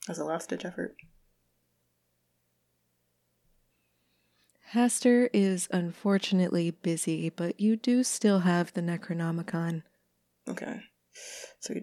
as 0.06 0.18
a 0.18 0.24
last 0.24 0.50
ditch 0.50 0.66
effort. 0.66 0.96
Hastur 4.74 5.30
is 5.32 5.66
unfortunately 5.70 6.72
busy, 6.72 7.30
but 7.30 7.58
you 7.58 7.74
do 7.74 8.04
still 8.04 8.40
have 8.40 8.74
the 8.74 8.82
Necronomicon. 8.82 9.82
Okay, 10.46 10.80
so 11.60 11.72
he 11.72 11.80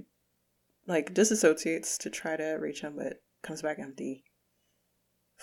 like 0.86 1.16
disassociates 1.16 1.98
to 1.98 2.12
try 2.12 2.38
to 2.38 2.58
reach 2.62 2.82
him, 2.82 2.94
but 2.96 3.24
comes 3.42 3.64
back 3.64 3.80
empty. 3.80 4.24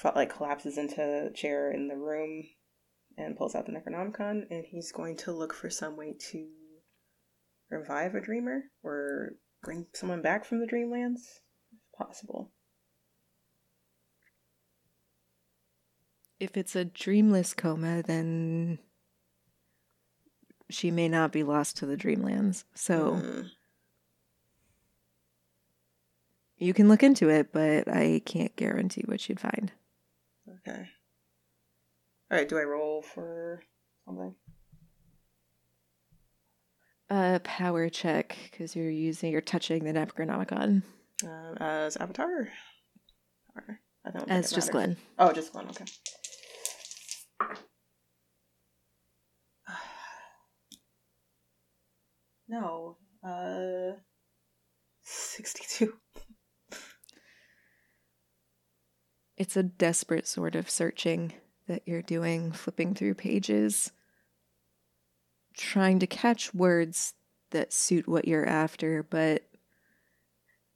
Like 0.05 0.33
collapses 0.33 0.79
into 0.79 1.03
a 1.03 1.33
chair 1.33 1.73
in 1.73 1.89
the 1.89 1.97
room 1.97 2.45
and 3.19 3.37
pulls 3.37 3.57
out 3.57 3.67
the 3.67 3.73
Necronomicon, 3.73 4.47
and 4.51 4.65
he's 4.65 4.93
going 4.93 5.17
to 5.17 5.33
look 5.33 5.53
for 5.53 5.69
some 5.69 5.97
way 5.97 6.15
to 6.31 6.47
revive 7.71 8.15
a 8.15 8.21
dreamer 8.21 8.63
or 8.83 9.33
bring 9.63 9.87
someone 9.95 10.23
back 10.23 10.45
from 10.45 10.61
the 10.61 10.67
dreamlands, 10.67 11.21
if 11.73 11.99
possible. 11.99 12.53
If 16.39 16.57
it's 16.57 16.77
a 16.77 16.85
dreamless 16.85 17.55
coma, 17.55 18.03
then 18.03 18.79
she 20.69 20.91
may 20.91 21.09
not 21.09 21.33
be 21.33 21.43
lost 21.43 21.79
to 21.79 21.87
the 21.87 21.97
dreamlands. 21.97 22.65
So 22.75 23.13
Mm, 23.15 23.51
you 26.59 26.75
can 26.75 26.89
look 26.89 27.03
into 27.03 27.31
it, 27.31 27.53
but 27.53 27.89
I 27.89 28.21
can't 28.25 28.55
guarantee 28.57 29.03
what 29.07 29.29
you'd 29.29 29.41
find. 29.41 29.73
okay. 30.49 30.89
All 32.31 32.39
right. 32.39 32.49
Do 32.49 32.59
I 32.59 32.63
roll 32.63 33.03
for 33.03 33.63
something? 34.05 34.35
A 37.09 37.41
power 37.45 37.89
check 37.89 38.37
because 38.51 38.75
you're 38.75 38.91
using, 38.91 39.31
you're 39.31 39.41
touching 39.41 39.85
the 39.85 39.93
Necronomicon 39.93 40.83
Uh, 41.25 41.55
as 41.61 41.97
Avatar. 41.97 42.49
Or, 43.55 43.81
I 44.05 44.11
don't 44.11 44.29
as 44.29 44.51
just. 44.51 44.73
Glenn. 44.73 44.97
Oh, 45.19 45.33
just 45.33 45.53
Glenn. 45.53 45.69
Okay. 45.69 45.85
No. 52.49 52.97
Uh. 53.25 53.97
Sixty-two. 55.03 55.95
It's 59.37 59.57
a 59.57 59.63
desperate 59.65 60.27
sort 60.27 60.55
of 60.55 60.71
searching 60.71 61.33
that 61.67 61.83
you're 61.87 62.03
doing, 62.03 62.53
flipping 62.53 62.95
through 62.95 63.15
pages, 63.15 63.91
trying 65.57 65.99
to 66.01 66.07
catch 66.07 66.55
words 66.55 67.15
that 67.51 67.73
suit 67.73 68.09
what 68.09 68.29
you're 68.29 68.47
after, 68.49 69.03
but 69.03 69.45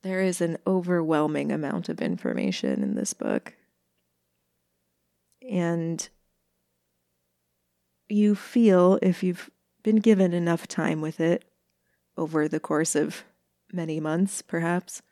There 0.03 0.23
is 0.23 0.41
an 0.41 0.57
overwhelming 0.67 1.53
amount 1.53 1.89
of 1.89 2.01
information 2.01 2.83
in 2.83 2.95
this 2.95 3.13
book. 3.13 3.55
And 5.49 6.09
you 8.09 8.35
feel, 8.35 8.99
if 9.03 9.23
you've 9.23 9.51
been 9.83 9.97
given 9.97 10.33
enough 10.33 10.67
time 10.67 11.01
with 11.01 11.21
it 11.21 11.45
over 12.17 12.49
the 12.49 12.61
course 12.61 12.95
of 12.95 13.25
many 13.73 14.01
months, 14.01 14.43
perhaps, 14.43 15.03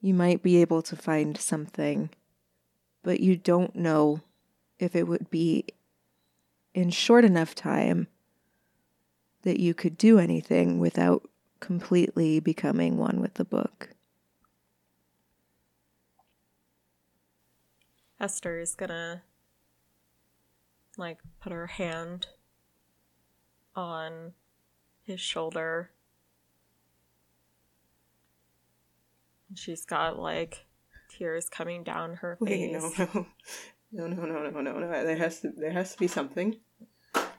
you 0.00 0.14
might 0.14 0.42
be 0.42 0.58
able 0.60 0.82
to 0.82 0.96
find 0.96 1.36
something, 1.36 2.10
but 3.02 3.20
you 3.20 3.36
don't 3.36 3.74
know 3.74 4.20
if 4.78 4.94
it 4.94 5.08
would 5.08 5.30
be 5.30 5.64
in 6.74 6.90
short 6.90 7.24
enough 7.24 7.54
time 7.54 8.08
that 9.42 9.60
you 9.60 9.72
could 9.74 9.96
do 9.96 10.18
anything 10.18 10.78
without 10.78 11.28
completely 11.60 12.40
becoming 12.40 12.96
one 12.98 13.20
with 13.20 13.34
the 13.34 13.44
book. 13.44 13.90
Esther 18.20 18.58
is 18.58 18.74
gonna 18.74 19.22
like 20.96 21.18
put 21.40 21.52
her 21.52 21.66
hand 21.66 22.28
on 23.76 24.32
his 25.02 25.20
shoulder. 25.20 25.90
And 29.48 29.58
she's 29.58 29.84
got 29.84 30.18
like 30.18 30.66
tears 31.10 31.48
coming 31.48 31.82
down 31.84 32.14
her 32.16 32.38
Wait, 32.40 32.72
face. 32.72 32.98
no, 32.98 33.08
no, 33.14 33.26
no, 33.94 34.08
no, 34.08 34.24
no, 34.24 34.50
no, 34.50 34.60
no, 34.60 34.78
no. 34.78 34.88
There 34.88 35.16
has 35.16 35.40
to, 35.40 35.52
there 35.56 35.72
has 35.72 35.92
to 35.92 35.98
be 35.98 36.08
something. 36.08 36.56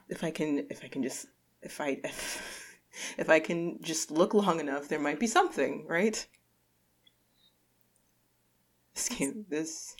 If 0.08 0.24
I 0.24 0.30
can, 0.30 0.66
if 0.70 0.82
I 0.82 0.88
can 0.88 1.02
just, 1.02 1.26
if 1.62 1.80
I, 1.80 1.98
if, 2.02 2.78
if 3.18 3.28
I 3.28 3.40
can 3.40 3.78
just 3.82 4.10
look 4.10 4.32
long 4.32 4.58
enough, 4.60 4.88
there 4.88 4.98
might 4.98 5.20
be 5.20 5.26
something, 5.26 5.84
right? 5.86 6.26
This 8.94 9.10
game, 9.10 9.44
this. 9.50 9.94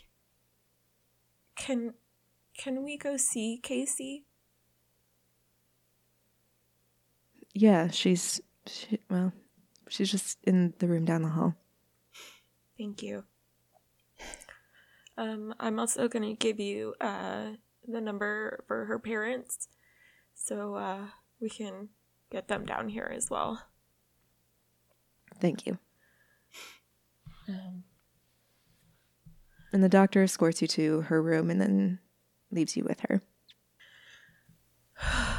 Can 1.55 1.93
can 2.57 2.83
we 2.83 2.97
go 2.97 3.17
see 3.17 3.59
Casey? 3.61 4.25
Yeah, 7.53 7.89
she's 7.89 8.41
she, 8.65 8.99
well, 9.09 9.31
she's 9.89 10.11
just 10.11 10.39
in 10.43 10.73
the 10.79 10.87
room 10.87 11.05
down 11.05 11.21
the 11.21 11.29
hall. 11.29 11.55
Thank 12.77 13.03
you. 13.03 13.23
Um, 15.17 15.53
I'm 15.59 15.79
also 15.79 16.07
gonna 16.07 16.35
give 16.35 16.59
you 16.59 16.93
uh 17.01 17.51
the 17.87 18.01
number 18.01 18.63
for 18.67 18.85
her 18.85 18.99
parents, 18.99 19.67
so 20.35 20.75
uh 20.75 21.07
we 21.39 21.49
can 21.49 21.89
get 22.31 22.47
them 22.47 22.65
down 22.65 22.89
here 22.89 23.11
as 23.13 23.29
well. 23.29 23.63
Thank 25.39 25.65
you. 25.65 25.77
And 29.71 29.83
the 29.83 29.89
doctor 29.89 30.23
escorts 30.23 30.61
you 30.61 30.67
to 30.69 31.01
her 31.01 31.21
room 31.21 31.49
and 31.49 31.59
then 31.61 31.99
leaves 32.51 32.75
you 32.75 32.83
with 32.83 33.01
her. 33.01 33.21
I 35.01 35.37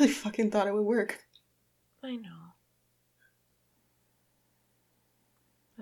really 0.00 0.12
fucking 0.12 0.50
thought 0.50 0.66
it 0.66 0.74
would 0.74 0.82
work. 0.84 1.24
I 2.02 2.16
know. 2.16 2.53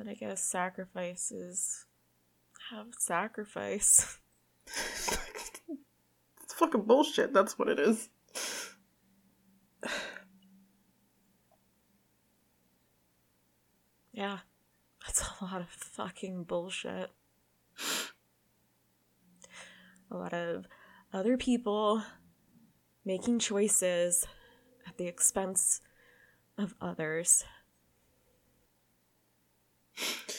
But 0.03 0.11
I 0.11 0.15
guess 0.15 0.43
sacrifices 0.43 1.87
have 2.71 2.89
sacrifice. 2.99 4.19
It's 4.67 6.55
fucking 6.55 6.83
bullshit. 6.83 7.33
That's 7.33 7.57
what 7.57 7.69
it 7.69 7.79
is. 7.79 8.09
Yeah, 14.13 14.39
that's 15.07 15.23
a 15.41 15.45
lot 15.45 15.61
of 15.61 15.69
fucking 15.69 16.45
bullshit. 16.45 17.11
A 20.11 20.17
lot 20.17 20.33
of 20.35 20.67
other 21.13 21.37
people 21.37 22.03
making 23.05 23.39
choices 23.39 24.27
at 24.85 24.97
the 24.97 25.07
expense 25.07 25.81
of 26.59 26.75
others. 26.81 27.45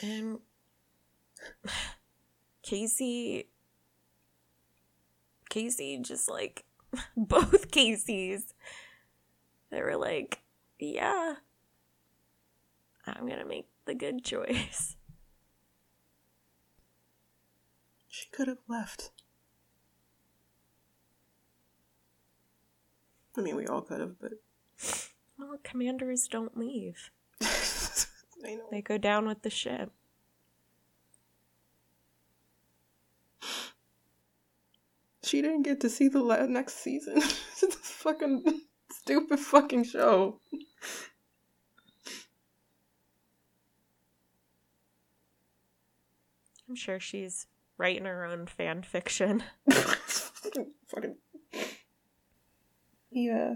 And 0.02 0.40
Casey. 2.62 3.48
Casey 5.50 6.00
just 6.00 6.30
like 6.30 6.66
both 7.18 7.72
Caseys. 7.72 8.54
They 9.70 9.82
were 9.82 9.98
like, 9.98 10.40
yeah, 10.80 11.36
I'm 13.08 13.28
gonna 13.28 13.46
make 13.46 13.68
the 13.86 13.96
good 13.96 14.24
choice. 14.24 14.96
She 18.10 18.30
could 18.30 18.48
have 18.48 18.60
left. 18.68 19.10
I 23.36 23.42
mean, 23.42 23.56
we 23.56 23.66
all 23.66 23.82
could 23.82 24.00
have, 24.00 24.20
but 24.20 24.34
Well, 25.38 25.58
commanders 25.64 26.28
don't 26.28 26.56
leave. 26.56 27.10
I 28.46 28.56
know. 28.56 28.68
They 28.72 28.82
go 28.82 28.98
down 28.98 29.28
with 29.28 29.42
the 29.42 29.50
ship. 29.50 29.92
She 35.24 35.42
didn't 35.42 35.64
get 35.64 35.80
to 35.82 35.90
see 35.90 36.10
the 36.10 36.22
la- 36.22 36.46
next 36.46 36.76
season. 36.76 37.18
it's 37.18 37.64
a 37.64 37.72
fucking 37.72 38.62
stupid 38.92 39.40
fucking 39.40 39.86
show. 39.86 40.40
I'm 46.68 46.76
sure 46.76 47.00
she's 47.00 47.48
writing 47.78 48.06
her 48.06 48.26
own 48.26 48.48
fan 48.48 48.84
fiction. 48.84 49.44
fucking, 49.70 50.72
fucking. 50.88 51.16
He 53.10 53.30
uh, 53.30 53.56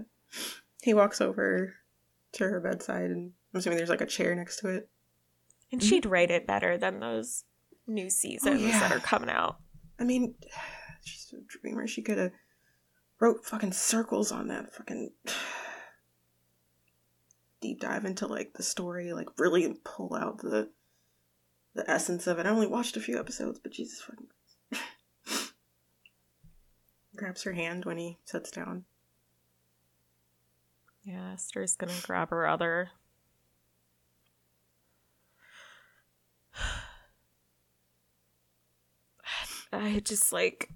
he 0.82 0.94
walks 0.94 1.20
over 1.20 1.74
to 2.32 2.44
her 2.44 2.60
bedside, 2.60 3.10
and 3.10 3.32
I'm 3.52 3.58
assuming 3.58 3.78
there's 3.78 3.88
like 3.88 4.00
a 4.00 4.06
chair 4.06 4.34
next 4.34 4.60
to 4.60 4.68
it. 4.68 4.88
And 5.72 5.80
mm-hmm. 5.80 5.88
she'd 5.88 6.06
write 6.06 6.30
it 6.30 6.46
better 6.46 6.76
than 6.76 7.00
those 7.00 7.44
new 7.86 8.10
seasons 8.10 8.62
oh, 8.62 8.66
yeah. 8.66 8.80
that 8.80 8.92
are 8.92 9.00
coming 9.00 9.30
out. 9.30 9.58
I 9.98 10.04
mean, 10.04 10.34
she's 11.04 11.32
a 11.32 11.40
dreamer. 11.46 11.86
She 11.86 12.02
could 12.02 12.18
have 12.18 12.32
wrote 13.20 13.44
fucking 13.44 13.72
circles 13.72 14.30
on 14.30 14.48
that 14.48 14.74
fucking 14.74 15.10
deep 17.60 17.80
dive 17.80 18.04
into 18.04 18.26
like 18.26 18.54
the 18.54 18.62
story, 18.62 19.12
like 19.12 19.28
really 19.38 19.74
pull 19.84 20.14
out 20.14 20.38
the 20.38 20.70
the 21.74 21.88
essence 21.88 22.26
of 22.26 22.38
it. 22.38 22.46
I 22.46 22.50
only 22.50 22.66
watched 22.66 22.96
a 22.96 23.00
few 23.00 23.18
episodes, 23.18 23.60
but 23.60 23.72
Jesus 23.72 24.02
fucking 24.02 24.26
grabs 27.16 27.42
her 27.44 27.52
hand 27.52 27.84
when 27.84 27.98
he 27.98 28.18
sits 28.24 28.50
down. 28.50 28.84
Yeah, 31.04 31.32
Esther's 31.34 31.76
gonna 31.76 31.92
grab 32.02 32.30
her 32.30 32.46
other. 32.46 32.90
I 39.72 40.00
just 40.00 40.32
like. 40.32 40.70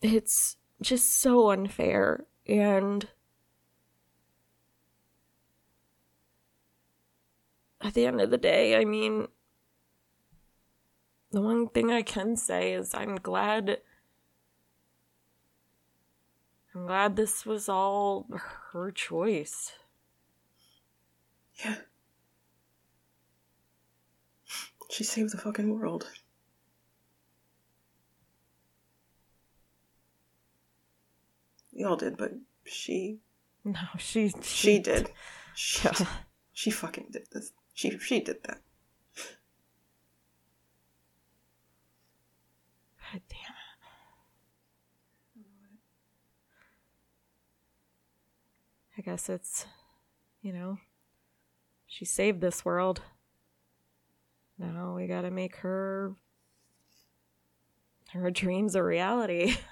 It's 0.00 0.56
just 0.80 1.20
so 1.20 1.50
unfair. 1.50 2.24
And. 2.46 3.08
At 7.80 7.94
the 7.94 8.06
end 8.06 8.20
of 8.20 8.30
the 8.30 8.38
day, 8.38 8.76
I 8.76 8.84
mean. 8.84 9.28
The 11.30 11.42
one 11.42 11.68
thing 11.68 11.92
I 11.92 12.02
can 12.02 12.36
say 12.36 12.72
is 12.72 12.94
I'm 12.94 13.16
glad. 13.16 13.80
I'm 16.74 16.86
glad 16.86 17.16
this 17.16 17.44
was 17.44 17.68
all 17.68 18.26
her 18.72 18.90
choice. 18.90 19.72
Yeah. 21.64 21.76
She 24.90 25.04
saved 25.04 25.32
the 25.32 25.38
fucking 25.38 25.78
world. 25.78 26.08
We 31.72 31.84
all 31.84 31.96
did, 31.96 32.16
but 32.16 32.32
she 32.64 33.20
No, 33.64 33.78
she 33.98 34.32
she 34.42 34.78
did. 34.78 35.10
She, 35.54 35.86
Yeah. 35.86 36.06
she 36.52 36.70
fucking 36.70 37.08
did 37.12 37.26
this. 37.32 37.52
She 37.74 37.96
she 37.98 38.20
did 38.20 38.42
that. 38.44 38.60
God 43.12 43.22
damn 43.28 43.38
it. 43.38 43.54
I 48.96 49.00
guess 49.00 49.28
it's, 49.28 49.64
you 50.42 50.52
know, 50.52 50.78
she 51.86 52.04
saved 52.04 52.40
this 52.40 52.64
world. 52.64 53.00
Now 54.58 54.94
we 54.96 55.06
gotta 55.06 55.30
make 55.30 55.56
her 55.56 56.14
Her 58.12 58.30
dream's 58.30 58.74
a 58.74 58.82
reality. 58.82 59.56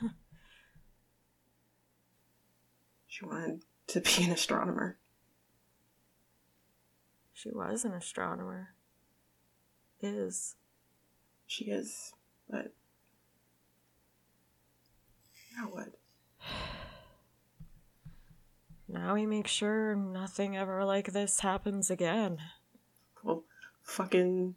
She 3.17 3.25
wanted 3.25 3.63
to 3.87 4.01
be 4.03 4.25
an 4.25 4.33
astronomer. 4.33 4.99
she 7.33 7.49
was 7.51 7.83
an 7.87 7.95
astronomer. 7.95 8.75
Is. 10.03 10.57
She 11.47 11.71
is, 11.71 12.13
but 12.51 12.75
now 15.57 15.69
what? 15.71 15.95
Now 18.89 19.15
we 19.15 19.25
make 19.25 19.49
sure 19.49 19.97
nothing 19.97 20.57
ever 20.57 20.85
like 20.85 21.13
this 21.13 21.41
happens 21.41 21.91
again. 21.91 22.39
Well, 23.25 23.45
fucking 23.83 24.57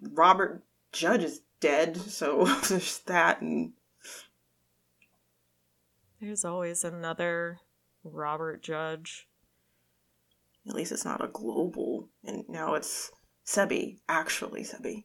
Robert 0.00 0.64
Judge 0.92 1.22
is 1.24 1.40
dead, 1.60 1.96
so 1.96 2.44
there's 2.68 2.98
that, 3.00 3.40
and 3.40 3.72
There's 6.20 6.44
always 6.44 6.84
another 6.84 7.58
Robert 8.04 8.62
Judge. 8.62 9.28
at 10.68 10.74
least 10.74 10.92
it's 10.92 11.04
not 11.04 11.22
a 11.24 11.28
global. 11.28 12.08
And 12.24 12.44
now 12.48 12.74
it's 12.74 13.10
Sebi, 13.46 13.98
actually 14.08 14.62
Sebi. 14.62 15.04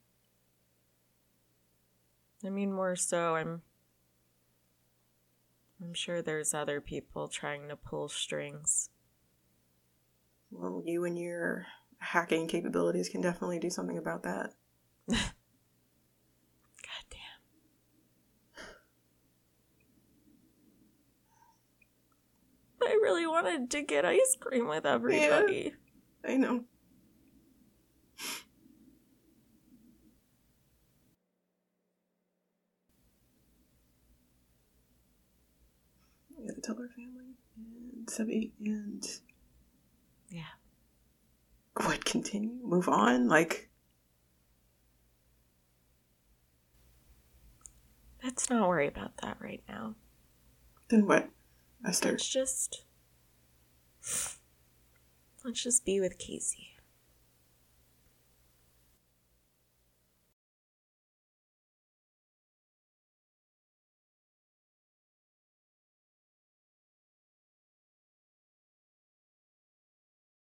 I 2.46 2.50
mean, 2.50 2.74
more 2.74 2.96
so, 2.96 3.36
I'm. 3.36 3.62
I'm 5.82 5.94
sure 5.94 6.22
there's 6.22 6.54
other 6.54 6.80
people 6.80 7.28
trying 7.28 7.68
to 7.68 7.76
pull 7.76 8.08
strings. 8.08 8.90
Well, 10.50 10.82
you 10.86 11.04
and 11.04 11.18
your 11.18 11.66
hacking 12.00 12.48
capabilities 12.48 13.10
can 13.10 13.20
definitely 13.22 13.60
do 13.60 13.70
something 13.70 13.98
about 13.98 14.24
that. 14.24 14.54
God 15.10 15.20
damn. 17.10 17.20
I 22.82 22.94
really 23.02 23.26
wanted 23.54 23.70
to 23.72 23.82
get 23.82 24.06
ice 24.06 24.36
cream 24.40 24.68
with 24.68 24.86
everybody. 24.86 25.74
I 26.28 26.38
know. 26.38 26.64
We 36.38 36.48
have 36.48 36.56
the 36.56 36.62
Teller 36.62 36.90
family 36.96 37.36
and 37.56 38.08
Sebi 38.08 38.52
and 38.66 39.04
Yeah. 40.30 40.44
what 41.76 42.06
continue? 42.06 42.60
Move 42.64 42.88
on? 42.90 43.28
Like 43.28 43.70
Let's 48.24 48.50
not 48.50 48.70
worry 48.70 48.88
about 48.88 49.18
that 49.18 49.38
right 49.42 49.64
now. 49.68 49.96
then 50.90 51.06
what? 51.08 51.30
Esther. 51.86 52.12
Let's 52.12 52.30
just. 52.30 52.86
Let's 55.44 55.64
just 55.64 55.86
be 55.86 56.00
with 56.00 56.18
Casey. 56.18 56.73